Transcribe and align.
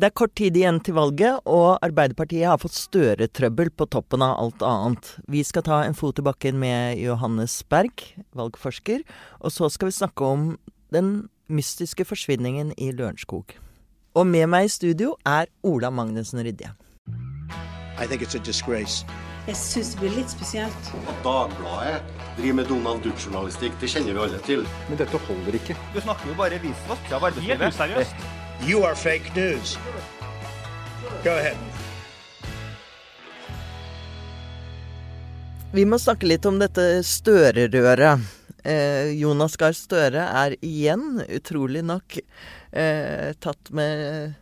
Det 0.00 0.08
er 0.08 0.16
kort 0.16 0.32
tid 0.32 0.54
igjen 0.56 0.78
til 0.80 0.94
valget, 0.96 1.42
og 1.44 1.82
Arbeiderpartiet 1.84 2.46
har 2.48 2.60
fått 2.62 2.72
Støre-trøbbel 2.72 3.68
på 3.76 3.84
toppen 3.92 4.22
av 4.24 4.38
alt 4.40 4.62
annet. 4.64 5.10
Vi 5.28 5.42
skal 5.44 5.66
ta 5.66 5.82
en 5.84 5.96
fot 5.98 6.16
i 6.16 6.24
bakken 6.24 6.56
med 6.62 6.96
Johannes 7.02 7.58
Berg, 7.68 8.06
valgforsker, 8.32 9.04
og 9.44 9.52
så 9.52 9.68
skal 9.68 9.90
vi 9.90 9.98
snakke 9.98 10.24
om 10.24 10.48
den 10.96 11.28
mystiske 11.52 12.08
forsvinningen 12.08 12.72
i 12.80 12.94
Lørenskog. 12.96 13.52
Og 14.16 14.24
med 14.24 14.48
meg 14.48 14.70
i 14.70 14.72
studio 14.72 15.18
er 15.28 15.52
Ola 15.68 15.92
Magnussen 15.92 16.40
Rydje. 16.48 16.72
I 18.00 18.08
think 18.08 18.24
it's 18.24 18.32
a 18.32 18.40
disgrace. 18.40 19.04
Jeg 19.44 19.60
syns 19.60 19.92
det 19.92 20.00
blir 20.06 20.16
litt 20.16 20.32
spesielt. 20.32 20.92
At 21.12 21.24
Dagbladet 21.28 22.00
driver 22.40 22.62
med 22.62 22.72
Donald 22.72 23.04
Duck-journalistikk, 23.04 23.76
det 23.84 23.92
kjenner 23.92 24.16
vi 24.16 24.28
alle 24.30 24.44
til. 24.48 24.68
Men 24.88 25.04
dette 25.04 25.26
holder 25.28 25.60
ikke. 25.60 25.76
Du 25.92 26.00
snakker 26.00 26.32
jo 26.32 26.40
bare 26.40 26.56
arbeidslivet. 26.56 27.50
Helt 27.52 27.68
useriøst. 27.68 28.30
You 28.66 28.84
are 28.84 28.94
fake 28.94 29.34
news. 29.34 29.78
Go 31.24 31.30
ahead. 31.30 31.56
Vi 35.72 35.84
må 35.88 35.96
snakke 35.98 36.28
litt 36.28 36.44
om 36.44 36.58
dette 36.60 37.00
Støre-røret. 37.06 38.26
Eh, 38.60 39.14
Jonas 39.16 39.56
Gahr 39.56 39.72
Støre 39.72 40.26
er 40.42 40.58
igjen, 40.60 41.22
utrolig 41.32 41.80
nok, 41.88 42.18
eh, 42.76 43.32
tatt 43.40 43.72
med 43.72 44.34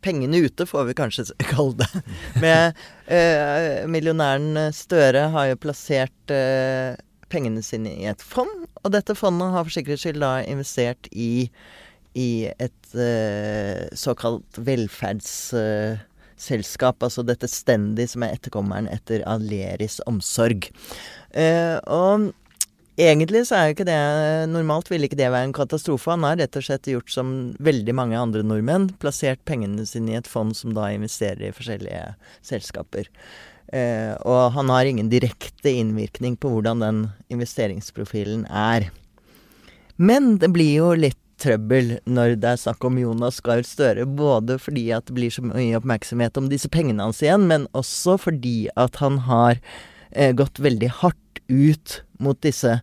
pengene 0.00 0.40
ute, 0.46 0.64
får 0.64 0.88
vi 0.88 0.96
kanskje 0.96 1.28
kalle 1.52 1.84
det. 1.84 2.02
Med 2.40 2.80
eh, 3.04 3.84
Millionæren 3.84 4.72
Støre 4.72 5.28
har 5.36 5.52
jo 5.52 5.60
plassert 5.66 6.32
eh, 6.32 6.96
pengene 7.28 7.60
sine 7.60 7.92
i 8.00 8.08
et 8.08 8.24
fond, 8.24 8.64
og 8.80 8.96
dette 8.96 9.16
fondet 9.18 9.52
har 9.52 9.68
for 9.68 9.76
sikkerhets 9.76 10.08
skyld 10.08 10.24
da 10.24 10.38
investert 10.40 11.12
i 11.12 11.50
i 12.18 12.50
et 12.60 12.94
uh, 12.96 13.88
såkalt 13.96 14.58
velferdsselskap. 14.58 16.96
Uh, 17.00 17.04
altså 17.06 17.22
dette 17.26 17.48
Stendi, 17.50 18.06
som 18.10 18.22
er 18.26 18.34
etterkommeren 18.36 18.88
etter 18.92 19.22
Aleris 19.28 20.00
omsorg. 20.08 20.60
Uh, 21.32 21.78
og 21.88 22.32
egentlig 23.00 23.46
så 23.48 23.54
er 23.56 23.64
jo 23.66 23.72
ikke 23.76 23.88
det 23.88 24.02
Normalt 24.52 24.90
ville 24.92 25.06
ikke 25.08 25.20
det 25.20 25.32
være 25.32 25.46
en 25.48 25.56
katastrofe. 25.56 26.12
Han 26.12 26.26
har 26.28 26.36
rett 26.42 26.56
og 26.58 26.64
slett 26.66 26.92
gjort 26.92 27.10
som 27.12 27.26
veldig 27.64 27.94
mange 27.96 28.16
andre 28.18 28.42
nordmenn. 28.44 28.90
Plassert 29.02 29.40
pengene 29.48 29.84
sine 29.88 30.10
i 30.12 30.18
et 30.20 30.30
fond 30.30 30.52
som 30.56 30.70
da 30.76 30.84
investerer 30.92 31.42
i 31.48 31.56
forskjellige 31.56 32.04
selskaper. 32.44 33.04
Uh, 33.72 34.12
og 34.28 34.52
han 34.58 34.68
har 34.68 34.84
ingen 34.84 35.08
direkte 35.08 35.70
innvirkning 35.72 36.36
på 36.36 36.48
hvordan 36.52 36.84
den 36.84 36.98
investeringsprofilen 37.32 38.44
er. 38.50 38.90
Men 39.96 40.38
det 40.42 40.50
blir 40.52 40.74
jo 40.74 40.92
litt 40.98 41.21
trøbbel 41.42 41.96
når 42.06 42.36
det 42.40 42.52
er 42.52 42.60
snakk 42.60 42.84
om 42.86 42.98
Jonas 43.00 43.40
Gahr 43.44 43.64
Støre. 43.66 44.06
Både 44.06 44.58
fordi 44.62 44.88
at 44.94 45.08
det 45.08 45.16
blir 45.16 45.32
så 45.34 45.44
mye 45.44 45.78
oppmerksomhet 45.78 46.38
om 46.40 46.50
disse 46.52 46.70
pengene 46.72 47.04
hans 47.08 47.22
igjen, 47.24 47.48
men 47.50 47.68
også 47.78 48.18
fordi 48.20 48.68
at 48.78 49.00
han 49.02 49.22
har 49.28 49.58
eh, 50.10 50.32
gått 50.36 50.62
veldig 50.62 50.90
hardt 51.02 51.42
ut 51.48 52.00
mot 52.22 52.38
disse 52.44 52.78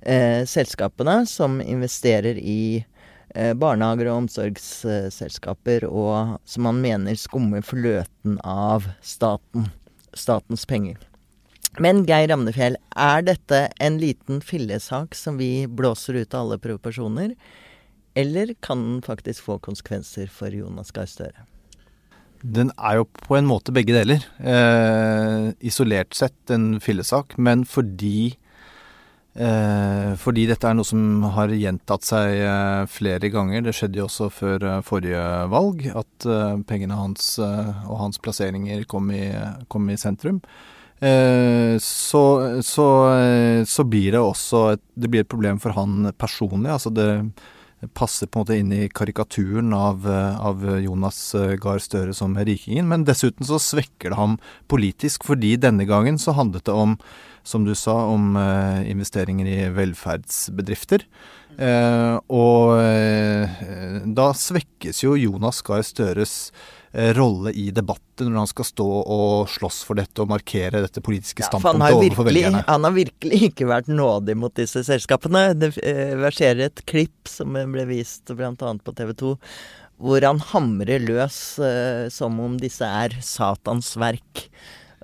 eh, 0.00 0.44
selskapene 0.48 1.20
som 1.28 1.60
investerer 1.62 2.40
i 2.40 2.84
eh, 3.34 3.52
barnehager 3.54 4.10
og 4.10 4.24
omsorgsselskaper, 4.24 5.86
og 5.88 6.38
som 6.48 6.70
han 6.70 6.80
mener 6.84 7.18
skummer 7.20 7.64
fløten 7.66 8.40
av 8.44 8.88
staten, 9.04 9.68
statens 10.16 10.66
penger. 10.68 10.98
Men 11.78 12.02
Geir 12.08 12.30
Ramnefjell, 12.32 12.78
er 12.96 13.22
dette 13.22 13.66
en 13.78 14.00
liten 14.00 14.40
fillesak 14.42 15.14
som 15.14 15.36
vi 15.38 15.68
blåser 15.68 16.16
ut 16.22 16.34
av 16.34 16.46
alle 16.46 16.58
proporsjoner? 16.62 17.34
Eller 18.18 18.54
kan 18.60 18.80
den 18.82 19.02
faktisk 19.06 19.46
få 19.46 19.60
konsekvenser 19.62 20.26
for 20.32 20.50
Jonas 20.50 20.90
Gahr 20.94 21.06
Støre? 21.06 21.46
Den 22.42 22.70
er 22.78 23.00
jo 23.00 23.06
på 23.26 23.36
en 23.38 23.46
måte 23.46 23.74
begge 23.74 23.94
deler. 23.94 24.22
Eh, 24.38 25.48
isolert 25.66 26.14
sett 26.14 26.52
en 26.54 26.78
fillesak, 26.82 27.36
men 27.38 27.64
fordi 27.66 28.36
eh, 29.34 30.14
fordi 30.18 30.46
dette 30.50 30.66
er 30.70 30.78
noe 30.78 30.86
som 30.86 31.26
har 31.34 31.50
gjentatt 31.54 32.06
seg 32.06 32.38
eh, 32.46 32.86
flere 32.90 33.30
ganger. 33.34 33.66
Det 33.66 33.74
skjedde 33.74 34.02
jo 34.02 34.06
også 34.06 34.30
før 34.34 34.66
eh, 34.70 34.80
forrige 34.86 35.26
valg, 35.54 35.84
at 35.90 36.26
eh, 36.30 36.56
pengene 36.70 36.98
hans 36.98 37.36
eh, 37.42 37.70
og 37.86 38.02
hans 38.04 38.22
plasseringer 38.22 38.86
kom 38.90 39.10
i, 39.14 39.28
kom 39.70 39.90
i 39.90 39.98
sentrum. 39.98 40.42
Så, 40.98 42.20
så, 42.66 42.84
så, 43.70 43.84
blir 43.86 44.16
det 44.16 44.18
også 44.18 44.62
et, 44.72 44.80
det 44.98 45.06
blir 45.12 45.22
et 45.22 45.30
problem 45.30 45.60
for 45.62 45.70
han 45.76 46.08
personlig. 46.18 46.72
Altså 46.74 46.90
det 46.90 47.06
passer 47.94 48.26
på 48.26 48.38
en 48.38 48.44
måte 48.44 48.58
inn 48.58 48.72
i 48.74 48.88
karikaturen 48.90 49.72
av, 49.74 50.06
eh, 50.08 50.40
av 50.40 50.64
Jonas 50.82 51.34
eh, 51.38 51.54
Gahr 51.60 51.78
Støre 51.78 52.14
som 52.14 52.34
rikingen. 52.36 52.88
Men 52.90 53.06
dessuten 53.06 53.46
så 53.46 53.60
svekker 53.62 54.10
det 54.10 54.18
ham 54.18 54.38
politisk, 54.68 55.26
fordi 55.28 55.54
denne 55.60 55.86
gangen 55.88 56.18
så 56.18 56.34
handlet 56.34 56.66
det 56.66 56.74
om, 56.74 56.98
som 57.46 57.64
du 57.64 57.74
sa, 57.78 57.94
om 58.10 58.34
uh, 58.36 58.82
investeringer 58.84 59.46
i 59.48 59.60
velferdsbedrifter. 59.72 61.06
Og 61.58 62.68
da 64.14 64.26
svekkes 64.36 65.00
jo 65.02 65.16
Jonas 65.18 65.58
Gahr 65.66 65.80
Støres 65.82 66.34
rolle 66.92 67.52
i 67.52 67.68
debatten 67.74 68.30
når 68.30 68.40
han 68.40 68.50
skal 68.50 68.66
stå 68.66 68.86
og 69.14 69.50
slåss 69.52 69.82
for 69.86 69.98
dette 70.00 70.22
og 70.22 70.30
markere 70.30 70.80
dette 70.84 71.02
politiske 71.04 71.44
ja, 71.44 71.50
standpunktet 71.50 71.84
han 71.84 71.98
overfor 71.98 72.28
velgerne. 72.28 72.62
Han 72.68 72.86
har 72.86 72.94
virkelig 72.96 73.42
ikke 73.50 73.68
vært 73.68 73.90
nådig 73.92 74.36
mot 74.40 74.54
disse 74.56 74.82
selskapene. 74.86 75.50
Det 75.58 75.74
verserer 76.22 76.68
et 76.68 76.82
klipp 76.88 77.28
som 77.30 77.52
ble 77.54 77.84
vist 77.90 78.32
bl.a. 78.32 78.54
på 78.56 78.96
TV 78.96 79.12
2, 79.20 79.34
hvor 79.98 80.26
han 80.26 80.42
hamrer 80.52 81.02
løs 81.04 81.38
uh, 81.60 82.06
som 82.14 82.38
om 82.42 82.56
disse 82.60 82.86
er 82.86 83.18
Satans 83.24 83.92
verk. 84.00 84.48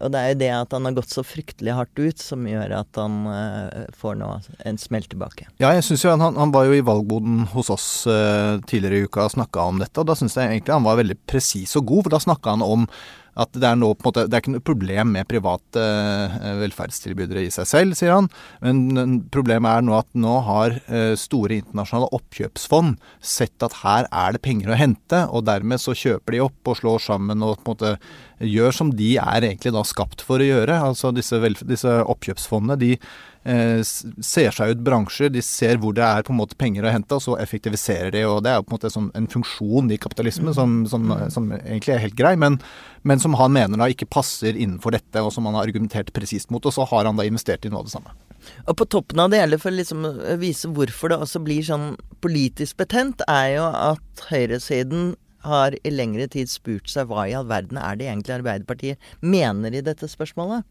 Og 0.03 0.10
det 0.10 0.21
er 0.21 0.32
jo 0.32 0.38
det 0.43 0.50
at 0.56 0.75
han 0.75 0.88
har 0.88 0.97
gått 0.97 1.12
så 1.15 1.25
fryktelig 1.27 1.75
hardt 1.77 2.00
ut, 2.00 2.21
som 2.21 2.47
gjør 2.49 2.77
at 2.81 3.00
han 3.00 3.19
uh, 3.31 3.88
får 3.97 4.19
nå 4.21 4.31
en 4.66 4.81
smell 4.81 5.06
tilbake. 5.10 5.49
Ja, 5.62 5.72
jeg 5.77 5.87
synes 5.87 6.05
jo 6.05 6.15
han, 6.15 6.38
han 6.38 6.55
var 6.55 6.69
jo 6.69 6.77
i 6.77 6.84
valgboden 6.84 7.44
hos 7.55 7.71
oss 7.75 7.88
uh, 8.10 8.60
tidligere 8.66 9.05
i 9.05 9.10
uka 9.10 9.28
og 9.28 9.37
snakka 9.37 9.69
om 9.71 9.82
dette, 9.82 9.97
og 10.00 10.09
da 10.10 10.19
syns 10.19 10.38
jeg 10.38 10.50
egentlig 10.50 10.75
han 10.75 10.87
var 10.87 11.03
veldig 11.03 11.21
presis 11.31 11.77
og 11.78 11.87
god, 11.93 12.06
for 12.06 12.16
da 12.16 12.25
snakka 12.27 12.56
han 12.56 12.66
om 12.66 12.88
at 13.34 13.50
det 13.59 13.66
er 13.66 13.75
en 13.75 13.81
måte 13.82 14.28
Det 14.28 14.37
er 14.37 14.43
ikke 14.44 14.53
noe 14.55 14.62
problem 14.62 15.09
med 15.16 15.27
private 15.27 15.82
eh, 15.82 16.53
velferdstilbydere 16.61 17.43
i 17.43 17.49
seg 17.50 17.66
selv, 17.66 17.97
sier 17.99 18.12
han. 18.15 18.28
Men 18.62 19.16
problemet 19.34 19.72
er 19.72 19.82
nå 19.82 19.97
at 19.99 20.06
nå 20.15 20.37
har 20.47 20.76
store 21.19 21.59
internasjonale 21.59 22.12
oppkjøpsfond 22.15 22.94
sett 23.19 23.66
at 23.66 23.81
her 23.81 24.06
er 24.06 24.37
det 24.37 24.43
penger 24.47 24.71
å 24.71 24.78
hente, 24.78 25.25
og 25.34 25.49
dermed 25.49 25.82
så 25.82 25.97
kjøper 25.99 26.37
de 26.37 26.44
opp 26.47 26.71
og 26.71 26.78
slår 26.78 27.03
sammen 27.09 27.43
og 27.43 27.59
på 27.59 27.75
en 27.75 27.75
måte 27.75 27.93
gjør 28.41 28.75
som 28.75 28.91
de 28.97 29.15
er 29.21 29.47
egentlig 29.50 29.75
da 29.77 29.84
skapt 29.87 30.25
for 30.25 30.43
å 30.43 30.49
gjøre. 30.49 30.81
Altså 30.91 31.12
disse, 31.15 31.39
disse 31.62 31.95
oppkjøpsfondene 32.15 32.78
de 32.81 32.97
Eh, 33.45 33.83
ser 34.25 34.55
seg 34.56 34.71
ut 34.72 34.84
bransjer, 34.87 35.28
de 35.28 35.43
ser 35.45 35.77
hvor 35.77 35.93
det 35.93 36.00
er 36.00 36.22
på 36.25 36.33
en 36.33 36.39
måte 36.39 36.56
penger 36.56 36.87
å 36.87 36.93
hente, 36.94 37.12
og 37.12 37.21
så 37.21 37.34
effektiviserer 37.43 38.15
de. 38.15 38.23
og 38.25 38.41
Det 38.47 38.55
er 38.55 38.62
på 38.65 38.73
en 38.73 38.77
måte 38.78 38.91
som 38.93 39.11
en 39.12 39.27
funksjon 39.28 39.93
i 39.93 39.99
kapitalismen 40.00 40.56
som, 40.56 40.78
som, 40.89 41.12
som 41.28 41.50
egentlig 41.59 41.93
er 41.93 42.00
helt 42.06 42.17
grei, 42.17 42.33
men, 42.41 42.56
men, 43.05 43.21
som 43.21 43.37
han 43.37 43.53
mener 43.53 43.81
da 43.81 43.91
ikke 43.93 44.09
passer 44.09 44.56
innenfor 44.56 44.97
dette, 44.97 45.21
og 45.21 45.28
som 45.34 45.44
han 45.44 45.59
har 45.59 45.69
argumentert 45.69 46.15
presist 46.17 46.49
mot. 46.55 46.65
Og 46.65 46.73
så 46.73 46.89
har 46.89 47.05
han 47.05 47.21
da 47.21 47.28
investert 47.28 47.69
i 47.69 47.73
noe 47.73 47.84
av 47.84 47.91
det 47.91 47.93
samme. 47.93 48.17
Og 48.65 48.78
på 48.81 48.89
toppen 48.97 49.21
av 49.21 49.28
det 49.33 49.43
hele, 49.43 49.61
for 49.61 49.77
liksom 49.77 50.09
å 50.09 50.39
vise 50.41 50.73
hvorfor 50.73 51.12
det 51.12 51.21
også 51.27 51.44
blir 51.44 51.69
sånn 51.69 51.91
politisk 52.25 52.81
betent, 52.81 53.21
er 53.28 53.59
jo 53.59 53.69
at 53.69 54.25
høyresiden 54.31 55.12
har 55.44 55.77
i 55.82 55.93
lengre 55.93 56.27
tid 56.32 56.50
spurt 56.50 56.91
seg 56.91 57.10
hva 57.10 57.27
i 57.28 57.34
all 57.37 57.47
verden 57.50 57.78
er 57.81 58.00
det 58.00 58.09
egentlig 58.09 58.38
Arbeiderpartiet 58.38 59.12
mener 59.21 59.75
i 59.75 59.84
dette 59.84 60.09
spørsmålet. 60.10 60.65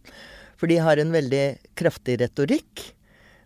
For 0.60 0.72
de 0.72 0.82
har 0.84 1.00
en 1.00 1.14
veldig 1.14 1.46
kraftig 1.80 2.20
retorikk. 2.22 2.92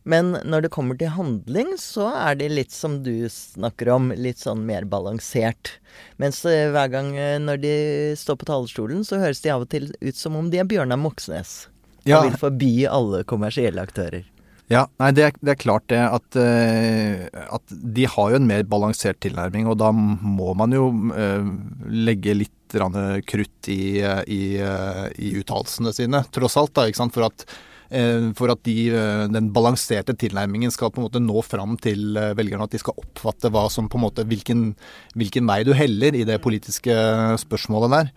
Men 0.08 0.38
når 0.48 0.64
det 0.64 0.72
kommer 0.72 0.96
til 0.96 1.12
handling, 1.12 1.74
så 1.82 2.08
er 2.16 2.38
de 2.40 2.48
litt 2.48 2.72
som 2.72 3.02
du 3.04 3.28
snakker 3.32 3.90
om, 3.92 4.14
litt 4.16 4.40
sånn 4.40 4.62
mer 4.68 4.88
balansert. 4.88 5.74
Mens 6.22 6.40
eh, 6.48 6.70
hver 6.72 6.94
gang 6.94 7.12
eh, 7.20 7.36
når 7.44 7.60
de 7.60 7.74
står 8.16 8.40
på 8.40 8.48
talerstolen, 8.48 9.04
så 9.04 9.20
høres 9.20 9.44
de 9.44 9.52
av 9.52 9.66
og 9.66 9.72
til 9.74 9.90
ut 10.00 10.16
som 10.16 10.38
om 10.40 10.48
de 10.54 10.62
er 10.64 10.70
Bjørnar 10.70 11.02
Moxnes. 11.02 11.66
Ja. 12.08 12.22
Og 12.22 12.30
vil 12.30 12.40
forby 12.40 12.72
alle 12.88 13.26
kommersielle 13.28 13.84
aktører. 13.84 14.24
Ja, 14.68 14.84
nei, 15.00 15.14
det 15.16 15.24
er, 15.24 15.38
det 15.40 15.54
er 15.54 15.62
klart 15.62 15.86
det 15.88 16.02
at, 16.04 16.36
uh, 16.36 17.46
at, 17.56 17.72
de 17.72 18.08
har 18.12 18.34
jo 18.34 18.40
en 18.42 18.50
mer 18.50 18.66
balansert 18.68 19.22
tilnærming, 19.24 19.70
og 19.72 19.78
da 19.80 19.94
må 19.96 20.52
man 20.60 20.76
jo 20.76 20.90
uh, 20.92 21.48
legge 21.88 22.36
litt 22.36 22.54
krutt 22.68 23.70
i, 23.72 24.04
i, 24.28 24.42
i 24.60 25.30
uttalelsene 25.40 25.94
sine, 25.96 26.24
tross 26.36 26.58
alt. 26.60 26.74
da, 26.76 26.88
ikke 26.88 27.00
sant, 27.00 27.16
for 27.16 27.28
at, 27.28 27.46
eh, 27.90 28.32
for 28.38 28.52
at 28.52 28.64
de, 28.68 28.90
eh, 28.92 29.28
den 29.32 29.52
balanserte 29.54 30.16
tilnærmingen 30.18 30.72
skal 30.72 30.92
på 30.92 31.02
en 31.02 31.08
måte 31.08 31.24
nå 31.24 31.42
fram 31.46 31.78
til 31.78 32.18
eh, 32.18 32.34
velgerne. 32.38 32.68
At 32.68 32.76
de 32.76 32.82
skal 32.82 32.98
oppfatte 32.98 33.52
hva 33.54 33.68
som 33.72 33.90
på 33.90 34.00
en 34.00 34.06
måte, 34.08 34.28
hvilken, 34.28 34.76
hvilken 35.16 35.48
vei 35.48 35.64
du 35.64 35.74
heller 35.74 36.16
i 36.16 36.26
det 36.28 36.42
politiske 36.44 36.94
spørsmålet 37.40 37.96
der. 37.96 38.14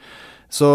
Så, 0.50 0.66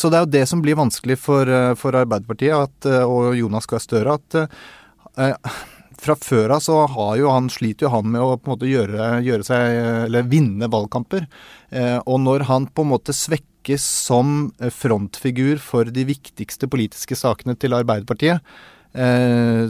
så, 0.00 0.08
det 0.08 0.16
er 0.16 0.22
jo 0.24 0.32
det 0.32 0.46
som 0.48 0.62
blir 0.64 0.78
vanskelig 0.80 1.18
for, 1.20 1.44
for 1.76 1.92
Arbeiderpartiet 1.92 2.56
at, 2.56 2.86
og 3.04 3.34
Jonas 3.36 3.68
Gahr 3.68 3.82
Støre. 3.84 4.14
at 4.16 4.54
fra 6.00 6.16
før 6.16 6.56
av 6.56 6.64
så 6.64 6.78
jo 7.18 7.30
han, 7.32 7.50
sliter 7.52 7.86
jo 7.86 7.92
han 7.94 8.10
med 8.12 8.22
å 8.24 8.36
på 8.38 8.48
en 8.48 8.54
måte 8.54 8.70
gjøre, 8.70 9.12
gjøre 9.26 9.46
seg, 9.46 9.76
eller 10.08 10.28
vinne 10.30 10.70
valgkamper. 10.72 11.26
Eh, 11.70 11.98
og 12.04 12.20
når 12.24 12.46
han 12.48 12.68
på 12.72 12.86
en 12.86 12.92
måte 12.94 13.16
svekkes 13.16 13.84
som 14.08 14.50
frontfigur 14.72 15.60
for 15.60 15.90
de 15.92 16.06
viktigste 16.08 16.70
politiske 16.72 17.18
sakene 17.18 17.58
til 17.60 17.76
Arbeiderpartiet, 17.76 18.40
Eh, 18.40 18.79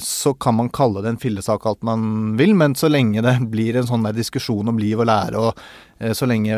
så 0.00 0.34
kan 0.34 0.54
man 0.54 0.70
kalle 0.72 1.02
det 1.02 1.08
en 1.08 1.20
fillesak 1.20 1.66
alt 1.66 1.82
man 1.84 2.36
vil, 2.36 2.54
men 2.56 2.74
så 2.74 2.88
lenge 2.88 3.20
det 3.20 3.34
blir 3.52 3.76
en 3.76 3.88
sånn 3.88 4.06
der 4.06 4.16
diskusjon 4.16 4.72
om 4.72 4.80
liv 4.80 5.00
og 5.00 5.10
lære, 5.10 5.42
og 5.42 5.60
eh, 5.98 6.14
så 6.16 6.28
lenge 6.28 6.56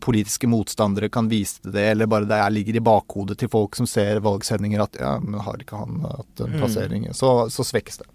politiske 0.00 0.48
motstandere 0.48 1.10
kan 1.12 1.28
vise 1.28 1.60
det, 1.68 1.90
eller 1.92 2.08
bare 2.08 2.30
det 2.30 2.40
ligger 2.54 2.80
i 2.80 2.84
bakhodet 2.84 3.36
til 3.42 3.52
folk 3.52 3.76
som 3.76 3.88
ser 3.90 4.22
valgsendinger 4.24 4.86
at 4.86 4.96
ja, 5.00 5.18
men 5.20 5.44
har 5.44 5.60
ikke 5.60 5.82
han 5.82 6.00
hatt 6.06 6.44
en 6.46 6.54
mm. 6.56 6.60
plassering, 6.62 7.08
mm. 7.10 7.18
så, 7.18 7.34
så 7.52 7.66
svekkes 7.66 8.00
det. 8.00 8.08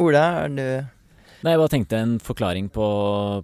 Ola, 0.00 0.26
er 0.44 0.52
du 0.52 0.66
Nei, 1.42 1.56
jeg 1.56 1.58
bare 1.58 1.70
tenkte 1.72 1.98
en 1.98 2.12
forklaring 2.22 2.68
på, 2.70 2.84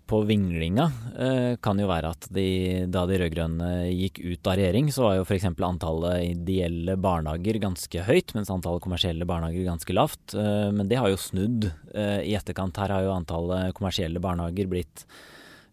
på 0.06 0.18
vinglinga 0.28 0.84
eh, 1.18 1.54
kan 1.58 1.80
jo 1.82 1.88
være 1.90 2.12
at 2.14 2.28
de, 2.30 2.44
da 2.86 3.02
de 3.10 3.16
rød-grønne 3.18 3.70
gikk 3.90 4.20
ut 4.22 4.46
av 4.46 4.54
regjering, 4.60 4.92
så 4.94 5.02
var 5.02 5.16
jo 5.16 5.24
f.eks. 5.24 5.48
antallet 5.50 6.28
ideelle 6.28 6.94
barnehager 6.94 7.58
ganske 7.64 8.04
høyt, 8.06 8.36
mens 8.36 8.52
antallet 8.54 8.84
kommersielle 8.84 9.26
barnehager 9.26 9.66
ganske 9.66 9.96
lavt. 9.98 10.36
Eh, 10.38 10.68
men 10.76 10.86
det 10.86 11.00
har 11.02 11.10
jo 11.10 11.18
snudd 11.18 11.66
eh, 11.90 12.22
i 12.22 12.36
etterkant. 12.38 12.78
Her 12.78 12.94
har 12.94 13.08
jo 13.08 13.16
antallet 13.16 13.74
kommersielle 13.74 14.22
barnehager 14.22 14.70
blitt 14.70 15.02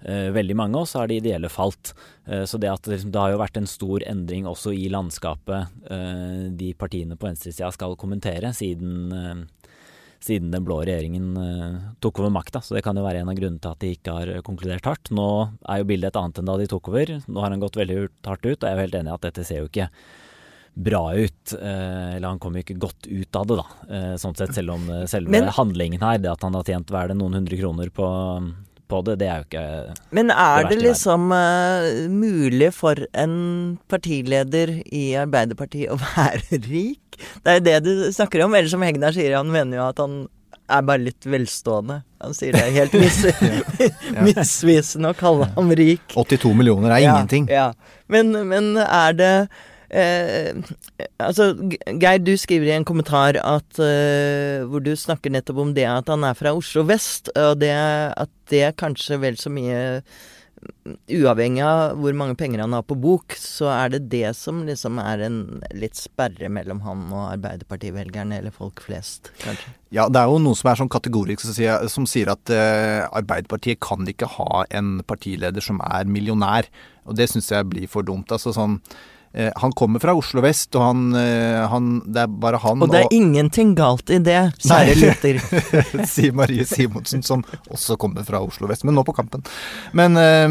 eh, 0.02 0.34
veldig 0.34 0.58
mange, 0.58 0.82
og 0.82 0.90
så 0.90 1.04
har 1.04 1.14
de 1.14 1.20
ideelle 1.22 1.54
falt. 1.54 1.94
Eh, 2.26 2.48
så 2.50 2.58
det 2.58 2.74
at 2.74 2.90
liksom, 2.90 3.14
det 3.14 3.22
har 3.22 3.36
jo 3.36 3.44
vært 3.44 3.62
en 3.62 3.70
stor 3.70 4.02
endring 4.10 4.50
også 4.50 4.74
i 4.74 4.90
landskapet 4.90 5.78
eh, 5.94 6.50
de 6.58 6.74
partiene 6.74 7.22
på 7.22 7.30
venstresida 7.30 7.70
skal 7.78 7.94
kommentere, 8.02 8.50
siden 8.58 9.46
siden 10.26 10.52
den 10.54 10.66
blå 10.66 10.82
regjeringen 10.82 11.32
uh, 11.38 11.80
tok 12.04 12.22
over 12.24 12.34
makta. 12.34 12.62
Så 12.66 12.76
det 12.78 12.84
kan 12.86 12.98
jo 12.98 13.06
være 13.06 13.24
en 13.24 13.32
av 13.32 13.38
grunnene 13.38 13.62
til 13.62 13.72
at 13.72 13.82
de 13.84 13.94
ikke 13.96 14.18
har 14.18 14.32
konkludert 14.46 14.90
hardt. 14.90 15.12
Nå 15.16 15.30
er 15.70 15.82
jo 15.82 15.90
bildet 15.92 16.14
et 16.14 16.22
annet 16.22 16.42
enn 16.42 16.52
da 16.52 16.60
de 16.60 16.70
tok 16.72 16.92
over. 16.92 17.16
Nå 17.26 17.44
har 17.44 17.54
han 17.54 17.64
gått 17.64 17.80
veldig 17.80 18.00
hardt 18.28 18.46
ut, 18.46 18.58
og 18.58 18.66
jeg 18.66 18.72
er 18.72 18.78
jo 18.78 18.86
helt 18.88 19.02
enig 19.02 19.14
i 19.14 19.18
at 19.18 19.28
dette 19.30 19.48
ser 19.48 19.62
jo 19.62 19.72
ikke 19.72 19.90
bra 20.76 21.04
ut. 21.16 21.56
Uh, 21.56 22.16
eller 22.18 22.28
han 22.28 22.42
kommer 22.44 22.60
jo 22.60 22.68
ikke 22.68 22.82
godt 22.88 23.08
ut 23.08 23.42
av 23.42 23.50
det, 23.52 23.60
da. 23.62 23.68
Uh, 23.90 24.14
sånn 24.22 24.38
sett, 24.38 24.56
selv 24.58 24.76
om 24.76 24.90
selve 25.08 25.32
Men, 25.32 25.52
handlingen 25.56 26.04
her, 26.04 26.20
det 26.24 26.34
at 26.34 26.48
han 26.48 26.58
har 26.58 26.68
tjent 26.68 26.92
hva 26.92 27.06
er 27.06 27.14
det, 27.14 27.20
noen 27.22 27.40
hundre 27.40 27.62
kroner 27.62 27.94
på 27.96 28.10
på 28.92 29.02
det, 29.08 29.18
det 29.22 29.28
er 29.32 29.42
jo 29.42 29.48
ikke 29.48 29.96
Men 30.18 30.32
er 30.34 30.66
det, 30.66 30.76
det 30.76 30.84
liksom 30.84 31.32
uh, 31.34 32.06
mulig 32.12 32.72
for 32.76 33.00
en 33.18 33.36
partileder 33.92 34.78
i 34.86 35.08
Arbeiderpartiet 35.20 35.94
å 35.94 36.00
være 36.06 36.62
rik? 36.70 37.20
Det 37.44 37.52
er 37.52 37.60
jo 37.60 37.66
det 37.66 37.76
du 37.86 37.92
snakker 38.16 38.46
om. 38.46 38.56
Eller 38.56 38.72
som 38.72 38.84
Hegnar 38.86 39.16
sier, 39.16 39.38
han 39.38 39.52
mener 39.52 39.80
jo 39.80 39.90
at 39.90 40.02
han 40.04 40.18
er 40.66 40.82
bare 40.86 41.04
litt 41.06 41.28
velstående. 41.30 42.00
Han 42.24 42.34
sier 42.36 42.56
det 42.56 42.64
er 42.66 42.76
helt 42.80 42.96
mis 43.04 43.22
misvisende 44.28 45.14
å 45.14 45.18
kalle 45.18 45.50
ham 45.56 45.72
rik. 45.78 46.04
82 46.16 46.54
millioner 46.58 46.96
er 46.96 47.06
ja, 47.06 47.16
ingenting. 47.16 47.50
Ja. 47.52 47.70
Men, 48.12 48.34
men 48.50 48.74
er 48.82 49.18
det 49.18 49.34
Eh, 49.96 50.52
altså, 51.24 51.54
Geir, 51.88 52.20
du 52.20 52.34
skriver 52.40 52.68
i 52.72 52.76
en 52.76 52.88
kommentar 52.88 53.40
at 53.40 53.80
eh, 53.80 54.66
hvor 54.68 54.84
du 54.84 54.92
snakker 55.00 55.32
nettopp 55.32 55.62
om 55.64 55.76
det 55.78 55.88
at 55.88 56.12
han 56.12 56.26
er 56.28 56.36
fra 56.36 56.52
Oslo 56.58 56.84
vest, 56.90 57.32
og 57.40 57.62
det, 57.64 57.72
at 57.72 58.32
det 58.52 58.76
kanskje 58.82 59.22
vel 59.24 59.40
så 59.40 59.54
mye 59.54 59.84
Uavhengig 60.86 61.62
av 61.62 62.00
hvor 62.02 62.16
mange 62.18 62.34
penger 62.40 62.64
han 62.64 62.74
har 62.74 62.86
på 62.88 62.96
bok, 62.98 63.36
så 63.38 63.68
er 63.70 63.92
det 63.94 64.00
det 64.10 64.32
som 64.38 64.64
liksom 64.66 64.98
er 65.02 65.22
en 65.28 65.38
litt 65.78 65.98
sperre 66.00 66.50
mellom 66.50 66.80
han 66.86 67.04
og 67.12 67.26
Arbeiderpartivelgerne, 67.36 68.40
eller 68.40 68.54
folk 68.54 68.82
flest, 68.82 69.30
kanskje? 69.44 69.76
Ja, 69.94 70.08
det 70.10 70.22
er 70.24 70.32
jo 70.32 70.40
noen 70.42 70.58
som 70.58 70.72
er 70.72 70.80
sånn 70.80 70.92
kategorisk 70.92 71.46
som 71.46 72.08
sier 72.10 72.32
at 72.34 72.54
eh, 72.54 73.04
Arbeiderpartiet 73.06 73.82
kan 73.84 74.10
ikke 74.10 74.32
ha 74.40 74.64
en 74.74 74.98
partileder 75.06 75.62
som 75.62 75.82
er 75.86 76.10
millionær. 76.10 76.70
Og 77.06 77.18
det 77.20 77.30
syns 77.30 77.52
jeg 77.54 77.70
blir 77.70 77.92
for 77.92 78.08
dumt. 78.08 78.34
Altså 78.34 78.56
sånn 78.56 78.80
han 79.56 79.74
kommer 79.76 80.00
fra 80.04 80.16
Oslo 80.16 80.44
vest, 80.46 80.72
og 80.78 80.84
han, 80.86 81.06
eh, 81.20 81.62
han, 81.72 82.02
Det 82.08 82.24
er 82.24 82.36
bare 82.46 82.60
han 82.64 82.84
Og 82.84 82.92
det 82.92 83.02
er 83.02 83.10
og, 83.10 83.16
ingenting 83.16 83.76
galt 83.76 84.10
i 84.10 84.20
det, 84.24 84.40
kjære 84.64 84.98
lytter. 85.02 85.42
sier 86.14 86.36
Marie 86.36 86.66
Simonsen, 86.70 87.24
som 87.26 87.44
også 87.68 88.00
kommer 88.00 88.24
fra 88.28 88.40
Oslo 88.44 88.70
vest, 88.72 88.88
men 88.88 88.96
nå 88.96 89.04
på 89.08 89.16
kampen. 89.18 89.44
Men, 89.94 90.16
eh, 90.20 90.48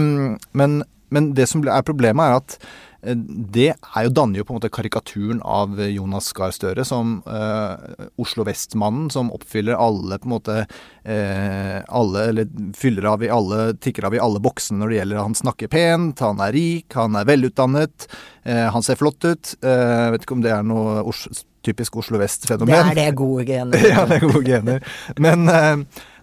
men, 0.52 0.82
men 1.08 1.30
det 1.36 1.48
som 1.48 1.64
er 1.64 1.86
problemet, 1.86 2.24
er 2.24 2.42
at 2.42 2.58
Eh, 2.93 2.93
det 3.04 3.68
er 3.74 4.06
jo, 4.06 4.12
danner 4.16 4.40
jo 4.40 4.46
på 4.46 4.54
en 4.54 4.58
måte 4.58 4.70
karikaturen 4.72 5.40
av 5.44 5.76
Jonas 5.90 6.30
Gahr 6.36 6.52
Støre 6.54 6.84
som 6.88 7.18
uh, 7.28 7.74
Oslo 8.20 8.46
Vest-mannen 8.48 9.10
som 9.12 9.32
oppfyller 9.34 9.76
alle 9.76 10.18
på 10.20 10.28
en 10.28 10.34
måte 10.34 10.56
uh, 10.64 11.78
alle, 11.84 12.26
eller 12.30 12.48
fyller 12.76 13.08
av 13.12 13.24
i 13.24 13.30
alle, 13.32 13.74
tikker 13.76 14.08
av 14.08 14.16
i 14.16 14.22
alle 14.22 14.42
boksene 14.44 14.80
når 14.80 14.92
det 14.92 15.00
gjelder 15.00 15.22
Han 15.22 15.38
snakker 15.38 15.72
pent, 15.72 16.22
han 16.24 16.40
er 16.44 16.54
rik, 16.56 16.88
han 16.96 17.18
er 17.20 17.28
velutdannet, 17.28 18.08
uh, 18.48 18.68
han 18.74 18.86
ser 18.86 19.00
flott 19.00 19.24
ut. 19.24 19.54
Vet 19.64 20.24
ikke 20.24 20.36
om 20.36 20.44
det 20.44 20.52
er 20.54 20.64
noe 20.66 21.02
Os 21.08 21.26
typisk 21.64 21.96
Oslo 21.96 22.18
Vest-fenomen. 22.20 22.74
Det 22.74 22.92
er 22.92 22.98
det 22.98 23.16
gode 23.16 23.46
gener. 23.48 23.86
ja, 23.94 24.02
det 24.08 24.18
er 24.18 24.26
gode 24.26 24.42
gener. 24.44 24.82
Men, 25.16 25.48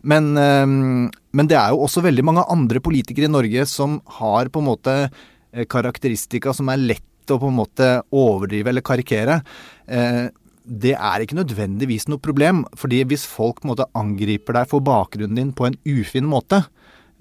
men, 0.06 0.27
men 0.38 1.50
det 1.50 1.57
er 1.57 1.74
jo 1.74 1.81
også 1.88 2.04
veldig 2.06 2.25
mange 2.27 2.44
andre 2.54 2.77
politikere 2.84 3.25
i 3.25 3.34
Norge 3.34 3.66
som 3.66 3.98
har 4.19 4.51
på 4.54 4.62
en 4.62 4.69
måte 4.69 4.95
Eh, 5.01 5.41
karakteristika 5.69 6.53
som 6.56 6.69
er 6.71 6.81
lett 6.81 7.31
å 7.31 7.39
på 7.39 7.50
en 7.51 7.57
måte 7.57 7.89
overdrive 8.12 8.71
eller 8.71 8.86
karikere, 8.86 9.42
eh, 9.88 10.27
det 10.62 10.94
er 10.94 11.24
ikke 11.24 11.39
nødvendigvis 11.39 12.07
noe 12.07 12.21
problem. 12.21 12.65
fordi 12.75 13.03
hvis 13.03 13.25
folk 13.25 13.62
på 13.62 13.68
en 13.68 13.74
måte 13.74 13.89
angriper 13.94 14.53
deg 14.53 14.69
for 14.69 14.80
bakgrunnen 14.80 15.36
din 15.36 15.53
på 15.53 15.68
en 15.68 15.77
ufin 15.86 16.25
måte, 16.25 16.65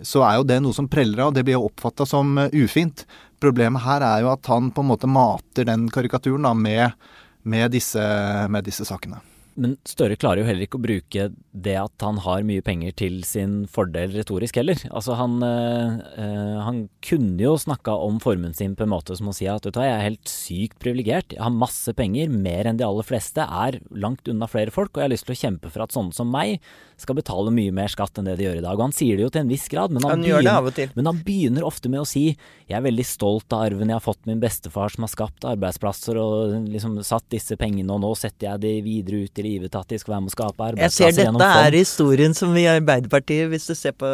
så 0.02 0.22
er 0.24 0.36
jo 0.36 0.44
det 0.44 0.60
noe 0.62 0.72
som 0.72 0.88
preller 0.88 1.26
av, 1.26 1.34
det 1.34 1.44
blir 1.44 1.58
jo 1.58 1.68
oppfatta 1.68 2.06
som 2.06 2.38
eh, 2.38 2.50
ufint. 2.52 3.06
Problemet 3.40 3.82
her 3.82 4.02
er 4.02 4.22
jo 4.24 4.32
at 4.32 4.46
han 4.46 4.70
på 4.70 4.80
en 4.80 4.90
måte 4.92 5.08
mater 5.08 5.64
den 5.64 5.88
karikaturen 5.88 6.42
da, 6.42 6.54
med, 6.54 6.92
med, 7.42 7.70
disse, 7.72 8.00
med 8.48 8.64
disse 8.64 8.84
sakene. 8.84 9.20
Men 9.60 9.76
Støre 9.88 10.16
klarer 10.16 10.42
jo 10.42 10.48
heller 10.48 10.64
ikke 10.64 10.78
å 10.78 10.82
bruke 10.82 11.26
det 11.50 11.74
at 11.76 12.04
han 12.04 12.20
har 12.24 12.44
mye 12.48 12.64
penger 12.64 12.94
til 12.96 13.18
sin 13.28 13.64
fordel 13.70 14.14
retorisk 14.14 14.56
heller. 14.60 14.80
Altså 14.88 15.16
han, 15.18 15.36
øh, 15.44 16.60
han 16.64 16.82
kunne 17.04 17.40
jo 17.42 17.56
snakka 17.60 17.92
om 18.06 18.20
formuen 18.22 18.54
sin 18.56 18.76
på 18.78 18.86
en 18.86 18.92
måte 18.94 19.16
som 19.18 19.28
å 19.28 19.34
si 19.36 19.48
at 19.50 19.66
vet 19.66 19.76
du 19.76 19.80
hva, 19.80 19.88
jeg 19.88 19.96
er 19.98 20.06
helt 20.06 20.32
sykt 20.32 20.78
privilegert. 20.82 21.34
Jeg 21.36 21.44
har 21.44 21.52
masse 21.52 21.92
penger, 21.98 22.32
mer 22.32 22.70
enn 22.70 22.80
de 22.80 22.86
aller 22.86 23.06
fleste, 23.06 23.44
er 23.44 23.80
langt 23.90 24.30
unna 24.30 24.48
flere 24.50 24.72
folk, 24.72 24.94
og 24.94 25.02
jeg 25.02 25.08
har 25.10 25.14
lyst 25.14 25.28
til 25.28 25.36
å 25.36 25.42
kjempe 25.42 25.72
for 25.74 25.84
at 25.84 25.96
sånne 25.96 26.16
som 26.16 26.30
meg 26.32 26.56
skal 27.00 27.16
betale 27.16 27.52
mye 27.52 27.72
mer 27.72 27.92
skatt 27.92 28.18
enn 28.20 28.28
det 28.28 28.38
de 28.40 28.46
gjør 28.46 28.60
i 28.60 28.64
dag. 28.64 28.76
Og 28.76 28.86
han 28.88 28.96
sier 28.96 29.18
det 29.18 29.26
jo 29.26 29.32
til 29.32 29.44
en 29.44 29.52
viss 29.52 29.68
grad, 29.72 29.92
men 29.92 30.04
han, 30.04 30.20
han 30.20 30.24
begynner, 30.24 30.90
men 30.96 31.10
han 31.10 31.22
begynner 31.26 31.66
ofte 31.68 31.92
med 31.92 32.04
å 32.04 32.08
si 32.08 32.26
jeg 32.30 32.76
er 32.78 32.84
veldig 32.84 33.06
stolt 33.08 33.52
av 33.56 33.64
arven 33.66 33.90
jeg 33.90 33.98
har 33.98 34.04
fått 34.04 34.28
min 34.28 34.40
bestefar 34.42 34.92
som 34.92 35.04
har 35.04 35.12
skapt 35.12 35.46
arbeidsplasser 35.48 36.20
og 36.20 36.68
liksom 36.70 37.00
satt 37.06 37.26
disse 37.32 37.56
pengene, 37.61 37.88
og 37.92 38.04
nå 38.04 38.12
setter 38.18 38.52
jeg 38.52 38.62
de 38.62 38.75
videre 38.85 39.25
ut 39.25 39.40
i 39.40 39.42
livet 39.42 39.50
til 39.59 39.80
at 39.80 39.90
de 39.90 39.99
skal 40.00 40.14
være 40.14 40.25
med 40.25 40.33
å 40.33 40.37
skape 40.37 40.69
arbeidsplasser 40.71 41.07
Jeg 41.07 41.16
ser 41.16 41.33
dette 41.33 41.50
er 41.64 41.76
historien 41.76 42.37
som 42.37 42.54
vi 42.54 42.64
i 42.64 42.71
Arbeiderpartiet, 42.71 43.49
hvis 43.52 43.69
du 43.71 43.75
ser 43.78 43.97
på 43.99 44.09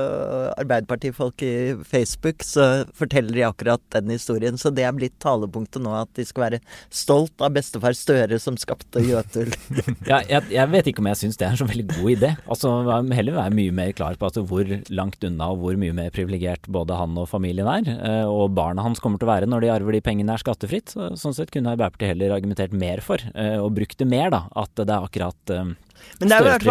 Arbeiderpartifolk 0.57 1.45
i 1.47 1.55
Facebook, 1.87 2.45
så 2.47 2.87
forteller 2.97 3.37
de 3.37 3.45
akkurat 3.47 3.83
den 3.95 4.13
historien. 4.15 4.59
Så 4.61 4.73
det 4.75 4.87
er 4.87 4.95
blitt 4.97 5.17
talepunktet 5.23 5.83
nå, 5.85 5.93
at 5.99 6.11
de 6.17 6.27
skal 6.27 6.47
være 6.47 6.63
stolt 6.91 7.45
av 7.45 7.55
bestefar 7.57 7.97
Støre 7.97 8.39
som 8.43 8.59
skapte 8.61 9.01
Jøtul. 9.05 9.53
ja, 10.11 10.21
jeg, 10.29 10.43
jeg, 10.53 10.71
vet 10.73 10.91
ikke 10.91 11.03
om 11.03 11.11
jeg 11.11 11.21
syns 11.23 11.41
det 11.41 11.47
er 11.47 11.55
en 11.55 11.61
så 11.61 11.69
veldig 11.69 11.87
god 11.95 12.11
idé. 12.13 12.33
Altså, 12.53 12.73
heller 13.17 13.39
være 13.39 13.57
mye 13.57 13.75
mer 13.75 13.93
klar 13.97 14.19
på 14.19 14.29
altså, 14.29 14.45
hvor 14.47 14.69
langt 14.93 15.25
unna 15.27 15.51
og 15.53 15.63
hvor 15.63 15.79
mye 15.81 15.95
mer 15.97 16.13
privilegert 16.15 16.69
både 16.73 16.99
han 16.99 17.17
og 17.19 17.29
familien 17.31 17.69
er. 17.71 17.89
Eh, 17.97 18.29
og 18.29 18.55
barna 18.57 18.85
hans 18.87 19.03
kommer 19.03 19.21
til 19.21 19.29
å 19.29 19.33
være 19.33 19.51
når 19.51 19.65
de 19.65 19.73
arver 19.75 19.97
de 19.97 20.03
pengene 20.05 20.35
er 20.37 20.43
skattefritt. 20.43 20.93
Så, 20.95 21.11
sånn 21.21 21.37
sett 21.37 21.53
kunne 21.55 21.73
Arbeiderpartiet 21.75 22.15
heller 22.15 22.37
argumentert 22.37 22.77
mer 22.77 23.03
for, 23.05 23.23
eh, 23.35 23.57
og 23.61 23.73
brukt 23.77 23.99
det 23.99 24.09
mer, 24.09 24.31
da. 24.35 24.45
At 24.57 24.73
det 24.79 24.87
er 24.89 25.07
akkurat 25.09 25.26
eh, 25.53 25.75
men 26.19 26.31
det 26.31 26.37
er, 26.37 26.47
i 26.47 26.49
hvert 26.49 26.65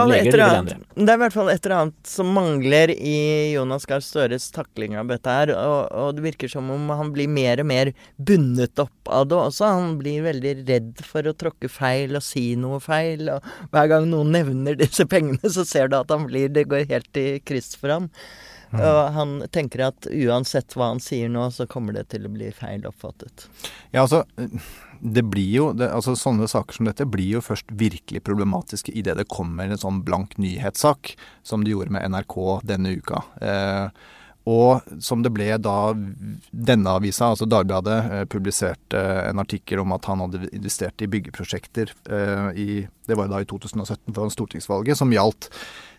fall 1.33 1.49
et 1.51 1.65
eller 1.65 1.75
annet 1.75 2.07
som 2.09 2.31
mangler 2.33 2.91
i 2.95 3.17
Jonas 3.53 3.85
Gahr 3.89 4.01
Støres 4.01 4.47
takling 4.53 4.95
av 4.97 5.11
dette 5.11 5.29
her. 5.29 5.51
Og, 5.53 5.91
og, 5.91 6.15
det 6.17 6.25
virker 6.25 6.49
som 6.51 6.71
om 6.73 6.89
han 6.89 7.11
blir 7.13 7.29
mer 7.29 7.61
og 7.61 7.69
mer 7.69 7.91
bundet 8.17 8.81
opp 8.81 9.11
av 9.11 9.27
det 9.29 9.37
også. 9.37 9.69
Han 9.77 9.99
blir 9.99 10.25
veldig 10.25 10.55
redd 10.63 11.05
for 11.05 11.29
å 11.29 11.35
tråkke 11.37 11.69
feil 11.69 12.17
og 12.17 12.25
si 12.25 12.47
noe 12.59 12.81
feil. 12.83 13.29
Og 13.35 13.69
hver 13.75 13.91
gang 13.91 14.09
noen 14.09 14.33
nevner 14.33 14.79
disse 14.81 15.05
pengene, 15.09 15.53
så 15.57 15.67
ser 15.67 15.91
du 15.91 15.99
at 15.99 16.13
han 16.13 16.25
blir 16.29 16.49
Det 16.55 16.65
går 16.71 16.89
helt 16.89 17.21
i 17.21 17.27
kryss 17.45 17.75
for 17.77 17.93
ham. 17.93 18.09
Mm. 18.71 18.81
Og 18.81 19.01
han 19.15 19.35
tenker 19.53 19.85
at 19.91 20.09
uansett 20.09 20.73
hva 20.75 20.89
han 20.93 21.03
sier 21.03 21.29
nå, 21.31 21.45
så 21.53 21.67
kommer 21.69 21.95
det 21.95 22.07
til 22.15 22.25
å 22.25 22.33
bli 22.33 22.49
feil 22.55 22.87
oppfattet. 22.89 23.45
Ja, 23.91 24.07
altså 24.07 24.25
det 25.01 25.23
blir 25.27 25.51
jo, 25.51 25.69
det, 25.77 25.89
altså 25.93 26.15
Sånne 26.19 26.47
saker 26.49 26.77
som 26.77 26.89
dette 26.89 27.07
blir 27.09 27.37
jo 27.37 27.43
først 27.43 27.71
virkelig 27.75 28.23
problematiske 28.25 28.93
idet 28.95 29.17
det 29.19 29.29
kommer 29.31 29.69
en 29.69 29.81
sånn 29.81 30.03
blank 30.05 30.37
nyhetssak, 30.41 31.15
som 31.45 31.63
det 31.63 31.73
gjorde 31.73 31.95
med 31.95 32.05
NRK 32.11 32.37
denne 32.67 32.95
uka. 32.99 33.23
Eh, 33.41 33.89
og 34.45 34.85
som 35.01 35.23
det 35.25 35.31
ble 35.33 35.47
da 35.57 35.93
denne 36.51 36.93
avisa, 36.99 37.31
altså 37.31 37.47
Dagbladet, 37.49 37.97
eh, 38.13 38.25
publiserte 38.29 39.01
en 39.25 39.41
artikkel 39.41 39.81
om 39.81 39.95
at 39.95 40.05
han 40.05 40.21
hadde 40.21 40.51
investert 40.53 41.01
i 41.01 41.09
byggeprosjekter 41.09 41.93
eh, 42.05 42.49
i 42.53 42.69
Det 43.05 43.17
var 43.17 43.29
da 43.29 43.41
i 43.41 43.45
2017 43.45 44.13
foran 44.13 44.33
stortingsvalget, 44.33 44.97
som 44.97 45.13
gjaldt 45.13 45.49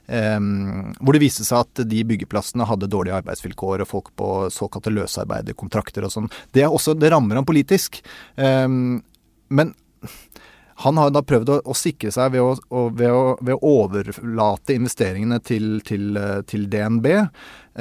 Um, 0.06 0.92
hvor 1.00 1.16
det 1.16 1.24
viste 1.24 1.42
seg 1.42 1.64
at 1.64 1.80
de 1.90 2.04
byggeplassene 2.06 2.66
hadde 2.68 2.90
dårlige 2.92 3.16
arbeidsvilkår 3.18 3.82
og 3.82 3.90
folk 3.90 4.12
på 4.14 4.28
såkalte 4.54 4.92
løsarbeiderkontrakter 4.94 6.06
og 6.06 6.14
sånn. 6.14 6.30
Det, 6.54 6.62
det 7.00 7.10
rammer 7.10 7.40
han 7.40 7.48
politisk. 7.48 7.98
Um, 8.38 9.00
men 9.50 9.74
han 10.84 10.98
har 11.00 11.12
da 11.14 11.22
prøvd 11.24 11.52
å, 11.54 11.58
å 11.72 11.76
sikre 11.76 12.12
seg 12.12 12.34
ved 12.34 12.44
å, 12.44 12.52
å, 12.68 12.88
ved, 12.92 13.08
å, 13.08 13.36
ved 13.40 13.56
å, 13.56 13.72
overlate 13.80 14.76
investeringene 14.76 15.40
til, 15.44 15.78
til, 15.86 16.18
til 16.48 16.66
DNB. 16.72 17.08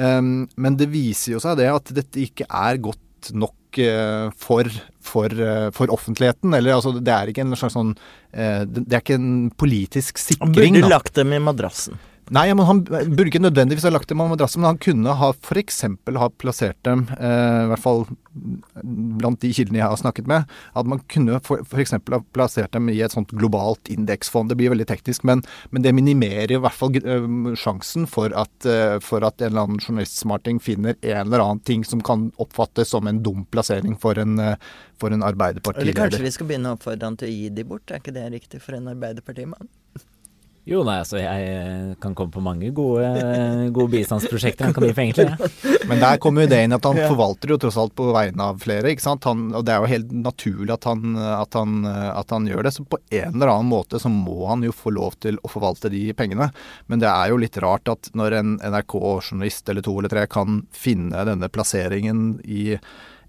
Um, 0.00 0.46
men 0.56 0.78
det 0.80 0.88
viser 0.92 1.36
jo 1.36 1.42
seg 1.44 1.58
det 1.60 1.68
at 1.72 1.92
dette 1.96 2.24
ikke 2.24 2.48
er 2.48 2.80
godt 2.80 3.30
nok 3.36 3.80
uh, 3.84 4.32
for, 4.40 4.72
for, 5.04 5.28
uh, 5.36 5.68
for, 5.76 5.92
offentligheten. 5.92 6.56
Eller 6.56 6.78
altså, 6.78 6.94
det 6.96 7.12
er 7.12 7.32
ikke 7.32 7.44
en 7.44 7.56
slags 7.58 7.76
sånn 7.76 7.94
Det 8.36 8.90
er 8.90 9.00
ikke 9.00 9.16
en 9.16 9.48
politisk 9.56 10.18
sikring. 10.20 10.50
Han 10.50 10.56
burde 10.56 10.92
lagt 10.92 11.14
dem 11.16 11.32
i 11.32 11.40
madrassen. 11.40 12.00
Nei, 12.34 12.48
men 12.54 12.66
Han 12.66 12.80
burde 12.82 13.28
ikke 13.30 13.42
nødvendigvis 13.42 13.84
ha 13.86 13.92
lagt 13.94 14.10
dem 14.10 14.18
på 14.18 14.26
madrassen, 14.26 14.62
men 14.62 14.72
han 14.72 14.80
kunne 14.82 15.12
ha 15.20 15.28
f.eks. 15.30 15.84
ha 15.86 16.28
plassert 16.42 16.78
dem, 16.86 17.06
eh, 17.20 17.66
i 17.66 17.68
hvert 17.70 17.82
fall 17.84 18.02
blant 19.16 19.40
de 19.40 19.52
kildene 19.54 19.78
jeg 19.78 19.86
har 19.92 20.00
snakket 20.00 20.26
med, 20.30 20.50
at 20.76 20.90
man 20.90 21.02
kunne 21.12 21.38
f.eks. 21.38 21.94
ha 21.94 22.20
plassert 22.34 22.74
dem 22.74 22.90
i 22.90 22.98
et 23.04 23.14
sånt 23.14 23.30
globalt 23.38 23.90
indeksfond. 23.92 24.50
Det 24.50 24.58
blir 24.58 24.74
veldig 24.74 24.88
teknisk, 24.90 25.22
men, 25.28 25.44
men 25.70 25.86
det 25.86 25.94
minimerer 25.94 26.56
i 26.56 26.60
hvert 26.64 26.76
fall 26.76 26.98
uh, 26.98 27.54
sjansen 27.58 28.10
for 28.10 28.34
at, 28.34 28.54
uh, 28.66 28.98
for 29.04 29.22
at, 29.26 29.38
en 29.40 29.52
eller 29.52 29.68
annen 29.68 29.80
journalistsmarting 29.82 30.58
finner 30.62 30.98
en 30.98 31.22
eller 31.28 31.44
annen 31.44 31.62
ting 31.62 31.86
som 31.86 32.02
kan 32.02 32.32
oppfattes 32.42 32.90
som 32.90 33.06
en 33.06 33.22
dum 33.22 33.46
plassering 33.54 33.94
for 34.02 34.18
en, 34.18 34.38
uh, 34.42 34.76
for 34.98 35.14
en 35.14 35.22
arbeiderpartileder. 35.26 35.94
Eller 35.94 36.02
kanskje 36.02 36.26
vi 36.26 36.34
skal 36.34 36.50
begynne 36.50 36.74
å 36.74 36.80
oppfordre 36.80 37.12
han 37.12 37.22
til 37.22 37.30
å 37.30 37.34
gi 37.38 37.50
de 37.54 37.70
bort, 37.70 37.86
er 37.90 38.02
ikke 38.02 38.18
det 38.18 38.28
riktig 38.34 38.64
for 38.66 38.78
en 38.78 38.90
arbeiderpartimann? 38.96 39.70
Jo, 40.66 40.80
nei, 40.82 40.96
altså 40.98 41.20
jeg 41.20 41.42
eh, 41.46 41.90
kan 42.02 42.14
komme 42.18 42.34
på 42.34 42.42
mange 42.42 42.72
gode, 42.74 43.06
gode 43.70 43.92
bistandsprosjekter 43.92 44.66
han 44.66 44.74
kan 44.74 44.86
gi 44.88 44.96
penger 44.96 45.18
til. 45.20 45.28
Ja. 45.30 45.76
Men 45.90 46.02
der 46.02 46.18
kommer 46.22 46.42
jo 46.42 46.50
det 46.50 46.58
inn 46.66 46.74
at 46.74 46.88
han 46.88 46.98
forvalter 47.04 47.52
jo 47.52 47.58
tross 47.62 47.78
alt 47.78 47.94
på 47.94 48.08
vegne 48.10 48.48
av 48.50 48.58
flere. 48.64 48.90
ikke 48.90 49.04
sant? 49.04 49.28
Han, 49.30 49.46
og 49.54 49.62
det 49.66 49.76
er 49.76 49.84
jo 49.84 49.92
helt 49.92 50.10
naturlig 50.26 50.74
at 50.74 50.88
han, 50.90 51.14
at, 51.14 51.54
han, 51.54 51.86
at 51.86 52.34
han, 52.34 52.50
gjør 52.50 52.66
det. 52.66 52.74
Så 52.74 52.82
på 52.82 52.98
en 53.14 53.36
eller 53.38 53.52
annen 53.52 53.70
måte 53.70 54.02
så 54.02 54.10
må 54.10 54.40
han 54.50 54.66
jo 54.66 54.74
få 54.74 54.90
lov 54.96 55.14
til 55.22 55.38
å 55.46 55.52
forvalte 55.52 55.92
de 55.92 56.08
pengene. 56.18 56.50
Men 56.90 57.04
det 57.04 57.12
er 57.12 57.30
jo 57.30 57.38
litt 57.44 57.62
rart 57.62 57.86
at 57.94 58.10
når 58.18 58.40
en 58.40 58.56
NRK-journalist 58.58 59.70
eller 59.70 59.86
to 59.86 59.94
eller 60.00 60.10
tre 60.10 60.26
kan 60.26 60.64
finne 60.74 61.22
denne 61.30 61.46
plasseringen 61.52 62.40
i 62.42 62.72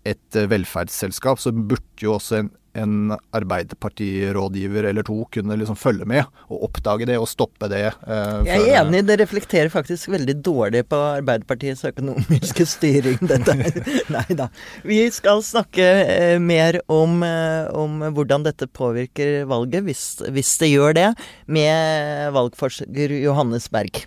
et 0.07 0.41
velferdsselskap, 0.49 1.37
så 1.37 1.53
burde 1.53 2.01
jo 2.01 2.17
også 2.17 2.41
en 2.41 2.55
en 2.77 3.15
Arbeiderpartirådgiver 3.35 4.87
eller 4.89 5.05
to 5.07 5.21
kunne 5.33 5.57
liksom 5.59 5.77
følge 5.79 6.07
med 6.09 6.25
og 6.47 6.67
oppdage 6.69 7.07
det 7.09 7.17
og 7.19 7.27
stoppe 7.29 7.69
det. 7.71 7.85
Eh, 8.07 8.47
jeg 8.47 8.67
er 8.67 8.81
enig, 8.81 9.03
det 9.07 9.19
reflekterer 9.21 9.71
faktisk 9.73 10.11
veldig 10.13 10.37
dårlig 10.45 10.83
på 10.91 10.99
Arbeiderpartiets 11.17 11.85
økonomiske 11.89 12.67
styring, 12.75 13.19
dette 13.21 13.55
Nei 14.15 14.27
da. 14.37 14.49
Vi 14.87 14.99
skal 15.13 15.43
snakke 15.45 15.87
eh, 16.03 16.37
mer 16.41 16.79
om, 16.91 17.21
eh, 17.25 17.67
om, 17.75 17.99
hvordan 18.15 18.45
dette 18.47 18.69
påvirker 18.69 19.47
valget, 19.49 19.83
hvis, 19.87 20.05
hvis 20.33 20.53
det 20.61 20.71
gjør 20.73 20.97
det, 20.97 21.09
med 21.51 22.31
valgforsker 22.35 23.17
Johannes 23.23 23.69
Berg. 23.73 24.05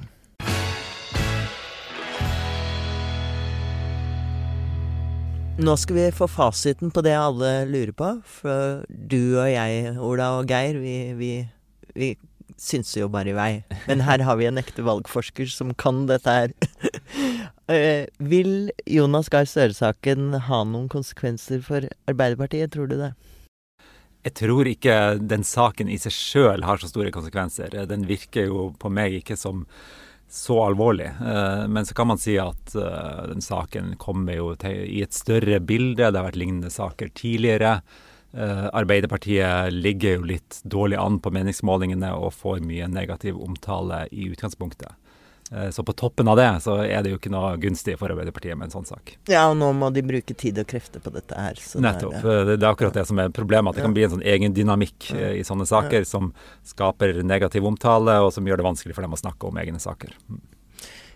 Nå 5.61 5.75
skal 5.77 5.97
vi 5.97 6.05
få 6.17 6.25
fasiten 6.25 6.89
på 6.89 7.03
det 7.05 7.13
alle 7.21 7.67
lurer 7.69 7.93
på. 7.93 8.07
For 8.25 8.81
du 8.89 9.37
og 9.37 9.49
jeg, 9.51 9.91
Ola 10.01 10.31
og 10.39 10.49
Geir, 10.49 10.79
vi, 10.81 10.95
vi, 11.19 11.33
vi 11.93 12.09
synser 12.57 13.03
jo 13.03 13.11
bare 13.13 13.35
i 13.35 13.37
vei. 13.37 13.51
Men 13.85 14.01
her 14.07 14.25
har 14.25 14.39
vi 14.41 14.49
en 14.49 14.61
ekte 14.61 14.87
valgforsker 14.87 15.51
som 15.53 15.75
kan 15.77 16.07
dette 16.09 16.33
her. 16.33 16.55
uh, 17.69 18.09
vil 18.33 18.71
Jonas 18.89 19.29
Gahr 19.29 19.45
Støre-saken 19.49 20.39
ha 20.49 20.63
noen 20.65 20.89
konsekvenser 20.93 21.61
for 21.67 21.91
Arbeiderpartiet, 22.09 22.73
tror 22.73 22.89
du 22.89 22.97
det? 23.03 23.13
Jeg 24.25 24.37
tror 24.41 24.69
ikke 24.69 24.97
den 25.21 25.45
saken 25.45 25.93
i 25.93 26.01
seg 26.01 26.17
sjøl 26.17 26.65
har 26.65 26.81
så 26.81 26.89
store 26.89 27.13
konsekvenser. 27.13 27.77
Den 27.89 28.09
virker 28.09 28.49
jo 28.49 28.71
på 28.81 28.89
meg 28.93 29.21
ikke 29.21 29.37
som 29.37 29.67
så 30.31 30.65
alvorlig. 30.65 31.07
Eh, 31.07 31.69
men 31.69 31.87
så 31.87 31.95
kan 31.95 32.07
man 32.07 32.19
si 32.19 32.37
at 32.39 32.75
eh, 32.75 33.23
den 33.33 33.43
saken 33.43 33.97
kommer 33.99 34.39
jo 34.39 34.53
til, 34.61 34.85
i 34.87 35.03
et 35.03 35.17
større 35.17 35.59
bilde. 35.61 36.07
Det 36.07 36.19
har 36.19 36.29
vært 36.29 36.39
lignende 36.39 36.71
saker 36.71 37.11
tidligere. 37.19 37.81
Eh, 38.33 38.67
Arbeiderpartiet 38.71 39.75
ligger 39.75 40.21
jo 40.21 40.29
litt 40.31 40.61
dårlig 40.63 41.01
an 41.03 41.19
på 41.19 41.33
meningsmålingene 41.35 42.13
og 42.15 42.37
får 42.39 42.63
mye 42.63 42.87
negativ 42.91 43.41
omtale 43.43 44.05
i 44.15 44.29
utgangspunktet. 44.31 44.95
Eh, 45.53 45.71
så 45.71 45.83
på 45.83 45.93
toppen 45.93 46.29
av 46.29 46.37
det, 46.37 46.61
så 46.61 46.77
er 46.85 47.03
det 47.03 47.11
jo 47.11 47.19
ikke 47.19 47.33
noe 47.33 47.57
gunstig 47.59 47.97
for 47.99 48.13
Arbeiderpartiet 48.13 48.59
med 48.59 48.69
en 48.69 48.77
sånn 48.77 48.87
sak. 48.87 49.17
Ja, 49.31 49.49
og 49.51 49.57
nå 49.59 49.73
må 49.75 49.91
de 49.95 50.05
bruke 50.07 50.37
tid 50.39 50.61
og 50.63 50.69
krefter 50.71 51.03
på 51.03 51.11
dette 51.15 51.35
her. 51.35 51.59
Nettopp. 51.83 52.15
Det 52.23 52.37
er, 52.37 52.53
det 52.53 52.61
er, 52.61 52.69
akkurat 52.71 53.01
det 53.01 53.07
som 53.11 53.19
er 53.19 53.35
problemet. 53.35 53.73
At 53.73 53.81
det 53.81 53.89
kan 53.89 53.97
bli 53.97 54.07
en 54.07 54.15
sånn 54.15 54.27
egen 54.37 54.55
dynamikk 54.55 55.11
ja. 55.11 55.33
i 55.41 55.43
sånne 55.47 55.67
saker 55.67 56.05
ja. 56.05 56.09
som 56.09 56.31
skaper 56.71 57.19
negativ 57.27 57.67
omtale, 57.67 58.21
og 58.23 58.31
som 58.37 58.47
gjør 58.47 58.63
det 58.63 58.69
vanskelig 58.71 58.97
for 58.99 59.07
dem 59.07 59.19
å 59.19 59.21
snakke 59.21 59.51
om 59.51 59.59
egne 59.63 59.83
saker. 59.83 60.15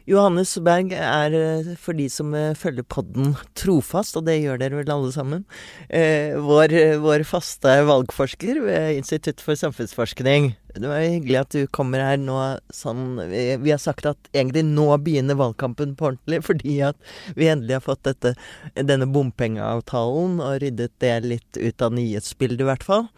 Johannes 0.05 0.51
Berg 0.61 0.91
er, 0.93 1.33
eh, 1.33 1.69
for 1.81 1.97
de 1.97 2.11
som 2.13 2.35
eh, 2.37 2.53
følger 2.61 2.85
podden 2.85 3.31
trofast, 3.57 4.19
og 4.19 4.27
det 4.27 4.37
gjør 4.43 4.61
dere 4.61 4.77
vel 4.77 4.91
alle 4.93 5.13
sammen, 5.15 5.47
eh, 5.89 6.37
vår, 6.45 6.75
vår, 7.01 7.25
faste 7.25 7.73
valgforsker 7.89 8.61
ved 8.67 8.99
Institutt 8.99 9.41
for 9.41 9.57
samfunnsforskning. 9.57 10.51
Det 10.77 10.91
var 10.91 11.01
hyggelig 11.01 11.39
at 11.41 11.57
du 11.57 11.65
kommer 11.73 12.05
her 12.05 12.21
nå 12.21 12.37
sånn 12.75 13.17
vi, 13.31 13.71
har 13.71 13.81
sagt 13.81 14.05
at 14.11 14.29
egentlig 14.35 14.67
nå 14.67 14.91
begynner 15.01 15.41
valgkampen 15.41 15.97
på 15.97 16.11
ordentlig, 16.11 16.43
fordi 16.51 16.77
at 16.91 17.01
vi 17.39 17.49
endelig 17.49 17.79
har 17.79 17.89
fått 17.89 18.05
dette, 18.05 18.37
denne 18.77 19.09
bompengeavtalen 19.09 20.37
og 20.45 20.61
ryddet 20.67 20.93
det 21.01 21.17
litt 21.25 21.63
ut 21.63 21.89
av 21.89 21.97
nyhetsbildet, 21.97 22.61
i 22.61 22.69
hvert 22.69 22.85
fall. 22.85 23.09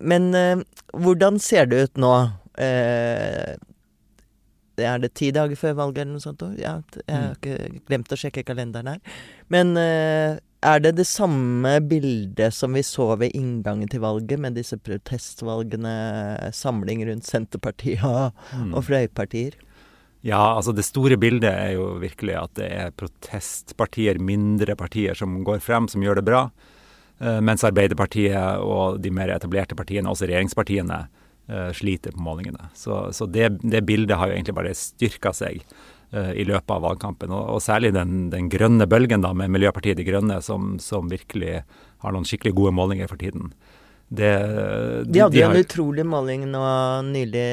Men 0.00 0.26
hvordan 0.92 1.38
ser 1.40 1.70
det 1.70 1.84
ut 1.86 2.00
nå? 2.02 2.14
Eh, 4.80 4.88
er 4.88 5.00
det 5.02 5.12
ti 5.18 5.30
dager 5.34 5.58
før 5.58 5.76
valget 5.84 6.04
eller 6.04 6.16
noe 6.16 6.24
sånt? 6.24 6.44
Ja, 6.60 6.78
jeg 7.04 7.14
har 7.14 7.30
mm. 7.30 7.38
ikke 7.38 7.82
glemt 7.90 8.14
å 8.14 8.18
sjekke 8.20 8.46
kalenderen 8.48 8.94
her. 8.94 9.18
Men 9.52 9.74
uh, 9.78 10.40
er 10.60 10.82
det 10.84 10.94
det 10.98 11.06
samme 11.08 11.76
bildet 11.88 12.54
som 12.56 12.76
vi 12.76 12.82
så 12.84 13.12
ved 13.20 13.36
inngangen 13.36 13.88
til 13.90 14.02
valget, 14.04 14.40
med 14.40 14.58
disse 14.58 14.76
protestvalgene, 14.80 15.94
samling 16.56 17.04
rundt 17.08 17.28
Senterpartiet 17.28 18.04
mm. 18.04 18.74
og 18.74 18.84
fløypartier? 18.88 19.56
Ja, 20.26 20.42
altså 20.52 20.74
det 20.76 20.84
store 20.84 21.16
bildet 21.16 21.48
er 21.48 21.78
jo 21.78 21.94
virkelig 22.02 22.34
at 22.36 22.58
det 22.58 22.68
er 22.76 22.92
protestpartier, 22.92 24.20
mindre 24.20 24.76
partier, 24.76 25.16
som 25.16 25.38
går 25.46 25.62
frem, 25.64 25.88
som 25.88 26.04
gjør 26.04 26.20
det 26.20 26.26
bra. 26.28 26.44
Uh, 27.20 27.40
mens 27.44 27.64
Arbeiderpartiet 27.64 28.60
og 28.64 29.00
de 29.00 29.12
mer 29.12 29.32
etablerte 29.32 29.76
partiene, 29.76 30.12
også 30.12 30.28
regjeringspartiene, 30.28 31.00
uh, 31.06 31.19
sliter 31.76 32.14
på 32.14 32.22
målingene. 32.24 32.70
Så, 32.74 33.08
så 33.16 33.26
det, 33.26 33.48
det, 33.62 33.84
bildet 33.88 34.18
har 34.18 34.30
jo 34.30 34.36
egentlig 34.36 34.56
bare 34.56 34.74
styrka 34.76 35.32
seg 35.36 35.62
uh, 36.14 36.32
i 36.32 36.46
løpet 36.48 36.74
av 36.74 36.84
valgkampen. 36.86 37.32
Og, 37.34 37.56
og 37.56 37.64
særlig 37.64 37.92
den, 37.96 38.28
den, 38.32 38.50
grønne 38.52 38.86
bølgen 38.90 39.24
da, 39.24 39.32
med 39.36 39.52
Miljøpartiet 39.54 39.98
De 39.98 40.06
Grønne, 40.06 40.40
som, 40.46 40.76
som 40.82 41.10
virkelig 41.10 41.62
har 42.04 42.16
noen 42.16 42.28
skikkelig 42.28 42.54
gode 42.56 42.74
målinger 42.76 43.10
for 43.10 43.20
tiden. 43.20 43.52
Det, 44.10 44.30
de, 45.06 45.12
de 45.12 45.20
hadde 45.22 45.36
de 45.36 45.42
har... 45.44 45.54
en 45.54 45.62
utrolig 45.62 46.02
måling 46.02 46.48
nå 46.50 46.62
nylig, 47.06 47.44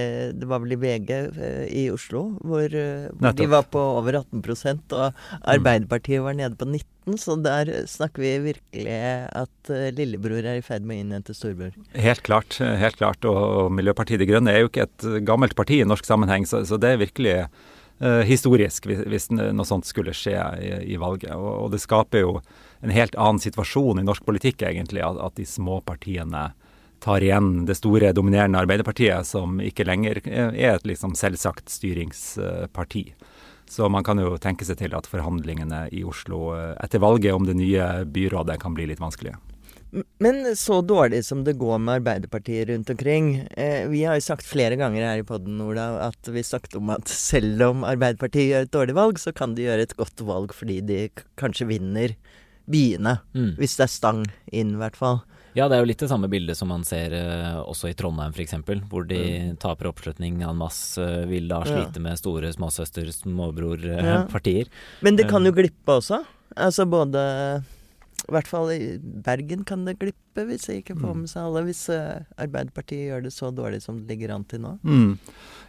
det 0.42 0.48
var 0.50 0.64
vel 0.64 0.74
i 0.74 0.80
VG 0.82 1.12
eh, 1.14 1.66
i 1.70 1.84
Oslo, 1.94 2.32
hvor, 2.42 2.66
hvor 3.14 3.36
de 3.38 3.50
var 3.52 3.68
på 3.70 3.84
over 4.00 4.18
18% 4.24 4.96
og 4.98 5.20
Arbeiderpartiet 5.54 6.26
var 6.26 6.38
nede 6.40 6.58
på 6.58 6.66
19 6.66 7.22
så 7.22 7.38
der 7.40 7.70
snakker 7.88 8.20
vi 8.20 8.34
virkelig 8.50 8.98
at 9.32 9.72
uh, 9.72 9.88
lillebror 9.96 10.44
er 10.44 10.60
i 10.60 10.66
ferd 10.66 10.84
med 10.84 10.98
å 10.98 11.06
innhente 11.06 11.36
storbror. 11.38 11.72
Helt 11.96 12.24
klart. 12.26 12.58
helt 12.60 12.98
klart, 13.00 13.24
og, 13.30 13.70
Miljøpartiet 13.72 14.20
De 14.20 14.28
Grønne 14.28 14.52
er 14.52 14.66
jo 14.66 14.72
ikke 14.72 14.90
et 14.90 15.08
gammelt 15.28 15.56
parti 15.56 15.80
i 15.80 15.88
norsk 15.88 16.10
sammenheng, 16.10 16.50
så, 16.50 16.66
så 16.68 16.82
det 16.82 16.92
er 16.92 17.04
virkelig 17.06 17.38
uh, 17.46 18.24
historisk 18.28 18.90
hvis, 18.90 19.06
hvis, 19.08 19.30
noe 19.32 19.68
sånt 19.68 19.88
skulle 19.88 20.16
skje 20.18 20.36
i, 20.60 20.74
i 20.98 21.00
valget. 21.00 21.32
Og, 21.38 21.68
og 21.68 21.72
det 21.76 21.84
skaper 21.86 22.26
jo 22.26 22.40
en 22.80 22.94
helt 22.94 23.16
annen 23.16 23.42
situasjon 23.42 24.00
i 24.00 24.06
norsk 24.06 24.26
politikk, 24.26 24.62
egentlig. 24.62 25.04
At, 25.06 25.20
at, 25.22 25.36
de 25.38 25.46
små 25.46 25.82
partiene 25.86 26.52
tar 27.04 27.22
igjen 27.22 27.66
det 27.70 27.78
store, 27.78 28.14
dominerende 28.14 28.60
Arbeiderpartiet, 28.60 29.28
som 29.28 29.62
ikke 29.62 29.86
lenger 29.86 30.22
er 30.26 30.76
et 30.76 30.88
liksom 30.88 31.14
selvsagt 31.18 31.70
styringsparti. 31.70 33.12
Så 33.70 33.90
man 33.92 34.06
kan 34.08 34.20
jo 34.22 34.38
tenke 34.42 34.66
seg 34.66 34.80
til 34.80 34.96
at 34.96 35.10
forhandlingene 35.10 35.88
i 35.92 36.06
Oslo 36.08 36.54
eh, 36.56 36.72
etter 36.84 37.04
valget 37.04 37.36
om 37.36 37.46
det 37.46 37.58
nye 37.60 38.06
byrådet 38.08 38.56
kan 38.62 38.78
bli 38.78 38.88
litt 38.88 39.04
vanskelige. 39.04 39.36
Men 40.20 40.56
så 40.60 40.82
dårlig 40.84 41.22
som 41.26 41.46
det 41.48 41.56
går 41.60 41.78
med 41.80 42.02
Arbeiderpartiet 42.02 42.68
rundt 42.68 42.90
omkring 42.92 43.30
eh, 43.56 43.88
Vi 43.88 44.02
har 44.04 44.18
jo 44.18 44.26
sagt 44.26 44.44
flere 44.46 44.76
ganger 44.76 45.06
her 45.08 45.22
i 45.22 45.28
poden 45.28 45.62
at 45.80 46.28
vi 46.28 46.44
snakket 46.44 46.76
om 46.80 46.92
at 46.92 47.08
selv 47.08 47.64
om 47.70 47.86
Arbeiderpartiet 47.88 48.50
gjør 48.52 48.68
et 48.68 48.74
dårlig 48.76 48.98
valg, 48.98 49.22
så 49.22 49.32
kan 49.36 49.56
de 49.56 49.64
gjøre 49.64 49.88
et 49.88 49.96
godt 50.00 50.24
valg 50.28 50.56
fordi 50.56 50.82
de 50.84 51.00
kanskje 51.40 51.70
vinner 51.72 52.18
byene. 52.68 53.18
Mm. 53.34 53.56
Hvis 53.60 53.78
det 53.80 53.88
er 53.88 53.94
stang 53.94 54.22
inn, 54.52 54.76
i 54.76 54.82
hvert 54.82 55.00
fall. 55.00 55.22
Ja, 55.58 55.66
det 55.66 55.78
er 55.78 55.82
jo 55.82 55.90
litt 55.90 56.02
det 56.04 56.10
samme 56.12 56.30
bildet 56.30 56.58
som 56.60 56.70
man 56.70 56.84
ser 56.86 57.16
uh, 57.18 57.64
også 57.64 57.90
i 57.90 57.96
Trondheim 57.98 58.36
f.eks., 58.36 58.54
hvor 58.92 59.08
de 59.10 59.22
mm. 59.24 59.56
taper 59.64 59.90
oppslutning 59.90 60.44
en 60.46 60.60
masse, 60.60 61.02
uh, 61.02 61.26
vil 61.30 61.48
da 61.50 61.64
slite 61.66 61.98
ja. 61.98 62.04
med 62.06 62.20
store 62.20 62.52
småsøster, 62.54 63.10
småbror-partier. 63.16 64.70
Uh, 64.70 64.76
ja. 64.76 65.02
Men 65.08 65.18
det 65.18 65.26
kan 65.32 65.48
jo 65.48 65.56
glippe 65.58 65.98
også. 65.98 66.22
Altså 66.58 66.86
både 66.90 67.24
i 68.28 68.34
hvert 68.34 68.50
fall 68.50 68.72
i 68.74 68.98
Bergen 69.00 69.62
kan 69.68 69.86
det 69.88 70.00
glippe, 70.02 70.44
hvis 70.50 70.66
jeg 70.68 70.82
ikke 70.82 70.98
får 70.98 71.14
mm. 71.14 71.20
med 71.22 71.32
seg 71.32 71.46
alle. 71.46 71.62
Hvis 71.68 71.84
uh, 71.94 72.26
Arbeiderpartiet 72.42 73.06
gjør 73.08 73.24
det 73.24 73.32
så 73.32 73.52
dårlig 73.56 73.80
som 73.86 74.02
det 74.02 74.16
ligger 74.16 74.34
an 74.36 74.44
til 74.50 74.64
nå. 74.66 74.74
Mm. 74.84 75.14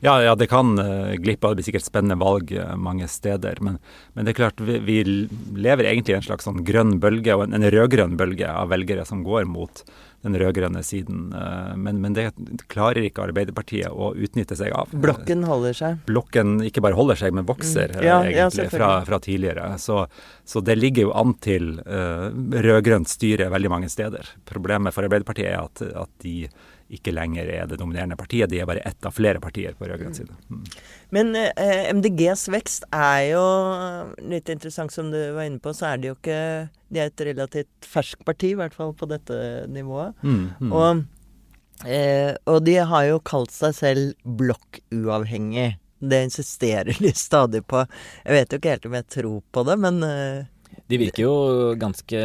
Ja, 0.02 0.16
ja, 0.24 0.32
det 0.38 0.48
kan 0.50 0.72
uh, 0.80 1.14
glippe. 1.20 1.52
Det 1.52 1.60
blir 1.60 1.68
sikkert 1.68 1.86
spennende 1.86 2.18
valg 2.18 2.50
uh, 2.56 2.72
mange 2.80 3.06
steder. 3.12 3.62
Men, 3.62 3.78
men, 4.14 4.26
det 4.26 4.34
er 4.34 4.40
klart, 4.40 4.64
vi, 4.64 4.80
vi, 4.82 4.98
lever 5.54 5.86
egentlig 5.86 6.16
i 6.16 6.18
en 6.18 6.26
slags 6.26 6.48
sånn 6.48 6.64
grønn 6.66 6.96
bølge, 7.02 7.36
og 7.36 7.46
en, 7.46 7.54
en 7.60 7.68
rød-grønn 7.70 8.18
bølge 8.18 8.50
av 8.50 8.72
velgere 8.74 9.06
som 9.06 9.22
går 9.26 9.46
mot 9.46 9.84
den 10.26 10.36
rød-grønne 10.38 10.82
siden. 10.82 11.32
Eh, 11.32 11.74
men, 11.76 12.00
men, 12.02 12.14
det 12.16 12.30
klarer 12.70 13.06
ikke 13.06 13.26
Arbeiderpartiet 13.28 13.92
å 13.92 14.10
utnytte 14.18 14.56
seg 14.58 14.74
av. 14.74 14.90
Blokken 14.92 15.44
holder 15.46 15.76
seg? 15.76 16.00
Blokken 16.08 16.58
ikke 16.66 16.82
bare 16.84 16.98
holder 16.98 17.20
seg, 17.20 17.36
men 17.36 17.46
vokser 17.48 17.94
mm. 17.94 18.02
ja, 18.06 18.18
egentlig 18.26 18.66
ja, 18.66 18.72
fra, 18.72 18.90
fra, 19.06 19.20
tidligere. 19.22 19.70
Så, 19.82 20.00
så, 20.44 20.62
det 20.64 20.78
ligger 20.78 21.08
jo 21.08 21.14
an 21.18 21.36
til 21.44 21.76
uh, 21.84 22.28
rød-grønt 22.68 23.10
styre 23.10 23.50
veldig 23.54 23.72
mange 23.72 23.92
steder. 23.92 24.34
Problemet 24.48 24.96
for 24.96 25.06
Arbeiderpartiet 25.06 25.52
er 25.52 25.62
at, 25.62 25.84
at 26.06 26.12
de 26.24 26.48
ikke 26.88 27.12
lenger 27.12 27.48
er 27.52 27.66
det 27.68 27.76
dominerende 27.80 28.16
partiet. 28.16 28.48
De 28.48 28.62
er 28.62 28.68
bare 28.68 28.82
ett 28.88 29.04
av 29.04 29.12
flere 29.12 29.40
partier 29.44 29.74
på 29.76 29.88
rød-grønn 29.88 30.16
side. 30.16 30.32
Mm. 30.48 30.62
Men 31.12 31.34
eh, 31.36 31.90
MDGs 31.92 32.46
vekst 32.52 32.86
er 32.96 33.26
jo 33.34 33.44
litt 34.32 34.48
interessant, 34.52 34.92
som 34.94 35.10
du 35.12 35.18
var 35.36 35.44
inne 35.44 35.60
på. 35.60 35.74
Så 35.76 35.90
er 35.90 36.00
det 36.00 36.10
jo 36.10 36.16
ikke 36.16 36.40
De 36.88 37.02
er 37.02 37.10
et 37.10 37.26
relativt 37.28 37.88
ferskt 37.92 38.24
parti, 38.24 38.54
i 38.54 38.58
hvert 38.58 38.76
fall 38.76 38.94
på 38.96 39.08
dette 39.10 39.36
nivået. 39.68 40.16
Mm, 40.24 40.46
mm. 40.56 40.72
Og, 40.72 41.02
eh, 41.84 42.32
og, 42.48 42.62
de 42.64 42.78
har 42.80 43.08
jo 43.10 43.20
kalt 43.20 43.52
seg 43.52 43.76
selv 43.76 44.30
blokkuavhengig. 44.40 45.74
Det 45.98 46.22
insisterer 46.30 46.96
de 46.96 47.12
stadig 47.28 47.66
på. 47.68 47.84
Jeg 48.24 48.38
vet 48.38 48.52
jo 48.52 48.62
ikke 48.62 48.76
helt 48.76 48.88
om 48.88 48.96
jeg 48.96 49.12
tror 49.18 49.42
på 49.52 49.68
det, 49.68 49.76
men 49.84 50.00
eh, 50.06 50.80
De 50.88 51.04
virker 51.04 51.26
jo 51.26 51.34
ganske 51.76 52.24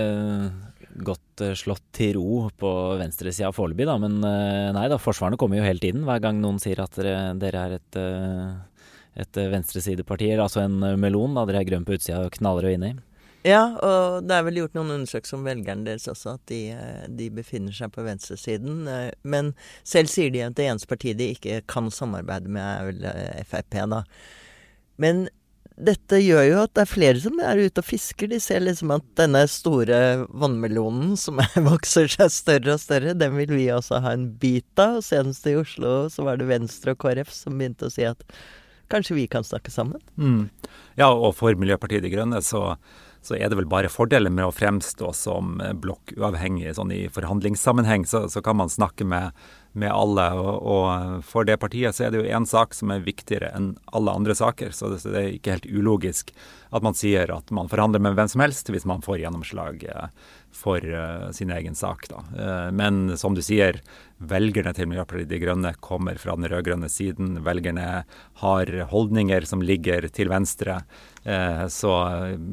godt 1.06 1.44
uh, 1.44 1.54
slått 1.58 1.86
til 1.96 2.18
ro 2.20 2.50
på 2.60 2.72
venstresida 3.00 3.52
foreløpig, 3.56 3.88
da. 3.90 3.96
Men 4.02 4.20
uh, 4.22 4.74
nei 4.76 4.86
da, 4.92 5.00
forsvarene 5.02 5.40
kommer 5.40 5.60
jo 5.60 5.66
hele 5.66 5.82
tiden. 5.84 6.06
Hver 6.08 6.22
gang 6.24 6.42
noen 6.44 6.60
sier 6.62 6.84
at 6.84 7.00
dere, 7.00 7.34
dere 7.42 7.64
er 7.64 7.78
et, 7.80 7.98
uh, 8.00 8.92
et 9.24 9.42
venstresideparti, 9.56 10.34
altså 10.38 10.66
en 10.66 10.78
melon, 11.00 11.36
da 11.38 11.48
dere 11.50 11.64
er 11.64 11.70
grønn 11.72 11.88
på 11.88 11.98
utsida 11.98 12.24
og 12.26 12.38
knaller 12.38 12.70
jo 12.70 12.78
inni. 12.78 12.94
Ja, 13.44 13.64
og 13.84 14.24
det 14.24 14.38
er 14.38 14.46
vel 14.48 14.62
gjort 14.62 14.76
noen 14.78 14.94
undersøkelser 14.94 15.36
om 15.36 15.48
velgerne 15.50 15.84
deres 15.84 16.08
også, 16.08 16.38
at 16.38 16.46
de, 16.48 16.62
de, 17.12 17.26
befinner 17.36 17.76
seg 17.76 17.92
på 17.92 18.06
venstresiden. 18.06 18.86
Men 19.28 19.52
selv 19.84 20.08
sier 20.14 20.32
de 20.32 20.46
at 20.46 20.56
det 20.56 20.70
eneste 20.70 20.88
partiet 20.88 21.20
de 21.20 21.34
ikke 21.36 21.58
kan 21.68 21.92
samarbeide 21.92 22.48
med, 22.48 22.64
er 22.64 22.88
vel 22.88 23.44
Frp, 23.50 23.82
da. 23.92 24.00
Men 25.04 25.26
dette 25.74 26.20
gjør 26.22 26.44
jo 26.46 26.58
at 26.62 26.74
det 26.78 26.84
er 26.84 26.90
flere 26.92 27.22
som 27.22 27.40
er 27.42 27.62
ute 27.66 27.82
og 27.82 27.88
fisker. 27.88 28.30
De 28.30 28.40
ser 28.42 28.62
liksom 28.62 28.92
at 28.94 29.06
denne 29.18 29.42
store 29.50 30.00
vannmelonen 30.30 31.16
som 31.20 31.42
vokser 31.70 32.12
seg 32.14 32.34
større 32.34 32.76
og 32.76 32.84
større, 32.84 33.16
den 33.18 33.38
vil 33.40 33.56
vi 33.56 33.70
også 33.74 34.04
ha 34.06 34.14
en 34.14 34.28
bit 34.40 34.70
av. 34.82 35.00
Og 35.02 35.08
senest 35.08 35.48
i 35.50 35.56
Oslo 35.58 36.12
så 36.14 36.28
var 36.28 36.38
det 36.38 36.52
Venstre 36.52 36.94
og 36.94 37.02
KrF 37.02 37.34
som 37.34 37.58
begynte 37.58 37.90
å 37.90 37.94
si 37.94 38.06
at 38.10 38.22
kanskje 38.94 39.18
vi 39.18 39.26
kan 39.32 39.46
snakke 39.46 39.74
sammen. 39.74 40.02
Mm. 40.16 40.52
Ja, 41.00 41.10
og 41.10 41.34
for 41.40 41.58
Miljøpartiet 41.58 42.06
De 42.06 42.12
Grønne 42.14 42.44
så, 42.46 42.76
så, 43.26 43.34
er 43.34 43.50
det 43.50 43.58
vel 43.58 43.70
bare 43.72 43.90
fordeler 43.90 44.30
med 44.30 44.46
å 44.46 44.54
fremstå 44.54 45.10
som 45.18 45.58
blokkuavhengig. 45.82 46.76
Sånn 46.78 46.94
i 46.94 47.08
forhandlingssammenheng 47.14 48.06
så, 48.10 48.28
så 48.30 48.46
kan 48.46 48.62
man 48.62 48.70
snakke 48.70 49.08
med 49.10 49.34
med 49.74 49.92
alle. 49.92 50.26
Og, 50.38 50.68
og, 50.70 51.24
for 51.28 51.48
det 51.48 51.60
partiet 51.62 51.98
så 51.98 52.08
er 52.08 52.14
det 52.14 52.22
jo 52.22 52.30
én 52.38 52.46
sak 52.50 52.76
som 52.78 52.94
er 52.94 53.06
viktigere 53.06 53.52
enn 53.58 53.74
alle 53.96 54.14
andre 54.14 54.36
saker. 54.38 54.74
Så 54.76 54.92
det, 54.94 55.02
så 55.04 55.14
det, 55.14 55.22
er 55.22 55.36
ikke 55.38 55.58
helt 55.58 55.70
ulogisk 55.70 56.34
at 56.74 56.86
man 56.86 56.98
sier 56.98 57.30
at 57.34 57.52
man 57.54 57.70
forhandler 57.70 58.02
med 58.02 58.16
hvem 58.18 58.30
som 58.32 58.42
helst 58.42 58.72
hvis 58.74 58.88
man 58.90 59.04
får 59.06 59.20
gjennomslag 59.22 59.84
eh, 59.86 60.08
for 60.54 60.82
uh, 60.82 61.30
sin 61.34 61.52
egen 61.54 61.78
sak. 61.78 62.08
Da. 62.10 62.24
Uh, 62.34 62.70
men 62.74 63.18
som 63.18 63.38
du 63.38 63.42
sier, 63.46 63.80
velgerne 64.18 64.74
til 64.78 64.90
Miljøpartiet 64.90 65.30
De 65.30 65.40
Grønne 65.42 65.74
kommer 65.84 66.18
fra 66.22 66.36
den 66.38 66.50
rød-grønne 66.50 66.90
siden. 66.90 67.40
Velgerne 67.46 68.04
har 68.42 68.74
holdninger 68.94 69.50
som 69.50 69.66
ligger 69.66 70.06
til 70.14 70.30
venstre. 70.34 70.82
Uh, 71.26 71.66
så 71.74 71.94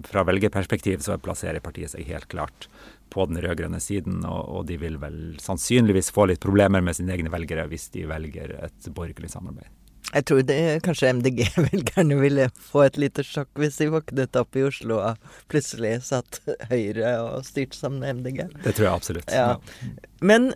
fra 0.09 0.25
velgerperspektiv 0.29 1.05
så 1.05 1.21
plasserer 1.21 1.64
partiet 1.64 1.92
seg 1.92 2.09
helt 2.09 2.29
klart 2.33 2.68
på 3.11 3.27
den 3.31 3.40
rød-grønne 3.42 3.81
siden, 3.83 4.23
og, 4.25 4.40
og, 4.49 4.64
de 4.70 4.79
vil 4.81 4.96
vel 5.03 5.20
sannsynligvis 5.42 6.12
få 6.14 6.29
litt 6.31 6.42
problemer 6.42 6.85
med 6.85 6.99
sine 6.99 7.14
egne 7.16 7.33
velgere 7.33 7.66
hvis 7.70 7.90
de 7.94 8.07
velger 8.11 8.57
et 8.64 8.90
borgerlig 8.94 9.33
samarbeid. 9.33 9.68
Jeg 10.11 10.27
tror 10.27 10.40
det, 10.42 10.59
kanskje 10.83 11.12
MDG-velgerne 11.20 12.16
ville 12.18 12.49
få 12.70 12.83
et 12.88 12.96
lite 12.99 13.23
sjokk 13.27 13.51
hvis 13.61 13.79
de 13.79 13.90
våknet 13.92 14.38
opp 14.40 14.59
i 14.59 14.64
Oslo 14.66 14.99
og 14.99 15.37
plutselig 15.53 16.01
satt 16.09 16.40
Høyre 16.70 17.12
og 17.23 17.46
styrte 17.46 17.79
sammen 17.79 18.03
med 18.03 18.23
MDG. 18.23 18.40
Det 18.64 18.75
tror 18.75 18.88
jeg 18.88 18.94
absolutt. 18.94 19.31
Ja. 19.31 19.53
Men 20.25 20.51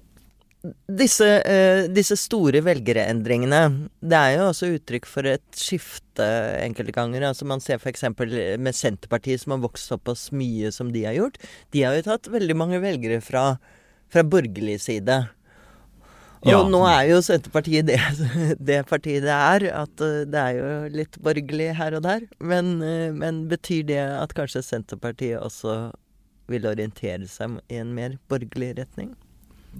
disse, 0.88 1.26
uh, 1.44 1.84
disse, 1.92 2.16
store 2.16 2.62
velgerendringene, 2.64 3.60
det 4.00 4.18
er 4.18 4.36
jo 4.38 4.48
også 4.48 4.70
uttrykk 4.78 5.08
for 5.08 5.28
et 5.28 5.44
skifte 5.58 6.26
enkelte 6.62 6.94
ganger. 6.96 7.26
Altså 7.28 7.46
Man 7.48 7.62
ser 7.64 7.80
f.eks. 7.80 8.06
med 8.08 8.76
Senterpartiet, 8.76 9.42
som 9.42 9.56
har 9.56 9.64
vokst 9.66 9.92
såpass 9.92 10.30
mye 10.32 10.72
som 10.72 10.92
de 10.94 11.04
har 11.08 11.16
gjort. 11.18 11.40
De 11.74 11.84
har 11.84 11.96
jo 11.98 12.06
tatt 12.08 12.30
veldig 12.32 12.56
mange 12.56 12.80
velgere 12.84 13.20
fra, 13.24 13.56
fra 14.12 14.24
borgerlig 14.24 14.80
side. 14.86 15.24
Og 16.44 16.52
ja. 16.52 16.60
nå 16.68 16.80
er 16.84 17.06
jo 17.08 17.20
Senterpartiet 17.24 17.88
det, 17.88 17.98
det, 18.68 18.82
partiet 18.88 19.24
det 19.24 19.32
er. 19.32 19.68
At 19.84 20.04
eh, 20.04 20.24
det 20.28 20.40
er 20.40 20.58
jo 20.58 20.72
litt 20.92 21.18
borgerlig 21.24 21.70
her 21.78 21.96
og 21.96 22.04
der. 22.04 22.26
Men, 22.40 22.76
uh, 22.84 23.10
men 23.16 23.44
betyr 23.52 23.84
det 23.88 24.00
at 24.00 24.36
kanskje 24.36 24.64
Senterpartiet 24.64 25.40
også 25.40 25.92
vil 26.52 26.66
orientere 26.68 27.24
seg 27.30 27.56
i 27.72 27.80
en 27.80 27.94
mer 27.96 28.18
borgerlig 28.28 28.74
retning? 28.82 29.14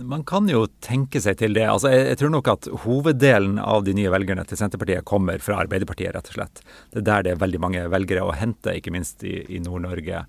Man 0.00 0.24
kan 0.26 0.48
jo 0.50 0.64
tenke 0.82 1.20
seg 1.22 1.36
til 1.38 1.54
det. 1.54 1.64
Altså, 1.70 1.90
jeg, 1.92 2.06
jeg, 2.10 2.18
tror 2.20 2.32
nok 2.34 2.48
at 2.50 2.68
hoveddelen 2.84 3.60
av 3.62 3.84
de 3.86 3.94
nye 3.96 4.10
velgerne 4.10 4.42
til 4.48 4.58
Senterpartiet 4.58 5.06
kommer 5.06 5.42
fra 5.42 5.60
Arbeiderpartiet, 5.62 6.10
rett 6.16 6.30
og 6.32 6.38
slett. 6.38 6.62
Det 6.90 7.02
er 7.02 7.06
der 7.06 7.26
det 7.26 7.34
er 7.34 7.42
veldig 7.42 7.60
mange 7.62 7.84
velgere 7.92 8.24
å 8.26 8.32
hente, 8.34 8.74
ikke 8.78 8.92
minst 8.94 9.22
i, 9.26 9.36
i 9.54 9.60
Nord-Norge. 9.62 10.24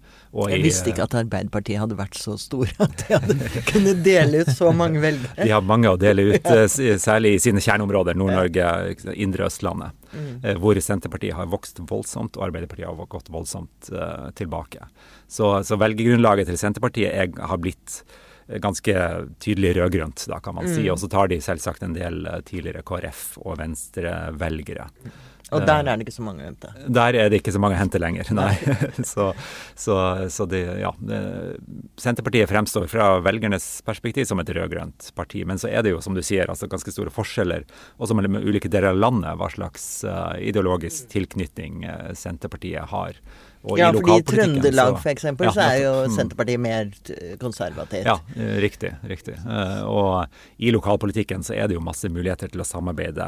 Jeg 0.51 0.61
visste 0.63 0.91
ikke 0.91 1.07
at 1.07 1.17
Arbeiderpartiet 1.23 1.81
hadde 1.81 1.97
vært 1.97 2.19
så 2.19 2.35
store 2.41 2.73
at 2.83 2.93
de 3.01 3.17
hadde 3.17 3.51
kunnet 3.71 4.03
dele 4.05 4.43
ut 4.43 4.51
så 4.53 4.69
mange 4.75 5.01
velgere. 5.03 5.37
De 5.41 5.53
har 5.55 5.65
mange 5.65 5.91
å 5.91 5.99
dele 5.99 6.29
ut, 6.33 6.51
eh, 6.51 6.67
særlig 7.01 7.35
i 7.37 7.41
sine 7.47 7.63
kjerneområder, 7.63 8.19
Nord-Norge, 8.19 9.15
indre 9.15 9.49
Østlandet. 9.49 9.97
Mm. 10.15 10.27
Eh, 10.43 10.59
hvor 10.61 10.77
Senterpartiet 10.79 11.35
har 11.37 11.49
vokst 11.51 11.81
voldsomt, 11.89 12.37
og 12.37 12.47
Arbeiderpartiet 12.49 12.87
har 12.87 13.09
gått 13.11 13.31
voldsomt 13.33 13.89
uh, 13.91 14.29
tilbake. 14.37 14.85
Så, 15.27 15.49
så 15.65 15.79
velgergrunnlaget 15.81 16.51
til 16.51 16.59
Senterpartiet 16.61 17.11
er, 17.11 17.33
har 17.49 17.59
blitt 17.61 18.03
ganske 18.47 18.95
tydelig 19.41 19.75
rød-grønt, 19.79 20.27
da 20.29 20.39
kan 20.39 20.55
man 20.57 20.67
si. 20.69 20.85
Mm. 20.85 20.91
Og 20.93 20.99
så 21.01 21.09
tar 21.11 21.31
de 21.31 21.41
selvsagt 21.41 21.85
en 21.85 21.95
del 21.97 22.25
eh, 22.29 22.41
tidligere 22.45 22.83
KrF 22.85 23.23
og 23.41 23.57
Venstre-velgere. 23.61 24.89
Og 25.53 25.61
der 25.61 25.85
er 25.85 25.93
det 25.93 26.07
ikke 26.07 26.15
så 26.15 26.23
mange 26.25 26.41
å 26.41 26.47
hente? 26.47 26.71
Der 26.89 27.15
er 27.21 27.29
det 27.29 27.37
ikke 27.37 27.53
så 27.53 27.59
mange 27.61 27.77
å 27.77 27.79
hente 27.79 27.99
lenger, 28.01 28.31
nei. 28.33 28.53
så, 29.11 29.27
så, 29.77 29.97
så 30.33 30.47
det, 30.49 30.61
ja. 30.81 30.89
Senterpartiet 32.01 32.49
fremstår 32.49 32.87
fra 32.89 33.11
velgernes 33.25 33.67
perspektiv 33.85 34.25
som 34.29 34.41
et 34.41 34.49
rød-grønt 34.57 35.11
parti. 35.17 35.43
Men 35.45 35.61
så 35.61 35.69
er 35.69 35.85
det 35.85 35.93
jo, 35.93 36.01
som 36.01 36.17
du 36.17 36.23
sier, 36.25 36.49
altså 36.49 36.69
ganske 36.71 36.93
store 36.93 37.13
forskjeller 37.13 37.67
også 38.01 38.17
mellom 38.17 38.39
ulike 38.41 38.71
deler 38.73 38.95
av 38.95 39.01
landet 39.03 39.37
hva 39.37 39.51
slags 39.53 39.85
uh, 40.07 40.33
ideologisk 40.41 41.11
tilknytning 41.13 41.85
uh, 41.85 42.09
Senterpartiet 42.17 42.89
har. 42.89 43.21
Og 43.65 43.79
ja, 43.79 43.89
fordi 43.93 44.19
i 44.19 44.23
Trøndelag 44.29 44.99
f.eks. 44.99 45.25
Ja, 45.25 45.51
så 45.53 45.63
er 45.63 45.77
jo 45.81 45.93
mm. 46.05 46.13
Senterpartiet 46.13 46.61
mer 46.61 46.89
konservativt. 47.41 48.05
Ja, 48.05 48.19
eh, 48.37 48.57
riktig. 48.61 48.91
riktig. 49.09 49.37
Eh, 49.41 49.81
og 49.89 50.61
i 50.61 50.73
lokalpolitikken 50.75 51.45
så 51.45 51.55
er 51.57 51.69
det 51.69 51.77
jo 51.79 51.83
masse 51.83 52.09
muligheter 52.11 52.51
til 52.53 52.61
å 52.61 52.67
samarbeide 52.67 53.27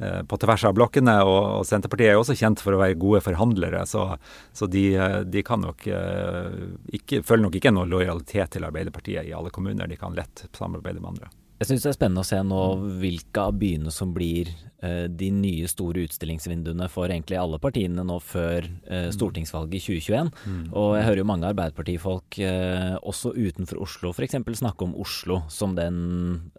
eh, 0.00 0.20
på 0.26 0.40
tvers 0.42 0.66
av 0.66 0.74
blokkene. 0.78 1.16
Og, 1.22 1.62
Senterpartiet 1.68 2.10
er 2.10 2.18
jo 2.18 2.24
også 2.24 2.38
kjent 2.38 2.62
for 2.64 2.74
å 2.74 2.82
være 2.82 2.98
gode 2.98 3.22
forhandlere, 3.26 3.84
så, 3.86 4.08
så 4.56 4.66
de, 4.70 4.88
de, 5.30 5.46
kan 5.46 5.62
nok 5.62 5.86
ikke, 5.86 7.22
føler 7.22 7.46
nok 7.46 7.58
ikke 7.60 7.74
noe 7.74 7.90
lojalitet 7.90 8.56
til 8.56 8.66
Arbeiderpartiet 8.66 9.28
i 9.28 9.34
alle 9.36 9.54
kommuner. 9.54 9.86
De 9.86 9.98
kan 10.00 10.16
lett 10.18 10.48
samarbeide 10.56 11.02
med 11.02 11.14
andre. 11.14 11.30
Jeg 11.56 11.70
syns 11.70 11.86
det 11.86 11.88
er 11.88 11.96
spennende 11.96 12.20
å 12.20 12.28
se 12.28 12.38
nå 12.44 12.62
hvilke 13.00 13.44
av 13.48 13.54
byene 13.56 13.92
som 13.94 14.10
blir 14.12 14.50
eh, 14.84 15.06
de 15.08 15.30
nye 15.32 15.68
store 15.70 16.02
utstillingsvinduene 16.04 16.84
for 16.92 17.08
egentlig 17.08 17.38
alle 17.40 17.56
partiene 17.62 18.04
nå 18.04 18.18
før 18.20 18.66
eh, 18.84 19.08
stortingsvalget 19.14 19.78
i 19.78 19.80
2021. 19.86 20.30
Mm. 20.44 20.60
Og 20.76 20.90
jeg 20.98 21.06
hører 21.08 21.22
jo 21.22 21.28
mange 21.32 21.48
Arbeiderpartifolk 21.48 22.38
eh, 22.44 22.92
også 23.00 23.32
utenfor 23.32 23.80
Oslo 23.86 24.12
f.eks. 24.12 24.36
snakke 24.60 24.84
om 24.84 24.92
Oslo 25.00 25.40
som 25.48 25.72
den 25.78 25.98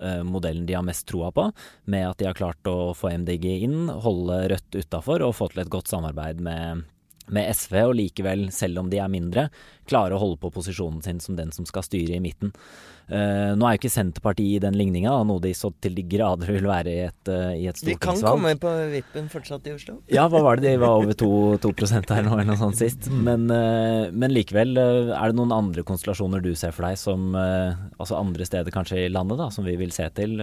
eh, 0.01 0.23
modellen 0.25 0.65
de 0.65 0.79
har 0.79 0.85
mest 0.87 1.05
troa 1.11 1.29
på, 1.29 1.45
med 1.85 2.09
at 2.09 2.17
de 2.17 2.31
har 2.31 2.37
klart 2.37 2.71
å 2.71 2.95
få 2.97 3.13
MDG 3.21 3.51
inn, 3.69 3.79
holde 4.01 4.47
Rødt 4.55 4.81
utafor 4.81 5.21
og 5.27 5.37
få 5.37 5.51
til 5.53 5.61
et 5.61 5.73
godt 5.73 5.93
samarbeid 5.93 6.41
med 6.41 6.87
med 7.33 7.49
SV, 7.55 7.79
og 7.89 7.95
likevel, 7.97 8.47
selv 8.55 8.83
om 8.83 8.91
de 8.91 9.01
er 9.03 9.11
mindre, 9.11 9.47
klare 9.87 10.15
å 10.15 10.21
holde 10.21 10.39
på 10.41 10.51
posisjonen 10.53 11.01
sin 11.03 11.19
som 11.23 11.37
den 11.37 11.53
som 11.55 11.67
skal 11.67 11.85
styre 11.85 12.17
i 12.17 12.23
midten. 12.23 12.53
Uh, 13.07 13.55
nå 13.55 13.63
er 13.63 13.77
jo 13.77 13.79
ikke 13.79 13.91
Senterpartiet 13.93 14.57
i 14.57 14.63
den 14.65 14.75
ligninga, 14.75 15.13
noe 15.23 15.39
de 15.39 15.53
så 15.55 15.69
til 15.79 15.95
de 15.95 16.03
grader 16.11 16.49
vil 16.57 16.67
være 16.67 16.91
i 16.91 17.05
et, 17.05 17.29
uh, 17.31 17.53
i 17.55 17.69
et 17.71 17.79
stortingsvalg. 17.79 18.17
De 18.19 18.23
kan 18.23 18.23
komme 18.25 18.51
på 18.59 18.73
vippen 18.91 19.29
fortsatt 19.31 19.69
i 19.69 19.75
Oslo? 19.77 19.95
Ja, 20.11 20.25
hva 20.31 20.41
var 20.43 20.59
det? 20.59 20.73
De 20.73 20.81
var 20.81 20.99
over 20.99 21.15
2, 21.15 21.29
2 21.63 21.71
her 21.87 22.27
nå, 22.27 22.33
eller 22.35 22.49
noe 22.51 22.59
sånt 22.59 22.79
sist. 22.79 23.07
Men, 23.11 23.47
uh, 23.47 24.11
men 24.11 24.35
likevel, 24.35 24.75
er 24.75 25.31
det 25.31 25.39
noen 25.39 25.55
andre 25.55 25.87
konstellasjoner 25.87 26.43
du 26.43 26.51
ser 26.59 26.75
for 26.75 26.87
deg 26.87 26.99
som 26.99 27.31
Altså 27.37 28.17
andre 28.17 28.45
steder 28.47 28.73
kanskje 28.73 29.05
i 29.05 29.11
landet, 29.11 29.39
da, 29.39 29.47
som 29.53 29.65
vi 29.67 29.75
vil 29.79 29.91
se 29.95 30.05
til? 30.15 30.35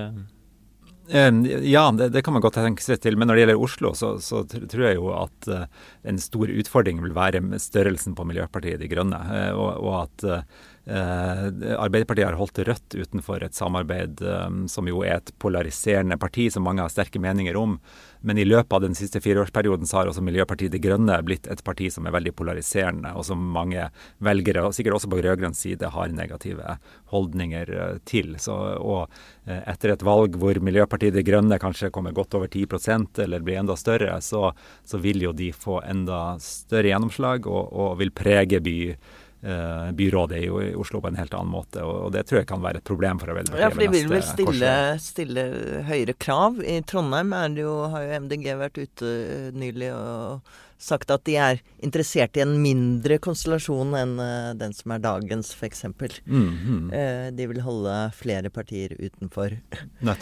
Ja, 1.09 1.85
det, 1.93 2.09
det, 2.15 2.23
kan 2.25 2.33
man 2.33 2.43
godt 2.45 2.57
tenke 2.57 2.85
seg 2.85 3.03
til. 3.05 3.19
Men 3.21 3.29
når 3.29 3.37
det 3.37 3.43
gjelder 3.45 3.65
Oslo, 3.67 3.95
så, 3.99 4.15
så 4.25 4.45
tror 4.49 4.85
jeg 4.87 4.97
jo 4.97 5.11
at 5.13 5.49
uh, 5.53 5.67
en 6.09 6.21
stor 6.23 6.49
utfordring 6.49 7.03
vil 7.05 7.17
være 7.17 7.43
størrelsen 7.61 8.17
på 8.17 8.25
Miljøpartiet 8.29 8.81
De 8.81 8.89
Grønne. 8.89 9.21
Uh, 9.29 9.51
og, 9.53 9.69
og, 9.85 9.99
at 10.07 10.25
Eh, 10.29 10.41
Arbeiderpartiet 10.87 12.27
har 12.27 12.37
holdt 12.37 12.59
Rødt 12.69 12.95
utenfor 12.95 13.41
et 13.45 13.57
samarbeid 13.57 14.21
um, 14.21 14.65
som 14.69 14.85
jo 14.89 15.01
er 15.01 15.17
et 15.17 15.31
polariserende 15.41 16.19
parti, 16.21 16.51
som 16.53 16.67
mange 16.67 16.85
har 16.85 16.93
sterke 16.93 17.21
meninger 17.23 17.57
om. 17.57 17.79
Men 18.25 18.41
i 18.41 18.45
løpet 18.45 18.73
av 18.73 18.83
den 18.85 18.97
siste 18.97 19.21
fireårsperioden 19.25 19.89
så 19.89 19.99
har 19.99 20.11
også 20.11 20.25
Miljøpartiet 20.25 20.73
De 20.73 20.81
Grønne 20.81 21.17
blitt 21.25 21.49
et 21.49 21.65
parti 21.65 21.89
som 21.93 22.05
er 22.05 22.15
veldig 22.17 22.35
polariserende, 22.37 23.15
og 23.17 23.25
som 23.25 23.41
mange 23.57 23.89
velgere, 24.25 24.65
og 24.65 24.77
sikkert 24.77 24.99
også 24.99 25.13
på 25.13 25.23
rød-grønn 25.25 25.57
side, 25.57 25.89
har 25.89 26.13
negative 26.13 26.77
holdninger 27.15 27.73
uh, 27.73 27.97
til. 28.05 28.37
Så, 28.41 28.53
og 28.77 29.09
etter 29.45 29.93
et 29.93 30.05
valg 30.05 30.37
hvor 30.41 30.61
Miljøpartiet 30.65 31.17
De 31.17 31.25
Grønne 31.25 31.61
kanskje 31.61 31.93
kommer 31.93 32.13
godt 32.17 32.37
over 32.37 32.49
10% 32.49 33.25
eller 33.25 33.45
blir 33.45 33.61
enda 33.61 33.77
større, 33.77 34.21
så, 34.25 34.51
så 34.85 35.01
vil 35.01 35.25
jo 35.25 35.33
de 35.37 35.53
få 35.53 35.81
enda 35.89 36.35
større 36.45 36.93
gjennomslag 36.93 37.49
og, 37.49 37.69
og 37.73 38.01
vil 38.01 38.13
prege 38.13 38.61
by 38.65 38.79
Eh, 38.97 39.24
byrådet 39.45 40.39
i 40.47 40.49
Oslo 40.81 41.03
på 41.05 41.11
en 41.11 41.19
helt 41.21 41.35
annen 41.37 41.53
måte. 41.53 41.83
Og, 41.85 42.13
det 42.15 42.23
tror 42.29 42.41
jeg 42.41 42.49
kan 42.49 42.63
være 42.65 42.81
et 42.81 42.89
problem 42.89 43.21
for 43.21 43.33
Arbeiderpartiet. 43.33 43.65
Ja, 43.65 43.73
for 43.73 43.85
de 43.85 43.91
vil 43.93 44.09
vel 44.09 44.25
stille, 44.25 44.75
stille, 45.05 45.47
høyere 45.89 46.17
krav. 46.17 46.61
I 46.65 46.79
Trondheim 46.89 47.35
jo, 47.59 47.75
har 47.93 48.07
jo 48.07 48.21
MDG 48.25 48.47
vært 48.61 48.81
ute 48.81 49.11
eh, 49.11 49.51
nylig 49.53 49.93
og 49.93 50.55
sagt 50.85 51.13
at 51.15 51.25
de 51.29 51.37
er 51.41 51.63
interessert 51.85 52.37
i 52.39 52.45
en 52.45 52.57
mindre 52.63 53.19
konstellasjon 53.23 53.95
enn 53.99 54.15
uh, 54.21 54.53
den 54.59 54.75
som 54.77 54.95
er 54.95 55.03
dagens, 55.05 55.53
f.eks. 55.57 55.87
Mm, 55.89 56.21
mm. 56.27 56.85
uh, 56.93 57.29
de 57.35 57.49
vil 57.51 57.63
holde 57.65 57.97
flere 58.17 58.53
partier 58.53 58.95
utenfor. 58.99 59.57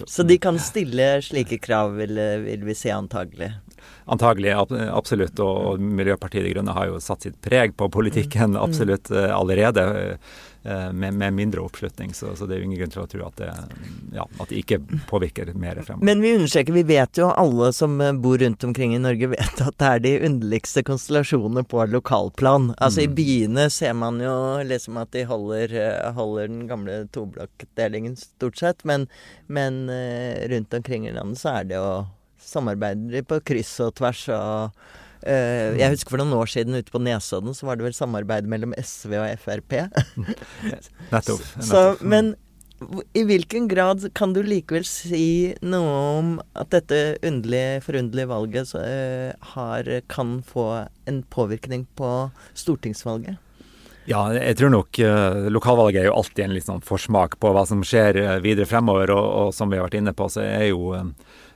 Så 0.07 0.27
de 0.27 0.39
kan 0.43 0.59
stille 0.63 1.09
slike 1.25 1.59
krav, 1.63 1.97
vil, 1.99 2.19
vil 2.47 2.67
vi 2.67 2.77
se 2.79 2.93
antagelig. 2.95 3.53
Antagelig, 4.11 4.55
absolutt. 4.91 5.39
Og 5.43 5.83
Miljøpartiet 5.83 6.47
De 6.47 6.55
Grønne 6.55 6.75
har 6.77 6.91
jo 6.91 7.03
satt 7.03 7.27
sitt 7.27 7.39
preg 7.45 7.77
på 7.79 7.89
politikken 7.93 8.57
mm. 8.57 8.63
absolutt 8.63 9.13
eh, 9.15 9.31
allerede. 9.35 9.85
Eh, 10.65 10.93
med, 10.93 11.15
med, 11.15 11.33
mindre 11.33 11.61
oppslutning, 11.61 12.15
så, 12.15 12.37
så, 12.37 12.47
det 12.47 12.55
er 12.55 12.61
jo 12.61 12.67
ingen 12.69 12.79
grunn 12.79 12.93
til 12.95 13.03
å 13.03 13.07
tro 13.11 13.25
at 13.27 13.41
det, 13.41 13.49
ja, 14.15 14.27
at 14.39 14.53
det 14.53 14.61
ikke 14.61 14.79
påvirker 15.11 15.51
mer 15.59 15.81
fremover. 15.83 16.07
Men 16.07 16.23
vi 16.23 16.37
understreker, 16.37 16.77
vi 16.77 16.85
vet 16.87 17.19
jo 17.19 17.33
alle 17.35 17.73
som 17.75 17.99
bor 18.23 18.39
rundt 18.39 18.63
omkring 18.69 18.95
i 18.95 19.01
Norge, 19.03 19.33
vet 19.35 19.65
at 19.65 19.79
det 19.83 19.89
er 19.89 20.05
de 20.05 20.15
underligste 20.29 20.85
konstellasjonene 20.87 21.67
på 21.67 21.83
lokalplan. 21.91 22.71
Altså 22.79 23.03
mm. 23.03 23.05
i 23.09 23.15
byene 23.19 23.67
ser 23.75 23.99
man 23.99 24.23
jo 24.23 24.37
liksom 24.69 25.03
at 25.03 25.11
de 25.17 25.27
holder, 25.27 25.75
eh, 25.83 26.11
holder 26.15 26.55
den 26.55 26.65
gamle 26.71 27.03
toblokkdelingen 27.11 28.15
stort 28.21 28.63
sett, 28.63 28.87
men, 28.87 29.11
men 29.51 29.89
rundt 30.53 30.75
omkring 30.79 31.11
i 31.11 31.17
landet 31.17 31.43
så 31.43 31.57
er 31.59 31.71
det 31.73 31.81
jo 31.81 31.91
samarbeider 32.43 33.27
på 33.27 33.43
kryss 33.51 33.81
og 33.83 33.97
tvers. 33.99 34.29
og 34.31 35.02
Uh, 35.23 35.79
jeg 35.79 35.95
husker 35.95 36.15
for 36.15 36.23
noen 36.23 36.35
år 36.37 36.51
siden 36.51 36.79
ute 36.79 36.93
på 36.93 37.01
Nesodden 37.03 37.55
så 37.57 37.69
var 37.69 37.79
det 37.79 37.87
vel 37.87 37.97
samarbeid 37.97 38.49
mellom 38.51 38.75
SV 38.79 39.19
og 39.21 39.29
Frp. 39.43 39.77
nettopp. 41.13 42.03
Men 42.03 42.35
i 43.15 43.23
hvilken 43.23 43.69
grad 43.71 44.03
kan 44.19 44.33
du 44.35 44.41
likevel 44.43 44.83
si 44.89 45.55
noe 45.63 45.93
om 46.19 46.33
at 46.59 46.73
dette 46.75 47.21
underlige, 47.23 47.79
forunderlige 47.87 48.33
valget 48.33 48.73
så, 48.73 48.83
uh, 48.83 49.49
har, 49.55 49.89
kan 50.11 50.41
få 50.47 50.67
en 51.07 51.23
påvirkning 51.31 51.87
på 51.99 52.13
stortingsvalget? 52.59 53.39
Ja, 54.11 54.25
jeg 54.35 54.57
tror 54.59 54.73
nok 54.75 54.99
uh, 54.99 55.47
lokalvalget 55.55 56.01
er 56.01 56.09
jo 56.09 56.17
alltid 56.19 56.49
en 56.49 56.57
litt 56.57 56.67
sånn 56.67 56.83
forsmak 56.83 57.39
på 57.39 57.53
hva 57.55 57.63
som 57.71 57.85
skjer 57.87 58.19
videre 58.43 58.67
fremover. 58.67 59.15
Og, 59.15 59.29
og 59.45 59.55
som 59.55 59.71
vi 59.71 59.79
har 59.79 59.87
vært 59.87 60.01
inne 60.01 60.15
på, 60.19 60.27
så 60.33 60.43
er 60.43 60.73
jo 60.73 60.91
Eh, 60.97 61.11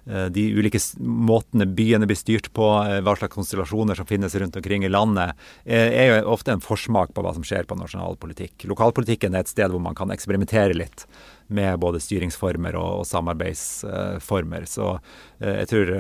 de 0.07 0.43
ulike 0.55 0.79
måtene 1.03 1.67
byene 1.67 2.07
blir 2.07 2.19
styrt 2.19 2.53
på, 2.55 2.67
eh, 2.87 3.01
hva 3.03 3.17
slags 3.19 3.35
konstellasjoner 3.35 3.99
som 3.99 4.07
finnes 4.07 4.35
rundt 4.39 4.57
omkring 4.57 4.85
i 4.85 4.91
landet, 4.93 5.35
eh, 5.65 5.91
er 5.91 6.21
jo 6.23 6.31
ofte 6.31 6.53
en 6.53 6.63
forsmak 6.63 7.13
på 7.15 7.25
hva 7.25 7.35
som 7.35 7.43
skjer 7.43 7.67
på 7.67 7.79
nasjonal 7.79 8.17
politikk. 8.17 8.69
Lokalpolitikken 8.71 9.35
er 9.35 9.41
et 9.43 9.51
sted 9.51 9.71
hvor 9.71 9.83
man 9.83 9.95
kan 9.99 10.15
eksperimentere 10.15 10.77
litt 10.79 11.07
med 11.49 11.81
både 11.81 11.99
styringsformer 12.03 12.75
og, 12.75 13.01
og 13.01 13.07
samarbeidsformer. 13.07 14.67
Så 14.67 14.97
jeg 15.39 15.69
tror, 15.71 15.93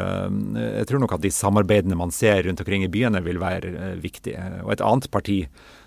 jeg 0.59 0.87
tror 0.91 1.03
nok 1.03 1.13
at 1.15 1.23
de 1.23 1.31
samarbeidene 1.31 1.99
man 1.99 2.11
ser 2.11 2.43
rundt 2.43 2.63
omkring 2.63 2.83
i 2.83 2.91
byene, 2.91 3.23
vil 3.23 3.39
være 3.39 3.95
viktige. 4.03 4.43
Og 4.65 4.73
et 4.75 4.83
annet 4.83 5.11
parti 5.15 5.45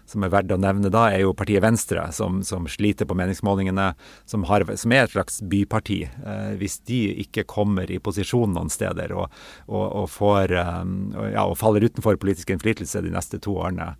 som 0.09 0.25
er 0.25 0.31
verdt 0.33 0.53
å 0.53 0.59
nevne 0.59 0.91
da, 0.93 1.07
er 1.13 1.23
jo 1.23 1.35
partiet 1.37 1.63
Venstre, 1.63 2.07
som, 2.15 2.41
som 2.45 2.67
sliter 2.69 3.07
på 3.09 3.17
meningsmålingene, 3.17 3.91
som, 4.29 4.45
har, 4.49 4.65
som, 4.79 4.95
er 4.95 5.05
et 5.05 5.13
slags 5.13 5.39
byparti. 5.51 6.01
Eh, 6.09 6.53
hvis 6.59 6.79
de 6.89 7.01
ikke 7.25 7.47
kommer 7.49 7.91
i 7.91 8.01
posisjon 8.03 8.55
noen 8.55 8.71
steder 8.73 9.13
og, 9.15 9.29
og, 9.67 9.85
og 10.03 10.09
får, 10.13 10.55
um, 10.81 10.95
ja, 11.29 11.45
og 11.45 11.57
faller 11.59 11.85
utenfor 11.85 12.19
politisk 12.21 12.53
innflytelse 12.55 13.03
de 13.05 13.13
neste 13.13 13.41
to 13.43 13.55
årene, 13.59 13.93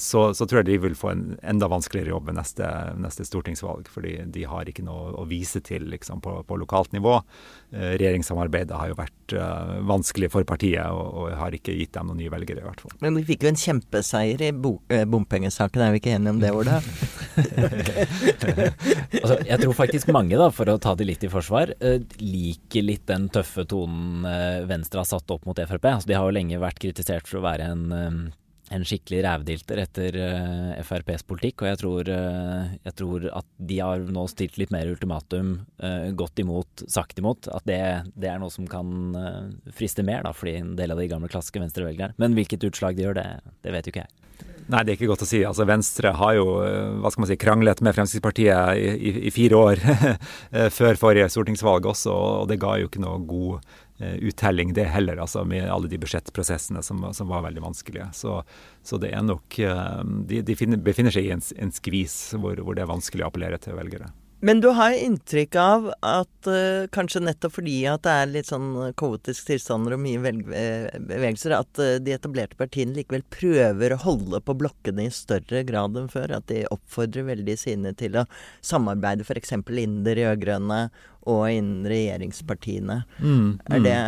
så, 0.00 0.20
så, 0.34 0.46
tror 0.48 0.62
jeg 0.62 0.68
de 0.70 0.78
vil 0.86 0.94
få 0.96 1.10
en 1.12 1.24
enda 1.44 1.68
vanskeligere 1.68 2.14
jobb 2.14 2.30
ved 2.30 2.38
neste, 2.38 2.68
neste 2.96 3.26
stortingsvalg. 3.28 3.88
Fordi 3.92 4.14
de 4.32 4.46
har 4.48 4.68
ikke 4.68 4.84
noe 4.86 5.12
å 5.20 5.26
vise 5.28 5.60
til 5.64 5.84
liksom, 5.92 6.22
på, 6.24 6.38
på, 6.48 6.56
lokalt 6.62 6.94
nivå. 6.96 7.18
Eh, 7.72 7.94
regjeringssamarbeidet 8.00 8.76
har 8.76 8.90
jo 8.90 8.96
vært 8.98 9.34
uh, 9.36 9.78
vanskelig 9.88 10.30
for 10.32 10.46
partiet 10.48 10.84
og, 10.88 11.04
og, 11.22 11.30
har 11.36 11.54
ikke 11.56 11.74
gitt 11.76 11.94
dem 11.96 12.10
noen 12.10 12.20
nye 12.22 12.32
velgere, 12.32 12.62
i 12.62 12.66
hvert 12.66 12.82
fall. 12.84 12.96
Men 13.04 13.16
vi 13.20 13.26
fikk 13.32 13.46
jo 13.46 13.52
en 13.52 13.60
kjempeseier 13.60 14.44
i 14.48 14.50
bompengesaken, 14.56 15.84
er 15.84 15.94
vi 15.94 16.02
ikke 16.02 16.16
enige 16.16 16.34
om 16.34 16.42
det, 16.42 16.52
Ola? 16.56 16.80
altså, 19.22 19.38
jeg 19.48 19.60
tror 19.64 19.76
faktisk 19.76 20.12
mange, 20.14 20.36
da, 20.40 20.50
for 20.54 20.72
å 20.72 20.78
ta 20.82 20.94
det 20.98 21.08
litt 21.08 21.24
i 21.24 21.32
forsvar, 21.32 21.74
liker 22.20 22.84
litt 22.84 23.06
den 23.10 23.28
tøffe 23.32 23.64
tonen 23.68 24.26
Venstre 24.68 25.02
har 25.02 25.08
satt 25.08 25.32
opp 25.32 25.48
mot 25.48 25.58
Frp. 25.58 25.88
Altså, 25.88 26.08
de 26.10 26.16
har 26.18 26.28
jo 26.28 26.36
lenge 26.36 26.60
vært 26.62 26.80
kritisert 26.82 27.28
for 27.28 27.40
å 27.40 27.46
være 27.46 27.72
en 27.72 28.30
en 28.72 28.84
skikkelig 28.86 29.22
rævdilter 29.26 29.80
etter 29.82 30.16
uh, 30.18 30.70
eh, 30.72 30.80
FrPs 30.86 31.26
politikk. 31.28 31.64
Og 31.64 31.70
jeg 31.70 31.80
tror, 31.82 32.08
uh, 32.08 32.72
jeg 32.86 32.96
tror, 32.98 33.28
at 33.42 33.48
de 33.70 33.78
har 33.82 34.06
nå 34.16 34.24
stilt 34.30 34.58
litt 34.60 34.72
mer 34.74 34.90
ultimatum, 34.90 35.54
uh, 35.82 36.08
gått 36.18 36.42
imot, 36.42 36.86
sagt 36.90 37.20
imot. 37.22 37.50
At 37.52 37.66
det, 37.68 37.82
det 38.16 38.32
er 38.32 38.40
noe 38.42 38.52
som 38.52 38.68
kan 38.70 39.12
friste 39.76 40.04
mer, 40.06 40.24
da, 40.26 40.32
fordi 40.36 40.56
en 40.60 40.74
del 40.78 40.94
av 40.94 41.00
de 41.00 41.10
gamle 41.10 41.30
klassiske 41.32 41.62
venstrevelgerne. 41.62 42.16
Men 42.22 42.36
hvilket 42.38 42.64
utslag 42.68 42.98
de 42.98 43.06
gjør, 43.06 43.20
det, 43.20 43.28
det 43.64 43.74
vet 43.74 43.88
jo 43.88 43.94
ikke 43.94 44.06
jeg. 44.06 44.18
Nei, 44.72 44.80
det 44.86 44.92
er 44.92 44.94
ikke 44.94 45.10
godt 45.10 45.24
å 45.24 45.28
si. 45.28 45.40
Altså, 45.44 45.66
Venstre 45.68 46.12
har 46.16 46.36
jo 46.38 46.46
hva 47.02 47.10
skal 47.10 47.24
man 47.24 47.28
si, 47.32 47.36
kranglet 47.40 47.82
med 47.84 47.96
Fremskrittspartiet 47.96 48.78
i, 48.78 48.92
i, 48.94 49.12
i 49.28 49.32
fire 49.34 49.58
år 49.58 49.82
før 50.78 51.00
forrige 51.00 51.30
stortingsvalg 51.34 51.88
også, 51.90 52.14
og 52.14 52.50
det 52.50 52.60
ga 52.62 52.76
jo 52.80 52.88
ikke 52.88 53.02
noe 53.02 53.18
god 53.26 53.74
uttelling, 54.20 54.72
det 54.76 54.88
heller, 54.92 55.20
altså 55.22 55.44
med 55.48 55.68
alle 55.70 55.90
de 55.90 56.00
budsjettprosessene 56.02 56.82
som, 56.82 57.04
som 57.14 57.30
var 57.30 57.44
veldig 57.46 57.62
vanskelige. 57.64 58.08
Så, 58.16 58.40
så, 58.82 58.98
det 59.02 59.12
er 59.14 59.22
nok 59.26 59.58
eh, 59.58 60.00
De, 60.28 60.42
de 60.46 60.56
finner, 60.58 60.80
befinner 60.82 61.14
seg 61.14 61.28
i 61.28 61.36
en, 61.36 61.44
en 61.58 61.72
skvis 61.74 62.34
hvor, 62.36 62.58
hvor, 62.60 62.76
det 62.76 62.84
er 62.84 62.92
vanskelig 62.92 63.26
å 63.26 63.30
appellere 63.30 63.60
til 63.62 63.78
velgere. 63.78 64.12
Men 64.42 64.58
du 64.58 64.72
har 64.74 64.90
inntrykk 64.90 65.54
av 65.62 65.84
at 66.02 66.48
uh, 66.50 66.88
kanskje 66.90 67.20
nettopp 67.22 67.60
fordi 67.60 67.76
at 67.86 68.02
det 68.02 68.14
er 68.18 68.30
litt 68.32 68.48
sånn 68.50 68.72
kaotisk 68.98 69.46
tilstander 69.46 69.94
og 69.94 70.02
mye 70.02 70.32
bevegelser, 70.42 71.54
at 71.54 71.78
uh, 71.78 71.92
de 72.02 72.16
etablerte 72.16 72.58
partiene 72.58 72.96
likevel 72.96 73.22
prøver 73.30 73.94
å 73.94 74.00
holde 74.02 74.40
på 74.42 74.56
blokkene 74.58 75.06
i 75.06 75.14
større 75.14 75.62
grad 75.68 75.94
enn 76.00 76.10
før? 76.10 76.34
At 76.40 76.50
de 76.50 76.64
oppfordrer 76.74 77.28
veldig 77.30 77.54
sine 77.60 77.94
til 77.94 78.18
å 78.18 78.26
samarbeide 78.66 79.22
f.eks. 79.22 79.54
innen 79.62 80.02
det 80.02 80.18
rød-grønne 80.18 80.80
og 81.28 81.46
innen 81.50 81.86
regjeringspartiene. 81.88 83.02
Mm, 83.22 83.60
er 83.66 83.78
mm. 83.78 83.86
det 83.86 83.98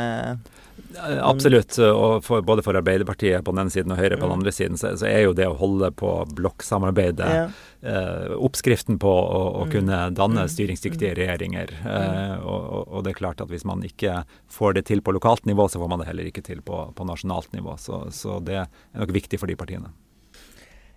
Absolutt. 1.22 1.79
og 1.79 2.24
for, 2.24 2.42
Både 2.42 2.62
for 2.62 2.77
Arbeiderpartiet 2.79 3.44
på 3.44 3.53
den 3.55 3.64
ene 3.64 3.72
siden 3.72 3.94
og 3.94 3.98
Høyre 3.98 4.16
på 4.16 4.24
den 4.24 4.31
mm. 4.31 4.37
andre 4.38 4.53
siden, 4.55 4.79
så, 4.79 4.92
så 4.98 5.09
er 5.11 5.24
jo 5.27 5.35
det 5.37 5.46
å 5.50 5.57
holde 5.59 5.90
på 5.98 6.11
blokksamarbeidet 6.38 7.31
ja. 7.31 7.44
eh, 7.83 8.35
oppskriften 8.35 8.98
på 9.03 9.11
å, 9.11 9.42
å, 9.62 9.64
mm. 9.66 9.72
kunne 9.74 10.00
danne 10.14 10.46
styringsdyktige 10.50 11.14
regjeringer. 11.18 11.74
Eh, 11.83 12.37
og, 12.42 12.70
og, 12.85 13.03
det 13.07 13.14
er 13.14 13.20
klart 13.24 13.42
at 13.44 13.50
hvis 13.50 13.66
man 13.68 13.85
ikke 13.87 14.22
får 14.53 14.79
det 14.79 14.87
til 14.90 15.03
på 15.05 15.16
lokalt 15.16 15.46
nivå, 15.50 15.68
så 15.68 15.83
får 15.83 15.92
man 15.92 16.03
det 16.03 16.09
heller 16.11 16.31
ikke 16.31 16.44
til 16.46 16.62
på, 16.64 16.87
på 16.94 17.09
nasjonalt 17.09 17.53
nivå. 17.57 17.77
Så, 17.81 18.07
så 18.14 18.38
det 18.44 18.62
er 18.64 18.72
nok 18.94 19.14
viktig 19.18 19.42
for 19.42 19.50
de 19.50 19.59
partiene. 19.59 19.94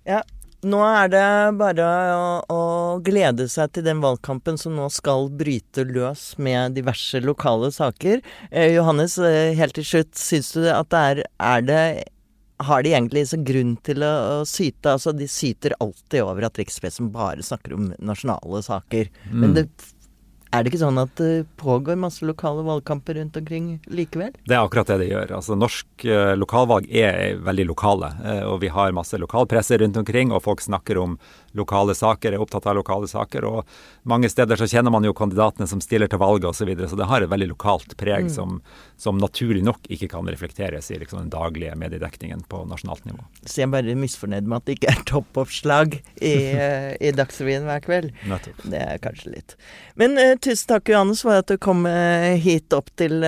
Ja, 0.07 0.21
nå 0.65 0.79
er 0.81 1.11
det 1.13 1.27
bare 1.59 1.85
å, 2.17 2.27
å, 2.49 2.61
glede 3.05 3.45
seg 3.51 3.75
til 3.75 3.85
den 3.85 4.01
valgkampen 4.01 4.57
som 4.57 4.73
nå 4.77 4.87
skal 4.93 5.29
bryte 5.29 5.85
løs 5.85 6.31
med 6.41 6.77
diverse 6.77 7.21
lokale 7.21 7.69
saker. 7.73 8.23
Eh, 8.49 8.73
Johannes, 8.73 9.19
eh, 9.21 9.53
helt 9.57 9.77
til 9.77 9.85
slutt, 9.85 10.15
syns 10.17 10.53
du 10.55 10.65
at 10.71 10.89
det 10.93 11.03
er, 11.11 11.23
er 11.37 11.67
det 11.67 11.81
har 12.65 12.81
de 12.81 12.93
egentlig 12.95 13.27
så 13.29 13.37
grunn 13.45 13.75
til 13.85 14.01
å, 14.01 14.13
å, 14.39 14.45
syte? 14.49 14.95
Altså, 14.95 15.13
de 15.13 15.27
syter 15.29 15.75
alltid 15.83 16.23
over 16.25 16.47
at 16.47 16.57
rikspressen 16.57 17.11
bare 17.13 17.45
snakker 17.45 17.75
om 17.77 17.91
nasjonale 18.01 18.63
saker. 18.65 19.11
Mm. 19.29 19.37
Men 19.43 19.53
det 19.59 19.67
er 20.51 20.63
det 20.63 20.71
ikke 20.71 20.79
sånn 20.79 20.99
at 21.01 21.11
det 21.19 21.47
pågår 21.59 21.97
masse 21.99 22.25
lokale 22.25 22.63
valgkamper 22.67 23.17
rundt 23.19 23.37
omkring 23.39 23.67
likevel? 23.91 24.31
Det 24.47 24.55
er 24.55 24.63
akkurat 24.63 24.87
det 24.93 24.99
det 25.03 25.09
gjør. 25.09 25.33
Altså 25.39 25.57
Norsk 25.59 26.05
eh, 26.07 26.33
lokalvalg 26.39 26.87
er 26.87 27.41
veldig 27.43 27.67
lokale. 27.67 28.13
Eh, 28.23 28.43
og 28.47 28.61
vi 28.63 28.71
har 28.71 28.95
masse 28.95 29.19
lokalpresse 29.19 29.79
rundt 29.81 29.99
omkring, 29.99 30.31
og 30.31 30.45
folk 30.45 30.63
snakker 30.63 31.01
om 31.01 31.17
lokale 31.57 31.95
saker, 31.97 32.33
er 32.33 32.43
opptatt 32.43 32.69
av 32.69 32.77
lokale 32.79 33.09
saker. 33.11 33.47
Og 33.49 33.77
mange 34.07 34.29
steder 34.31 34.59
så 34.59 34.67
kjenner 34.69 34.93
man 34.93 35.05
jo 35.05 35.13
kandidatene 35.15 35.67
som 35.69 35.81
stiller 35.83 36.09
til 36.11 36.21
valget 36.21 36.49
osv. 36.49 36.57
Så, 36.57 36.67
videre, 36.69 36.89
så 36.89 36.97
det 36.99 37.07
har 37.09 37.23
et 37.23 37.31
veldig 37.31 37.49
lokalt 37.51 37.95
preg 37.99 38.27
mm. 38.27 38.31
som, 38.33 38.57
som, 38.99 39.19
naturlig 39.21 39.63
nok 39.65 39.85
ikke 39.93 40.09
kan 40.11 40.27
reflekteres 40.27 40.89
i 40.91 40.99
liksom, 41.01 41.25
den 41.25 41.31
daglige 41.33 41.75
mediedekningen 41.79 42.43
på 42.49 42.63
nasjonalt 42.69 43.05
nivå. 43.07 43.23
Så 43.43 43.61
jeg 43.61 43.69
er 43.69 43.75
bare 43.75 43.97
misfornøyd 43.99 44.49
med 44.49 44.61
at 44.61 44.67
det 44.67 44.77
ikke 44.79 44.91
er 44.93 45.05
toppoppslag 45.11 45.99
i, 45.99 46.33
uh, 46.57 46.91
i 47.05 47.13
Dagsrevyen 47.15 47.67
hver 47.69 47.83
kveld. 47.85 48.11
Nettopp. 48.27 48.65
Det 48.73 48.83
er 48.83 49.01
kanskje 49.03 49.35
litt. 49.35 49.57
Men 49.99 50.19
uh, 50.19 50.33
tusen 50.41 50.73
takk, 50.73 50.91
Johannes, 50.91 51.23
for 51.27 51.39
at 51.39 51.51
du 51.51 51.59
kom 51.61 51.85
uh, 51.87 52.33
hit 52.41 52.75
opp 52.75 52.91
til 52.99 53.21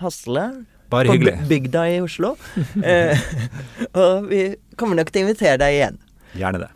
Hasle. 0.00 0.46
Bare 0.90 1.12
hyggelig. 1.12 1.36
På 1.38 1.50
bygda 1.50 1.86
i 1.92 2.00
Oslo. 2.02 2.34
og 4.00 4.30
vi 4.30 4.44
kommer 4.80 4.98
nok 4.98 5.12
til 5.14 5.22
å 5.22 5.28
invitere 5.28 5.58
deg 5.62 5.78
igjen. 5.78 6.04
Gjerne 6.38 6.66
det. 6.66 6.74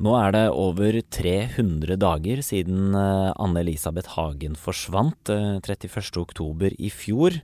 Nå 0.00 0.14
er 0.16 0.32
det 0.32 0.46
over 0.56 0.96
300 1.12 1.98
dager 2.00 2.40
siden 2.44 2.94
eh, 2.96 3.32
Anne-Elisabeth 3.36 4.14
Hagen 4.14 4.56
forsvant 4.56 5.28
31.10 5.28 6.16
oktober 6.22 6.72
i 6.80 6.88
fjor. 6.88 7.36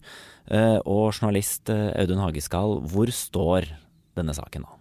Eh, 0.49 0.79
og 0.89 1.11
journalist 1.11 1.69
Audun 1.69 2.23
Hageskall, 2.25 2.79
hvor 2.89 3.13
står 3.13 3.69
denne 4.17 4.33
saken 4.37 4.65
nå? 4.65 4.73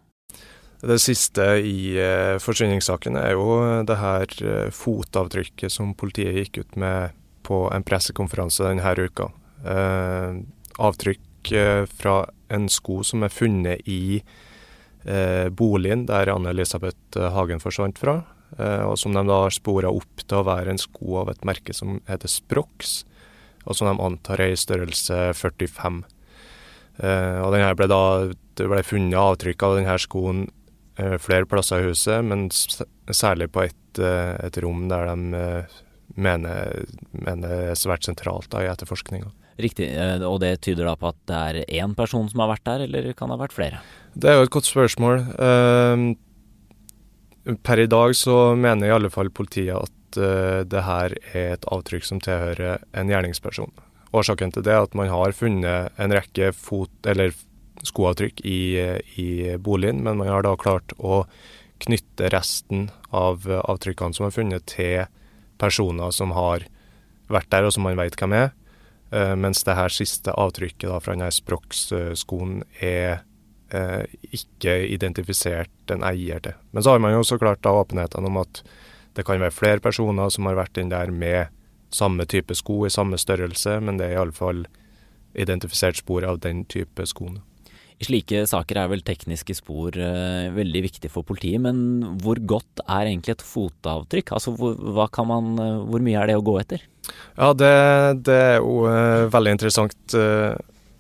Det 0.86 1.00
siste 1.02 1.44
i 1.66 1.96
forsvinningssaken 2.44 3.16
er 3.18 3.32
jo 3.34 3.46
det 3.88 3.96
her 3.98 4.34
fotavtrykket 4.76 5.74
som 5.74 5.96
politiet 5.98 6.36
gikk 6.38 6.60
ut 6.62 6.76
med 6.78 7.16
på 7.48 7.64
en 7.74 7.86
pressekonferanse 7.88 8.68
denne 8.68 9.08
uka. 9.08 9.32
Avtrykk 10.78 11.54
fra 11.96 12.18
en 12.54 12.68
sko 12.70 13.02
som 13.08 13.26
er 13.26 13.34
funnet 13.34 13.88
i 13.90 14.20
eh, 14.20 14.44
boligen 15.54 16.08
der 16.10 16.32
Anne-Elisabeth 16.34 17.20
eh, 17.20 17.30
Hagen 17.36 17.62
forsvant 17.62 18.00
fra. 18.02 18.20
Eh, 18.58 18.84
og 18.86 18.98
som 19.00 19.16
de 19.16 19.24
da 19.28 19.42
har 19.46 19.54
spora 19.54 19.92
opp 19.92 20.24
til 20.24 20.40
å 20.40 20.48
være 20.48 20.74
en 20.74 20.82
sko 20.82 21.22
av 21.24 21.32
et 21.34 21.46
merke 21.48 21.76
som 21.76 22.00
heter 22.10 22.32
Sprox, 22.32 23.04
og 23.66 23.76
som 23.78 23.90
de 23.90 23.96
antar 24.06 24.44
er 24.44 24.54
i 24.54 24.60
størrelse 24.60 25.32
45. 25.36 26.04
Eh, 27.04 27.40
og 27.44 27.52
denne 27.56 27.74
ble 27.76 27.90
da, 27.92 28.04
Det 28.56 28.70
ble 28.72 28.84
funnet 28.88 29.20
avtrykk 29.20 29.66
av 29.68 29.74
denne 29.80 29.96
skoen 30.00 30.46
eh, 30.96 31.18
flere 31.20 31.48
plasser 31.50 31.84
i 31.84 31.90
huset, 31.90 32.24
men 32.24 32.48
særlig 33.12 33.50
på 33.52 33.66
et, 33.66 34.00
eh, 34.00 34.36
et 34.46 34.60
rom 34.64 34.88
der 34.88 35.12
de 35.12 35.50
mener, 36.16 36.86
mener 37.12 37.72
er 37.74 37.76
svært 37.76 38.08
sentralt 38.08 38.48
da, 38.54 38.62
i 38.64 38.70
etterforskninga. 38.72 39.28
Riktig, 39.60 39.90
og 40.28 40.40
det 40.44 40.62
tyder 40.64 40.88
da 40.88 40.94
på 41.00 41.10
at 41.10 41.20
det 41.28 41.36
er 41.36 41.82
én 41.82 41.96
person 41.96 42.28
som 42.32 42.42
har 42.44 42.54
vært 42.54 42.66
der, 42.68 42.86
eller 42.88 43.12
kan 43.16 43.32
det 43.32 43.36
ha 43.36 43.44
vært 43.44 43.56
flere? 43.56 43.80
Det 44.16 44.32
er 44.32 44.38
jo 44.40 44.46
et 44.48 44.54
godt 44.54 44.68
spørsmål. 44.70 45.26
Uh, 45.36 46.16
per 47.68 47.82
i 47.84 47.90
dag 47.92 48.16
så 48.16 48.56
mener 48.56 48.88
i 48.88 48.96
alle 48.96 49.12
fall 49.12 49.30
politiet 49.30 49.76
at 49.76 50.20
uh, 50.20 50.62
det 50.64 50.84
her 50.88 51.18
er 51.34 51.58
et 51.58 51.68
avtrykk 51.68 52.08
som 52.08 52.22
tilhører 52.24 52.80
en 52.96 53.12
gjerningsperson. 53.12 53.74
Årsaken 54.16 54.56
til 54.56 54.64
det 54.64 54.72
er 54.72 54.86
at 54.86 54.96
man 54.96 55.12
har 55.12 55.36
funnet 55.36 55.92
en 56.00 56.16
rekke 56.16 56.54
fot- 56.56 57.12
eller 57.12 57.36
skoavtrykk 57.86 58.40
i, 58.48 58.80
i, 59.20 59.58
boligen, 59.62 60.00
men 60.06 60.18
man 60.22 60.32
har 60.32 60.46
da 60.46 60.56
klart 60.58 60.96
å 60.98 61.26
knytte 61.84 62.32
resten 62.32 62.88
av 63.12 63.44
avtrykkene 63.44 64.16
som 64.16 64.30
er 64.30 64.34
funnet, 64.34 64.64
til 64.72 65.04
personer 65.60 66.16
som 66.16 66.32
har 66.36 66.64
vært 67.28 67.52
der, 67.52 67.68
og 67.68 67.76
som 67.76 67.84
man 67.86 68.00
vet 68.00 68.16
hvem 68.20 68.36
er. 68.38 68.54
Uh, 69.14 69.36
mens 69.38 69.62
det 69.68 69.76
her 69.78 69.92
siste 69.94 70.34
avtrykket 70.34 70.88
da, 70.90 71.00
fra 71.04 71.14
denne 71.14 71.30
Sprox-skoen 71.34 72.64
er 72.80 73.20
eh, 73.20 73.24
ikke 74.36 74.78
identifisert 74.92 75.94
en 75.94 76.06
eier 76.08 76.42
til. 76.44 76.58
Men 76.72 76.86
så 76.86 76.96
har 76.96 77.04
man 77.04 77.16
jo 77.16 77.24
så 77.28 77.40
klart 77.42 77.64
da 77.66 77.74
åpenheten 77.76 78.28
om 78.28 78.42
at 78.44 78.64
det 79.16 79.26
kan 79.28 79.40
være 79.40 79.56
flere 79.56 79.84
personer 79.84 80.32
som 80.34 80.48
har 80.50 80.58
vært 80.60 80.80
inn 80.82 80.92
der 80.92 81.12
med 81.12 81.54
samme 81.96 82.26
type 82.28 82.56
sko 82.58 82.84
i 82.86 82.94
samme 82.94 83.18
størrelse, 83.20 83.80
men 83.80 84.00
det 84.00 84.10
er 84.10 84.18
iallfall 84.18 84.66
identifisert 85.36 86.00
spor 86.00 86.26
av 86.28 86.42
den 86.44 86.64
type 86.72 87.06
skoene. 87.08 87.44
I 87.96 88.04
slike 88.10 88.42
saker 88.50 88.82
er 88.82 88.90
vel 88.92 89.04
tekniske 89.08 89.56
spor 89.56 89.96
eh, 89.96 90.50
veldig 90.52 90.82
viktig 90.84 91.12
for 91.14 91.24
politiet, 91.28 91.62
men 91.64 92.18
hvor 92.20 92.42
godt 92.44 92.82
er 92.84 93.08
egentlig 93.08 93.38
et 93.38 93.46
fotavtrykk? 93.46 94.34
Altså 94.36 94.52
hvor, 94.60 94.76
man, 95.30 95.54
eh, 95.64 95.78
hvor 95.88 96.04
mye 96.04 96.20
er 96.20 96.32
det 96.32 96.36
å 96.36 96.44
gå 96.44 96.58
etter? 96.60 96.84
Ja, 97.38 97.54
det, 97.56 97.72
det 98.28 98.36
er 98.36 98.60
jo 98.60 98.84
eh, 98.90 99.30
veldig 99.32 99.56
interessant, 99.56 99.96
eh, 100.12 100.58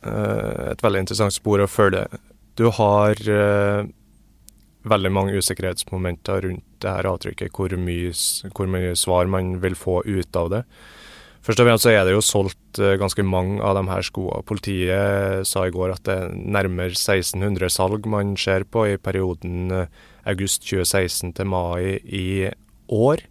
eh, 0.07 0.61
et 0.71 0.85
veldig 0.85 1.03
interessant 1.03 1.35
spor 1.35 1.65
å 1.65 1.67
følge. 1.67 2.05
Du 2.55 2.69
har 2.71 3.19
uh, 3.27 3.87
veldig 4.87 5.11
mange 5.11 5.39
usikkerhetsmomenter 5.39 6.45
rundt 6.47 6.63
det 6.83 6.91
her 6.91 7.09
avtrykket, 7.09 7.51
hvor 7.55 7.73
mye, 7.79 8.13
hvor 8.55 8.69
mye, 8.71 8.93
svar 8.99 9.27
man 9.31 9.57
vil 9.63 9.75
få 9.75 10.01
ut 10.05 10.39
av 10.39 10.51
det. 10.53 10.61
Først 11.45 11.61
og 11.61 11.67
fremst 11.67 11.85
så 11.85 11.91
er 11.93 12.07
det 12.07 12.15
jo 12.15 12.23
solgt 12.25 12.79
uh, 12.79 12.95
ganske 13.01 13.25
mange 13.27 13.59
av 13.59 13.75
de 13.77 13.83
her 13.91 14.07
skoene. 14.07 14.45
Politiet 14.47 15.49
sa 15.49 15.65
i 15.67 15.73
går 15.75 15.97
at 15.97 16.07
det 16.07 16.15
er 16.15 16.35
nærmere 16.35 16.95
1600 16.95 17.75
salg 17.75 18.07
man 18.09 18.33
ser 18.39 18.63
på 18.63 18.87
i 18.93 18.97
perioden 18.97 19.75
uh, 19.75 19.85
august 20.25 20.63
2016 20.63 21.35
til 21.35 21.51
mai 21.51 21.99
i 22.05 22.49
år. 22.89 23.27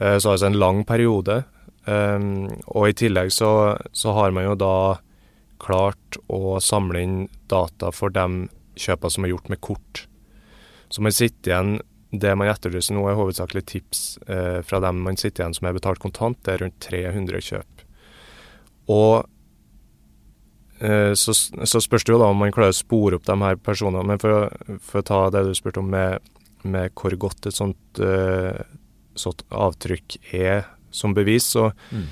Så 0.00 0.30
altså 0.32 0.46
en 0.48 0.56
lang 0.56 0.78
periode. 0.88 1.42
Um, 1.84 2.48
og 2.72 2.88
i 2.88 2.94
tillegg 2.96 3.28
så, 3.36 3.76
så 3.92 4.14
har 4.16 4.32
man 4.32 4.46
jo 4.46 4.54
da 4.56 4.74
klart 5.60 6.18
å 6.32 6.58
samle 6.64 7.02
inn 7.04 7.18
data 7.50 7.92
for 7.94 8.12
de 8.14 8.48
kjøpene 8.80 9.14
som 9.14 9.26
er 9.26 9.34
gjort 9.34 9.50
med 9.52 9.60
kort. 9.64 10.06
Så 10.90 11.02
man 11.04 11.14
sitter 11.14 11.52
igjen 11.52 11.80
Det 12.10 12.32
man 12.34 12.48
etterlyser 12.50 12.96
nå, 12.96 13.04
er 13.06 13.14
hovedsakelig 13.14 13.60
tips 13.70 14.00
eh, 14.26 14.56
fra 14.66 14.80
dem 14.82 15.04
man 15.04 15.14
sitter 15.14 15.44
igjen 15.44 15.52
som 15.54 15.68
er 15.68 15.76
betalt 15.76 16.00
kontant. 16.02 16.40
Det 16.42 16.56
er 16.56 16.64
rundt 16.64 16.80
300 16.82 17.44
kjøp. 17.46 17.84
Og 18.90 19.28
eh, 20.82 21.12
så, 21.14 21.34
så, 21.38 21.78
spørs 21.78 22.02
det 22.02 22.16
jo 22.16 22.18
da 22.18 22.32
om 22.32 22.42
man 22.42 22.50
klarer 22.50 22.74
å 22.74 22.80
spore 22.80 23.20
opp 23.20 23.28
de 23.28 23.36
her 23.44 23.60
personene. 23.62 24.02
Men 24.10 24.18
for, 24.18 24.50
for 24.82 25.04
å 25.04 25.06
ta 25.06 25.20
det 25.30 25.44
du 25.46 25.52
spurte 25.54 25.84
om 25.84 25.92
med, 25.92 26.18
med 26.66 26.90
hvor 26.98 27.14
godt 27.28 27.46
et 27.46 27.54
sånt, 27.54 28.02
uh, 28.02 28.58
sånt 29.14 29.46
avtrykk 29.54 30.18
er 30.34 30.66
som 30.90 31.14
bevis, 31.14 31.52
så 31.54 31.68
mm. 31.94 32.06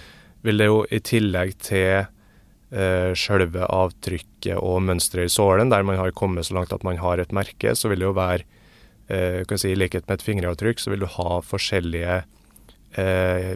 vil 0.47 0.63
det 0.63 0.71
jo 0.71 0.79
i 0.95 1.03
tillegg 1.11 1.59
til 1.59 2.07
eh, 2.73 3.13
selve 3.19 3.67
avtrykket 3.67 4.59
og 4.59 4.83
mønsteret 4.87 5.31
i 5.31 5.35
sålen, 5.35 5.73
der 5.73 5.87
man 5.87 6.01
har 6.01 6.15
kommet 6.17 6.49
så 6.49 6.57
langt 6.59 6.73
at 6.75 6.85
man 6.87 7.01
har 7.01 7.21
et 7.21 7.35
merke, 7.35 7.75
så 7.75 7.91
vil 7.91 8.03
det 8.03 8.09
jo 8.09 8.17
være 8.17 8.45
eh, 9.09 9.45
kan 9.49 9.61
si, 9.61 9.73
I 9.73 9.79
likhet 9.79 10.09
med 10.09 10.19
et 10.19 10.27
fingeravtrykk, 10.27 10.81
så 10.81 10.93
vil 10.93 11.05
du 11.05 11.11
ha 11.19 11.41
forskjellige 11.45 12.21
eh, 12.99 13.55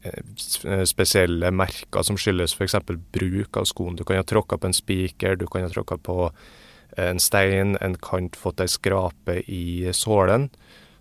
eh 0.00 0.84
spesielle 0.88 1.50
merker 1.52 2.02
som 2.02 2.16
skyldes 2.16 2.54
f.eks. 2.56 2.78
bruk 3.12 3.56
av 3.60 3.66
skoen. 3.68 3.98
Du 3.98 4.04
kan 4.08 4.16
ha 4.16 4.24
tråkka 4.24 4.56
på 4.56 4.70
en 4.70 4.76
spiker, 4.76 5.36
du 5.36 5.44
kan 5.46 5.66
ha 5.66 5.68
tråkka 5.68 5.98
på 6.00 6.30
en 6.96 7.20
stein, 7.20 7.76
en 7.80 7.96
kant, 8.00 8.36
fått 8.36 8.62
ei 8.64 8.68
skrape 8.68 9.42
i 9.46 9.92
sålen, 9.92 10.48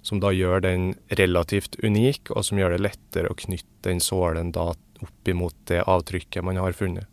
som 0.03 0.19
da 0.19 0.31
gjør 0.35 0.61
den 0.63 0.91
relativt 1.15 1.79
unik, 1.83 2.31
og 2.35 2.45
som 2.45 2.59
gjør 2.59 2.75
det 2.75 2.83
lettere 2.83 3.31
å 3.31 3.39
knytte 3.39 3.87
den 3.87 4.03
sålen 4.03 4.51
da 4.55 4.73
opp 5.05 5.31
imot 5.31 5.55
det 5.71 5.83
avtrykket 5.87 6.45
man 6.45 6.59
har 6.61 6.75
funnet. 6.77 7.07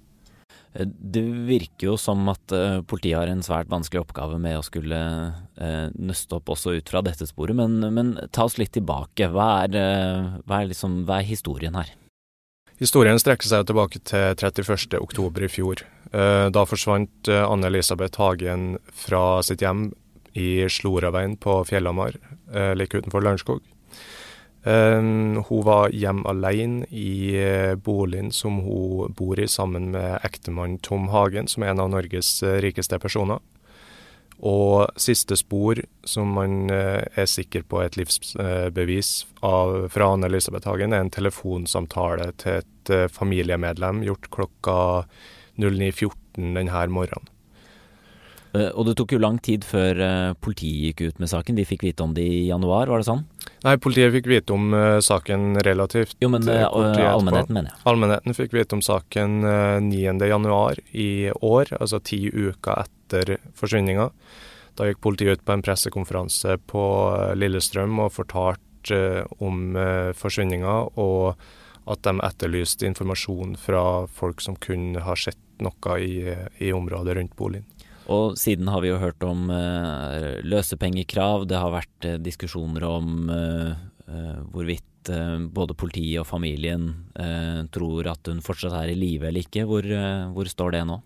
Eh, 0.77 0.87
det 0.87 1.23
virker 1.49 1.91
jo 1.91 1.97
som 2.01 2.27
at 2.33 2.55
uh, 2.55 2.81
politiet 2.87 3.19
har 3.19 3.31
en 3.33 3.45
svært 3.45 3.71
vanskelig 3.73 4.05
oppgave 4.05 4.39
med 4.43 4.59
å 4.59 4.65
skulle 4.67 4.99
uh, 5.01 5.87
nøste 5.95 6.39
opp 6.39 6.53
også 6.53 6.77
ut 6.79 6.93
fra 6.93 7.03
dette 7.07 7.29
sporet, 7.29 7.57
men, 7.57 7.81
men 7.95 8.17
ta 8.33 8.47
oss 8.49 8.59
litt 8.61 8.75
tilbake. 8.77 9.31
Hva 9.33 9.51
er, 9.65 9.77
hva, 10.45 10.61
er 10.61 10.73
liksom, 10.73 11.05
hva 11.09 11.21
er, 11.21 11.31
historien 11.31 11.79
her? 11.79 11.95
Historien 12.77 13.17
strekker 13.17 13.49
seg 13.49 13.69
tilbake 13.69 14.03
til 14.05 14.35
31.10 14.37 15.47
i 15.47 15.49
fjor. 15.49 15.81
Da 16.53 16.65
forsvant 16.69 17.31
Anne-Elisabeth 17.33 18.21
Hagen 18.21 18.75
fra 18.93 19.41
sitt 19.49 19.65
hjem 19.65 19.89
i 20.37 20.69
Sloraveien 20.69 21.39
på 21.41 21.57
Fjellhamar, 21.65 22.19
like 22.77 23.01
utenfor 23.01 23.25
Lørenskog. 23.25 23.65
Um, 24.67 25.45
hun 25.47 25.63
var 25.63 25.93
hjemme 25.95 26.27
alene 26.27 26.89
i 26.91 27.39
uh, 27.39 27.77
boligen 27.79 28.33
som 28.35 28.59
hun 28.65 29.13
bor 29.15 29.39
i 29.39 29.47
sammen 29.47 29.93
med 29.95 30.25
ektemannen 30.27 30.81
Tom 30.83 31.07
Hagen, 31.13 31.47
som 31.47 31.63
er 31.63 31.71
en 31.71 31.85
av 31.85 31.93
Norges 31.93 32.41
uh, 32.43 32.57
rikeste 32.65 32.99
personer. 32.99 33.39
Og 34.43 34.91
siste 35.01 35.39
spor 35.39 35.79
som 36.05 36.35
man 36.37 36.69
er 36.69 37.29
sikker 37.31 37.63
på 37.65 37.79
er 37.81 37.87
et 37.89 37.95
livsbevis 37.97 39.13
av, 39.41 39.87
fra 39.95 40.11
Anne-Elisabeth 40.13 40.69
Hagen, 40.69 40.93
er 40.93 41.07
en 41.07 41.15
telefonsamtale 41.15 42.27
til 42.43 42.59
et 42.61 42.93
familiemedlem 43.17 44.03
gjort 44.05 44.29
klokka 44.37 44.77
09.14 45.57 46.53
denne 46.59 46.85
morgenen. 46.93 47.33
Eh, 48.57 48.71
og 48.73 48.89
det 48.89 48.97
tok 48.99 49.15
jo 49.17 49.23
lang 49.23 49.39
tid 49.43 49.67
før 49.67 50.01
eh, 50.03 50.35
politiet 50.41 50.91
gikk 50.91 51.03
ut 51.09 51.23
med 51.23 51.33
saken. 51.33 51.59
De 51.59 51.67
fikk 51.69 51.87
vite 51.87 52.05
om 52.05 52.15
det 52.17 52.25
i 52.25 52.47
januar, 52.49 52.91
var 52.91 53.03
det 53.03 53.09
sånn? 53.09 53.25
Nei, 53.65 53.77
politiet 53.81 54.13
fikk 54.15 54.29
vite 54.31 54.53
om 54.55 54.75
uh, 54.75 54.99
saken 55.05 55.57
relativt 55.65 56.17
Jo, 56.21 56.29
men 56.33 56.45
uh, 56.49 56.67
allmennheten, 56.69 57.55
mener 57.57 57.73
jeg. 57.73 57.81
Allmennheten 57.89 58.37
fikk 58.37 58.57
vite 58.57 58.77
om 58.77 58.83
saken 58.85 59.39
uh, 59.47 59.79
9.1 59.83 60.83
i 60.93 61.11
år, 61.33 61.73
altså 61.81 62.03
ti 62.05 62.21
uker 62.29 62.85
etter 62.85 63.37
forsvinninga. 63.57 64.11
Da 64.77 64.89
gikk 64.91 65.01
politiet 65.05 65.41
ut 65.41 65.47
på 65.47 65.57
en 65.57 65.65
pressekonferanse 65.65 66.59
på 66.69 66.83
Lillestrøm 67.39 68.03
og 68.05 68.13
fortalte 68.13 69.25
om 69.43 69.73
forsvinninga, 70.15 70.75
og 71.01 71.39
at 71.91 72.03
de 72.05 72.13
etterlyste 72.27 72.87
informasjon 72.87 73.57
fra 73.59 73.83
folk 74.13 74.43
som 74.45 74.59
kunne 74.63 75.01
ha 75.07 75.17
sett 75.17 75.41
noe 75.65 75.97
i, 76.03 76.21
i 76.61 76.73
området 76.77 77.17
rundt 77.17 77.37
boligen. 77.39 77.65
Og 78.13 78.37
siden 78.39 78.69
har 78.71 78.83
vi 78.85 78.93
jo 78.93 79.01
hørt 79.03 79.23
om 79.27 79.49
uh, 79.51 80.39
løsepengekrav, 80.47 81.47
det 81.51 81.59
har 81.59 81.75
vært 81.75 82.07
uh, 82.07 82.19
diskusjoner 82.23 82.87
om 82.87 83.33
uh, 83.33 83.73
hvorvidt 84.53 84.85
både 85.55 85.75
politiet 85.79 86.19
og 86.19 86.27
familien 86.27 86.89
tror 87.71 88.09
at 88.11 88.27
hun 88.27 88.41
fortsatt 88.43 88.73
er 88.75 88.91
i 88.91 88.97
live 88.99 89.29
eller 89.29 89.45
ikke. 89.47 89.63
Hvor, 89.63 89.87
hvor 90.35 90.49
står 90.51 90.75
det 90.75 90.81
nå? 90.89 90.97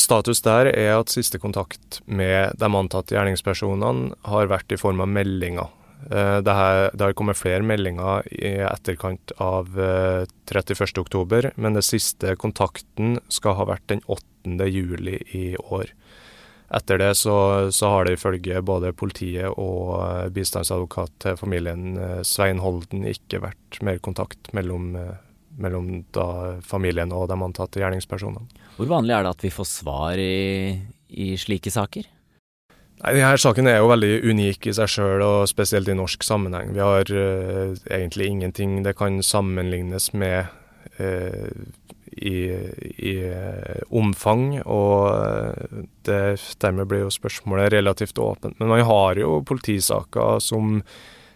Status 0.00 0.40
der 0.46 0.70
er 0.70 0.94
at 0.94 1.12
siste 1.12 1.36
kontakt 1.42 1.98
med 2.08 2.56
de 2.56 2.70
antatte 2.80 3.12
gjerningspersonene 3.12 4.16
har 4.32 4.48
vært 4.48 4.72
i 4.72 4.80
form 4.80 5.04
av 5.04 5.12
meldinger. 5.12 5.68
Det, 6.08 6.52
her, 6.54 6.88
det 6.94 7.04
har 7.04 7.14
kommet 7.18 7.38
flere 7.38 7.64
meldinger 7.66 8.24
i 8.32 8.54
etterkant 8.64 9.34
av 9.42 9.68
31.10, 9.76 11.50
men 11.60 11.76
den 11.76 11.84
siste 11.84 12.32
kontakten 12.40 13.18
skal 13.28 13.58
ha 13.58 13.66
vært 13.68 13.84
den 13.92 14.00
8 14.08 14.70
juli 14.70 15.18
i 15.36 15.44
år. 15.60 15.92
Etter 16.70 17.00
det 17.02 17.14
så, 17.18 17.34
så, 17.74 17.88
har 17.90 18.06
det 18.06 18.14
ifølge 18.14 18.60
både 18.62 18.92
politiet 18.94 19.50
og 19.58 19.96
eh, 20.04 20.28
bistandsadvokat 20.30 21.16
til 21.24 21.38
familien 21.40 21.98
eh, 21.98 22.20
Svein 22.26 22.62
Holden 22.62 23.08
ikke 23.10 23.42
vært 23.42 23.80
mer 23.86 23.98
kontakt 23.98 24.52
mellom, 24.54 24.92
eh, 24.94 25.16
mellom 25.58 25.90
familien 26.62 27.10
og 27.16 27.26
de 27.32 27.40
antatte 27.42 27.82
gjerningspersonene. 27.82 28.62
Hvor 28.76 28.92
vanlig 28.92 29.16
er 29.16 29.26
det 29.26 29.34
at 29.34 29.44
vi 29.48 29.50
får 29.50 29.66
svar 29.72 30.22
i, 30.22 30.78
i 31.10 31.32
slike 31.42 31.74
saker? 31.74 32.06
Nei, 33.00 33.14
Denne 33.16 33.36
saken 33.40 33.68
er 33.70 33.78
jo 33.80 33.88
veldig 33.88 34.12
unik 34.28 34.66
i 34.68 34.74
seg 34.76 34.90
sjøl, 34.92 35.22
og 35.24 35.48
spesielt 35.48 35.88
i 35.88 35.96
norsk 35.96 36.24
sammenheng. 36.26 36.74
Vi 36.76 36.82
har 36.84 37.08
uh, 37.08 37.76
egentlig 37.88 38.28
ingenting 38.28 38.80
det 38.84 38.96
kan 38.98 39.22
sammenlignes 39.24 40.10
med 40.12 40.50
uh, 41.00 41.48
i, 42.12 42.36
i 43.00 43.14
uh, 43.24 43.80
omfang, 43.96 44.60
og 44.68 45.86
det, 46.04 46.20
dermed 46.60 46.90
blir 46.90 47.06
jo 47.06 47.14
spørsmålet 47.14 47.72
relativt 47.72 48.20
åpent. 48.20 48.58
Men 48.60 48.74
man 48.74 48.84
har 48.84 49.20
jo 49.22 49.38
politisaker 49.48 50.42
som, 50.44 50.82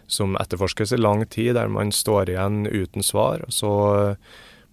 som 0.05 0.37
etterforskes 0.37 0.93
i 0.93 1.01
lang 1.01 1.25
tid, 1.25 1.55
der 1.57 1.71
man 1.71 1.89
står 1.89 2.35
igjen 2.35 2.67
uten 2.69 3.01
svar. 3.01 3.41
og 3.41 3.57
så 3.57 3.73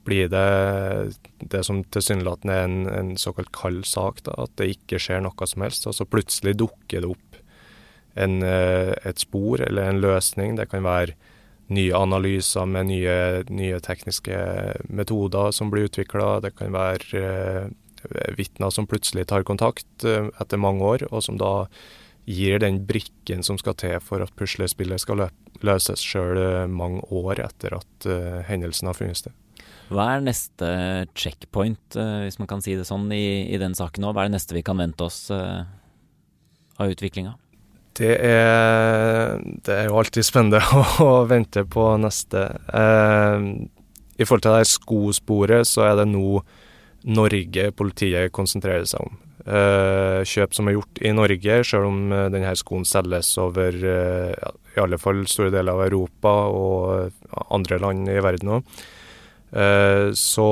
blir 0.07 0.31
det 0.33 1.15
det 1.53 1.63
som 1.67 1.83
tilsynelatende 1.95 2.55
er 2.55 2.69
en, 2.69 2.79
en 2.91 3.13
såkalt 3.21 3.53
kald 3.55 3.85
sak, 3.89 4.23
da, 4.27 4.37
at 4.45 4.55
det 4.61 4.73
ikke 4.77 5.01
skjer 5.03 5.23
noe 5.25 5.49
som 5.49 5.65
helst. 5.65 5.87
Og 5.91 5.97
så 5.97 6.09
plutselig 6.09 6.57
dukker 6.63 7.05
det 7.05 7.11
opp 7.13 7.39
en, 8.15 8.43
eh, 8.47 8.93
et 9.09 9.23
spor 9.23 9.63
eller 9.65 9.91
en 9.91 10.03
løsning. 10.03 10.57
Det 10.59 10.69
kan 10.73 10.85
være 10.87 11.17
nye 11.73 11.97
analyser 11.97 12.69
med 12.69 12.91
nye, 12.91 13.17
nye 13.49 13.81
tekniske 13.81 14.37
metoder 14.93 15.53
som 15.57 15.71
blir 15.73 15.89
utvikla. 15.89 16.41
Det 16.45 16.55
kan 16.59 16.75
være 16.75 17.23
eh, 17.23 18.35
vitner 18.37 18.71
som 18.75 18.89
plutselig 18.91 19.29
tar 19.31 19.47
kontakt 19.49 20.05
eh, 20.05 20.29
etter 20.41 20.61
mange 20.61 20.85
år, 20.85 21.07
og 21.11 21.25
som 21.25 21.39
da 21.41 21.69
gir 22.29 22.61
den 22.63 22.85
brikken 22.87 23.43
som 23.43 23.59
skal 23.59 23.75
til 23.79 23.99
for 24.03 24.23
at 24.23 24.35
puslespillet 24.39 25.03
skal 25.03 25.27
løses 25.67 26.03
sjøl 26.07 26.39
eh, 26.39 26.67
mange 26.71 27.03
år 27.11 27.43
etter 27.43 27.79
at 27.79 28.07
uh, 28.07 28.43
hendelsen 28.47 28.91
har 28.91 28.99
funnet 28.99 29.19
sted. 29.19 29.35
Hva 29.93 30.09
er 30.15 30.25
neste 30.25 30.73
checkpoint, 31.19 31.99
uh, 31.99 32.25
hvis 32.25 32.41
man 32.41 32.51
kan 32.51 32.65
si 32.65 32.77
det 32.79 32.89
sånn, 32.89 33.07
i, 33.15 33.53
i 33.53 33.61
den 33.61 33.77
saken 33.79 34.05
nå? 34.05 34.13
Hva 34.13 34.25
er 34.25 34.33
det 34.33 34.39
neste 34.39 34.57
vi 34.57 34.65
kan 34.67 34.81
vente 34.81 35.07
oss 35.07 35.27
uh, 35.35 35.63
av 36.81 36.93
utviklinga? 36.93 37.37
Det 37.93 38.15
det 39.63 39.75
er 39.75 39.91
jo 39.91 39.99
alltid 40.01 40.25
spennende 40.25 40.63
å, 41.05 41.11
vente 41.29 41.65
på 41.69 41.91
neste. 42.01 42.47
Eh, 42.73 43.45
I 44.17 44.25
forhold 44.25 44.47
til 44.47 44.57
det 44.57 44.71
skosporet, 44.71 45.69
så 45.69 45.85
er 45.91 45.99
det 46.01 46.09
nå 46.09 46.41
Norge 47.13 47.69
politiet 47.77 48.33
konsentrerer 48.33 48.87
seg 48.89 49.05
om. 49.05 49.21
Eh, 49.43 50.23
kjøp 50.29 50.55
som 50.55 50.69
er 50.71 50.77
gjort 50.77 51.01
i 51.03 51.11
Norge, 51.15 51.59
selv 51.67 51.89
om 51.89 52.13
eh, 52.15 52.29
denne 52.31 52.53
skoen 52.59 52.85
selges 52.87 53.33
over 53.43 53.75
eh, 53.75 54.51
i 54.77 54.81
alle 54.81 54.99
fall 55.03 55.25
store 55.27 55.51
deler 55.51 55.75
av 55.75 55.87
Europa 55.89 56.35
og 56.47 57.49
andre 57.51 57.81
land 57.83 58.11
i 58.13 58.21
verden 58.23 58.55
òg. 58.59 58.77
Eh, 59.53 60.13
så 60.17 60.49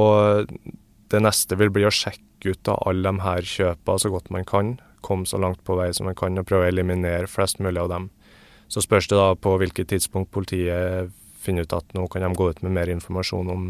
det 1.10 1.22
neste 1.24 1.56
vil 1.58 1.72
bli 1.74 1.86
å 1.88 1.94
sjekke 1.94 2.54
ut 2.54 2.70
av 2.72 2.82
alle 2.88 3.08
de 3.08 3.24
her 3.24 3.46
kjøpene 3.46 4.00
så 4.02 4.12
godt 4.12 4.30
man 4.32 4.46
kan 4.48 4.76
komme 5.04 5.26
så 5.26 5.40
langt 5.40 5.62
på 5.64 5.76
vei 5.78 5.90
som 5.96 6.06
man 6.08 6.16
kan, 6.18 6.38
og 6.38 6.46
prøve 6.48 6.68
å 6.68 6.70
eliminere 6.70 7.30
flest 7.30 7.60
mulig 7.64 7.80
av 7.80 7.90
dem. 7.92 8.10
Så 8.70 8.84
spørs 8.84 9.08
det 9.10 9.18
da 9.18 9.32
på 9.34 9.56
hvilket 9.58 9.90
tidspunkt 9.90 10.30
politiet 10.30 11.10
finner 11.40 11.64
ut 11.64 11.74
at 11.74 11.94
nå 11.96 12.04
kan 12.12 12.22
de 12.22 12.30
gå 12.36 12.50
ut 12.52 12.60
med 12.62 12.76
mer 12.76 12.92
informasjon 12.92 13.48
om, 13.50 13.64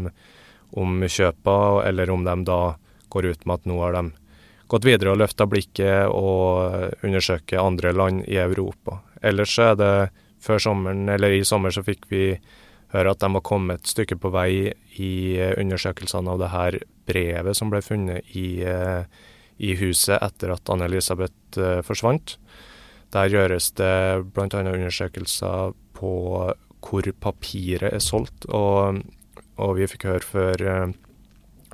om 0.77 1.05
kjøpa, 1.07 1.55
eller 1.87 2.11
om 2.11 2.25
de 2.27 2.35
da 2.45 2.61
går 3.11 3.31
ut 3.31 3.45
med 3.45 3.61
at 3.61 3.69
nå 3.69 3.79
har 3.81 3.95
de 3.95 4.03
gått 4.71 4.87
videre 4.87 5.13
og 5.13 5.19
løfta 5.19 5.47
blikket 5.51 6.11
og 6.11 7.03
undersøker 7.03 7.63
andre 7.63 7.91
land 7.95 8.25
i 8.27 8.37
Europa. 8.39 9.01
Ellers 9.23 9.57
er 9.59 9.75
det 9.79 9.93
før 10.41 10.61
sommeren, 10.63 11.07
eller 11.11 11.33
i 11.35 11.43
sommer, 11.47 11.73
så 11.73 11.83
fikk 11.85 12.07
vi 12.11 12.25
høre 12.91 13.13
at 13.13 13.21
de 13.23 13.29
har 13.33 13.43
kommet 13.47 13.81
et 13.81 13.91
stykke 13.91 14.17
på 14.19 14.31
vei 14.33 14.71
i 14.99 15.13
undersøkelsene 15.57 16.33
av 16.33 16.41
det 16.41 16.49
her 16.53 16.79
brevet 17.07 17.57
som 17.57 17.71
ble 17.71 17.81
funnet 17.85 18.35
i 18.37 18.63
eh, 18.67 19.03
i 19.61 19.75
huset 19.77 20.17
etter 20.17 20.55
at 20.55 20.69
Anne-Elisabeth 20.73 21.61
uh, 21.61 21.79
forsvant. 21.85 22.37
Der 23.13 23.29
gjøres 23.29 23.71
det 23.77 23.93
bl.a. 24.33 24.47
undersøkelser 24.47 25.75
på 25.97 26.13
hvor 26.81 27.07
papiret 27.21 27.91
er 27.93 28.01
solgt, 28.01 28.47
og, 28.49 29.03
og 29.61 29.73
vi 29.77 29.85
fikk 29.91 30.07
høre 30.09 30.25
før, 30.25 30.63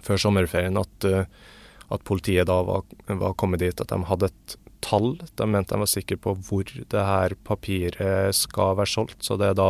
før 0.03 0.19
sommerferien 0.19 0.75
at, 0.81 1.07
at, 1.07 2.03
politiet 2.03 2.49
da 2.49 2.57
var, 2.67 2.83
var, 3.07 3.37
kommet 3.39 3.63
dit 3.63 3.85
at 3.85 3.93
de 3.93 4.01
hadde 4.09 4.27
et 4.33 4.57
tall. 4.83 5.13
De 5.39 5.47
mente 5.47 5.71
de 5.71 5.79
var 5.79 5.91
sikre 5.93 6.19
på 6.19 6.35
hvor 6.49 6.67
det 6.67 7.05
her 7.11 7.37
papiret 7.47 8.35
skal 8.35 8.75
være 8.81 8.93
solgt, 8.97 9.21
så 9.23 9.39
det 9.39 9.53
er 9.53 9.57
da 9.61 9.69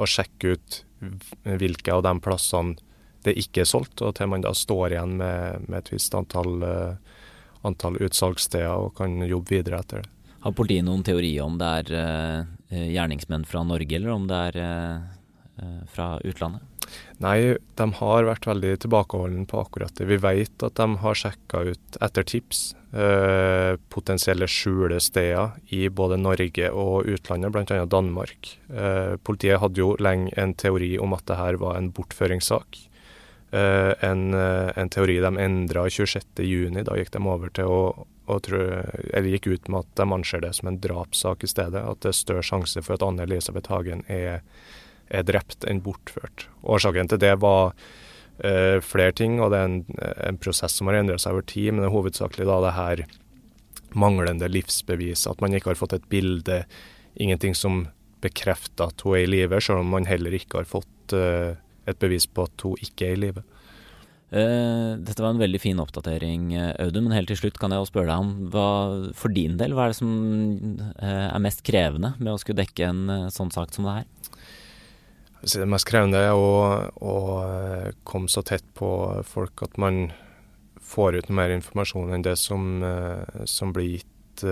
å 0.00 0.08
sjekke 0.08 0.54
ut 0.56 0.78
hvilke 1.44 1.92
av 1.94 2.04
de 2.04 2.14
plassene 2.20 2.76
det 3.24 3.34
ikke 3.36 3.64
er 3.64 3.68
solgt, 3.68 4.00
og 4.00 4.14
til 4.16 4.30
man 4.32 4.44
da 4.44 4.52
står 4.56 4.94
igjen 4.94 5.18
med, 5.20 5.66
med 5.68 5.82
et 5.82 5.90
visst 5.92 6.14
antall 6.16 6.62
uh, 6.64 7.18
antall 7.68 7.98
utsalgssteder 8.00 8.86
og 8.86 8.94
kan 8.96 9.18
jobbe 9.26 9.58
videre 9.58 9.82
etter 9.82 10.00
det. 10.00 10.12
Har 10.40 10.54
politiet 10.56 10.86
noen 10.86 11.04
teori 11.04 11.34
om 11.44 11.58
det 11.60 11.70
er 11.82 11.92
uh, 11.92 12.78
gjerningsmenn 12.88 13.44
fra 13.48 13.64
Norge, 13.68 13.96
eller 13.98 14.14
om 14.14 14.24
det 14.30 14.40
er 14.50 14.60
uh, 14.64 15.82
fra 15.92 16.14
utlandet? 16.24 16.64
Nei, 17.20 17.56
de 17.76 17.86
har 17.98 18.26
vært 18.28 18.46
veldig 18.48 18.74
tilbakeholdne 18.84 19.44
på 19.50 19.60
akkurat 19.60 19.92
det. 19.98 20.08
Vi 20.08 20.16
vet 20.22 20.64
at 20.64 20.78
de 20.78 20.86
har 21.02 21.18
sjekka 21.18 21.62
ut 21.68 21.98
etter 22.00 22.24
tips 22.24 22.62
uh, 22.96 23.76
potensielle 23.92 24.48
skjulesteder 24.48 25.58
i 25.76 25.82
både 25.92 26.16
Norge 26.20 26.70
og 26.72 27.10
utlandet, 27.12 27.52
bl.a. 27.52 27.84
Danmark. 27.84 28.54
politiet 29.24 29.60
hadde 29.60 29.82
jo 29.82 29.96
lenge 30.00 30.32
en 30.40 30.54
teori 30.54 30.94
om 30.98 31.12
at 31.16 31.26
det 31.28 31.36
her 31.40 31.60
var 31.60 31.76
en 31.76 31.90
bortføringssak. 31.92 32.86
Uh, 33.50 33.92
en, 34.06 34.30
en, 34.32 34.88
teori 34.88 35.18
de 35.20 35.30
endra 35.44 35.88
26.6. 35.90 36.80
Da 36.86 36.96
gikk 36.96 37.12
de 37.12 37.22
over 37.26 37.52
til 37.52 37.68
å, 37.68 37.82
å 38.30 38.38
tro, 38.44 38.60
eller 39.12 39.30
gikk 39.34 39.48
ut 39.50 39.70
med 39.70 39.84
at 39.84 39.96
de 40.00 40.06
anser 40.16 40.44
det 40.44 40.52
som 40.58 40.70
en 40.70 40.78
drapssak 40.82 41.44
i 41.44 41.50
stedet. 41.50 41.82
At 41.82 42.02
det 42.04 42.12
er 42.12 42.20
større 42.20 42.46
sjanse 42.46 42.82
for 42.84 42.96
at 42.96 43.04
Anne-Elisabeth 43.06 43.72
Hagen 43.72 44.04
er, 44.08 44.44
er, 45.10 45.26
drept 45.26 45.66
enn 45.68 45.82
bortført. 45.84 46.46
Årsaken 46.62 47.10
til 47.10 47.20
det 47.22 47.34
var 47.42 47.74
uh, 47.74 48.78
flere 48.84 49.14
ting, 49.16 49.38
og 49.42 49.52
det 49.52 49.60
er 49.60 49.68
en, 49.68 49.80
en 50.30 50.40
prosess 50.40 50.78
som 50.78 50.90
har 50.90 51.00
endra 51.00 51.18
seg 51.20 51.36
over 51.36 51.46
tid. 51.50 51.72
Men 51.72 51.84
det 51.84 51.90
er 51.90 51.96
hovedsakelig 51.96 52.48
da 52.48 52.58
det 52.66 52.74
her 52.78 53.04
manglende 53.98 54.50
livsbevis. 54.50 55.26
At 55.30 55.42
man 55.42 55.56
ikke 55.56 55.72
har 55.72 55.80
fått 55.80 55.96
et 55.98 56.10
bilde. 56.12 56.62
Ingenting 57.20 57.56
som 57.58 57.86
bekrefter 58.24 58.92
at 58.92 59.06
hun 59.06 59.16
er 59.18 59.24
i 59.24 59.30
live, 59.30 59.62
selv 59.64 59.82
om 59.82 59.94
man 59.96 60.08
heller 60.08 60.34
ikke 60.36 60.60
har 60.60 60.68
fått 60.68 61.14
et 61.16 61.98
bevis 61.98 62.26
på 62.28 62.44
at 62.46 62.66
hun 62.66 62.84
ikke 62.84 63.08
er 63.08 63.16
i 63.16 63.24
live. 63.28 63.42
Uh, 64.30 64.94
dette 65.02 65.18
var 65.18 65.32
en 65.32 65.42
veldig 65.42 65.58
fin 65.58 65.80
oppdatering, 65.82 66.52
Audun. 66.78 67.08
Men 67.08 67.16
helt 67.16 67.32
til 67.32 67.40
slutt 67.40 67.58
kan 67.58 67.74
jeg 67.74 67.82
også 67.82 67.90
spørre 67.96 68.12
deg 68.12 68.22
om 68.22 68.50
hva 68.52 68.66
for 69.18 69.34
din 69.34 69.56
del, 69.58 69.74
hva 69.74 69.88
er 69.88 69.94
det 69.94 69.98
som 69.98 70.12
uh, 70.78 71.26
er 71.26 71.42
mest 71.42 71.64
krevende 71.66 72.12
med 72.20 72.32
å 72.32 72.38
skulle 72.38 72.62
dekke 72.62 72.92
en 72.92 73.02
uh, 73.10 73.32
sånn 73.34 73.50
sak 73.54 73.74
som 73.74 73.88
det 73.88 73.96
her? 74.00 74.19
Det 75.40 75.68
mest 75.68 75.88
krevende 75.88 76.20
er 76.20 76.36
å, 76.36 76.50
å, 77.00 77.14
komme 78.04 78.28
så 78.28 78.42
tett 78.44 78.66
på 78.76 78.90
folk 79.24 79.62
at 79.64 79.78
man 79.80 80.10
får 80.84 81.16
ut 81.20 81.30
mer 81.32 81.54
informasjon 81.54 82.12
enn 82.12 82.24
det 82.26 82.36
som, 82.36 82.82
som 83.48 83.72
blir 83.72 83.94
gitt 83.94 84.44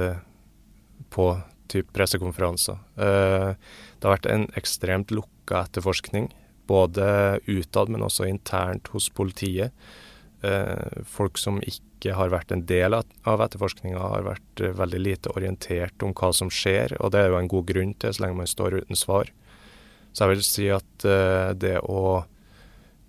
på 1.12 1.26
type 1.68 1.92
pressekonferanser. 1.92 2.78
Det 2.96 4.06
har 4.06 4.14
vært 4.14 4.30
en 4.32 4.46
ekstremt 4.56 5.12
lukka 5.12 5.64
etterforskning 5.66 6.30
både 6.68 7.40
utad, 7.46 7.88
men 7.88 8.04
også 8.04 8.28
internt 8.28 8.92
hos 8.92 9.08
politiet. 9.10 9.72
Eh, 10.44 11.02
folk 11.08 11.40
som 11.40 11.58
ikke 11.64 12.14
har 12.14 12.30
vært 12.30 12.52
en 12.54 12.64
del 12.68 12.94
av 12.94 13.42
etterforskninga, 13.42 13.98
har 13.98 14.26
vært 14.26 14.62
eh, 14.62 14.74
veldig 14.76 15.00
lite 15.02 15.32
orientert 15.34 16.04
om 16.06 16.14
hva 16.14 16.30
som 16.36 16.52
skjer, 16.52 16.94
og 17.00 17.14
det 17.14 17.24
er 17.24 17.32
jo 17.32 17.40
en 17.40 17.50
god 17.50 17.70
grunn 17.72 17.94
til, 17.98 18.14
så 18.14 18.24
lenge 18.24 18.42
man 18.42 18.50
står 18.50 18.82
uten 18.82 19.00
svar. 19.00 19.32
Så 20.18 20.26
jeg 20.26 20.34
vil 20.34 20.44
si 20.46 20.66
at 20.74 21.06
uh, 21.06 21.54
det 21.54 21.76
å 21.86 22.24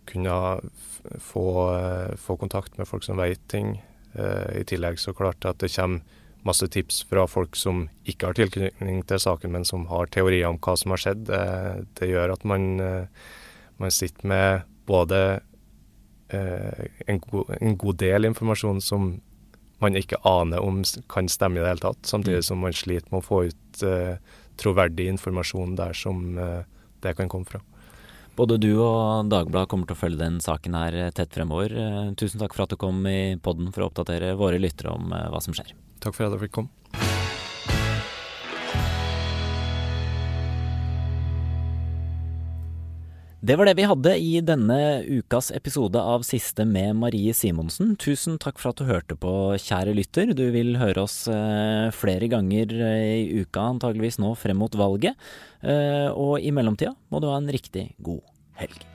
kunne 0.10 0.36
få, 1.22 1.44
få 2.18 2.36
kontakt 2.38 2.78
med 2.78 2.90
folk 2.90 3.06
som 3.06 3.22
vet 3.22 3.42
ting, 3.50 3.78
i 4.58 4.64
tillegg 4.66 4.98
så 4.98 5.12
klart 5.14 5.46
at 5.46 5.60
det 5.62 5.70
kommer 5.70 6.02
masse 6.42 6.66
tips 6.74 7.04
fra 7.06 7.28
folk 7.30 7.54
som 7.56 7.84
ikke 8.10 8.32
har 8.32 8.40
tilknytning 8.40 9.04
til 9.06 9.22
saken, 9.22 9.54
men 9.54 9.68
som 9.70 9.86
har 9.92 10.10
teorier 10.10 10.50
om 10.50 10.58
hva 10.58 10.74
som 10.82 10.96
har 10.96 11.04
skjedd. 11.04 11.30
Det, 11.30 12.10
gjør 12.10 12.34
at 12.34 12.48
man 12.50 12.82
man 13.78 13.94
sitter 13.94 14.32
med 14.34 14.66
både 14.90 15.22
en, 16.34 17.22
go 17.30 17.46
en, 17.54 17.78
god 17.78 18.02
del 18.02 18.26
informasjon 18.32 18.82
som 18.82 19.12
man 19.80 19.96
ikke 19.96 20.20
aner 20.28 20.64
om 20.64 20.82
kan 21.12 21.30
stemme 21.32 21.60
i 21.60 21.64
det 21.64 21.72
hele 21.72 21.84
tatt, 21.84 22.04
samtidig 22.08 22.44
mm. 22.44 22.48
som 22.50 22.62
man 22.64 22.76
sliter 22.76 23.08
med 23.12 23.22
å 23.22 23.26
få 23.26 23.44
ut 23.50 23.84
uh, 23.88 24.16
troverdig 24.60 25.08
informasjon 25.14 25.78
der 25.80 25.96
som 25.96 26.36
eh, 26.36 26.68
det 27.04 27.16
kan 27.18 27.32
komme 27.32 27.50
fra. 27.50 27.62
Både 28.40 28.56
du 28.62 28.72
og 28.80 29.28
Dagbladet 29.28 29.68
kommer 29.72 29.90
til 29.90 29.98
å 29.98 30.00
følge 30.00 30.22
den 30.22 30.40
saken 30.44 30.78
her 30.80 31.00
tett 31.16 31.34
fremover. 31.36 31.76
Eh, 31.76 32.02
tusen 32.20 32.40
takk 32.40 32.56
for 32.56 32.64
at 32.64 32.72
du 32.72 32.80
kom 32.80 33.04
i 33.10 33.36
podden 33.36 33.74
for 33.76 33.84
å 33.84 33.92
oppdatere 33.92 34.36
våre 34.40 34.62
lyttere 34.62 34.96
om 34.96 35.12
eh, 35.12 35.28
hva 35.34 35.44
som 35.44 35.56
skjer. 35.58 35.76
Takk 36.00 36.16
for 36.16 36.30
at 36.30 36.38
jeg 36.38 36.48
fikk 36.48 36.60
komme. 36.62 37.09
Det 43.40 43.56
var 43.56 43.70
det 43.70 43.78
vi 43.80 43.86
hadde 43.88 44.12
i 44.20 44.42
denne 44.44 44.78
ukas 45.08 45.48
episode 45.56 45.96
av 45.96 46.26
Siste 46.28 46.66
med 46.68 46.98
Marie 47.00 47.32
Simonsen. 47.32 47.94
Tusen 47.96 48.36
takk 48.36 48.60
for 48.60 48.74
at 48.74 48.82
du 48.82 48.90
hørte 48.90 49.16
på, 49.16 49.32
kjære 49.64 49.94
lytter. 49.96 50.34
Du 50.36 50.44
vil 50.52 50.76
høre 50.82 51.06
oss 51.08 51.22
eh, 51.32 51.88
flere 51.96 52.28
ganger 52.28 52.76
eh, 52.76 53.06
i 53.22 53.40
uka, 53.40 53.64
antageligvis 53.78 54.20
nå 54.20 54.34
frem 54.36 54.60
mot 54.60 54.76
valget. 54.76 55.16
Eh, 55.64 56.12
og 56.12 56.44
i 56.44 56.52
mellomtida 56.52 56.92
må 57.08 57.24
du 57.24 57.32
ha 57.32 57.40
en 57.40 57.48
riktig 57.56 57.94
god 58.04 58.26
helg. 58.60 58.89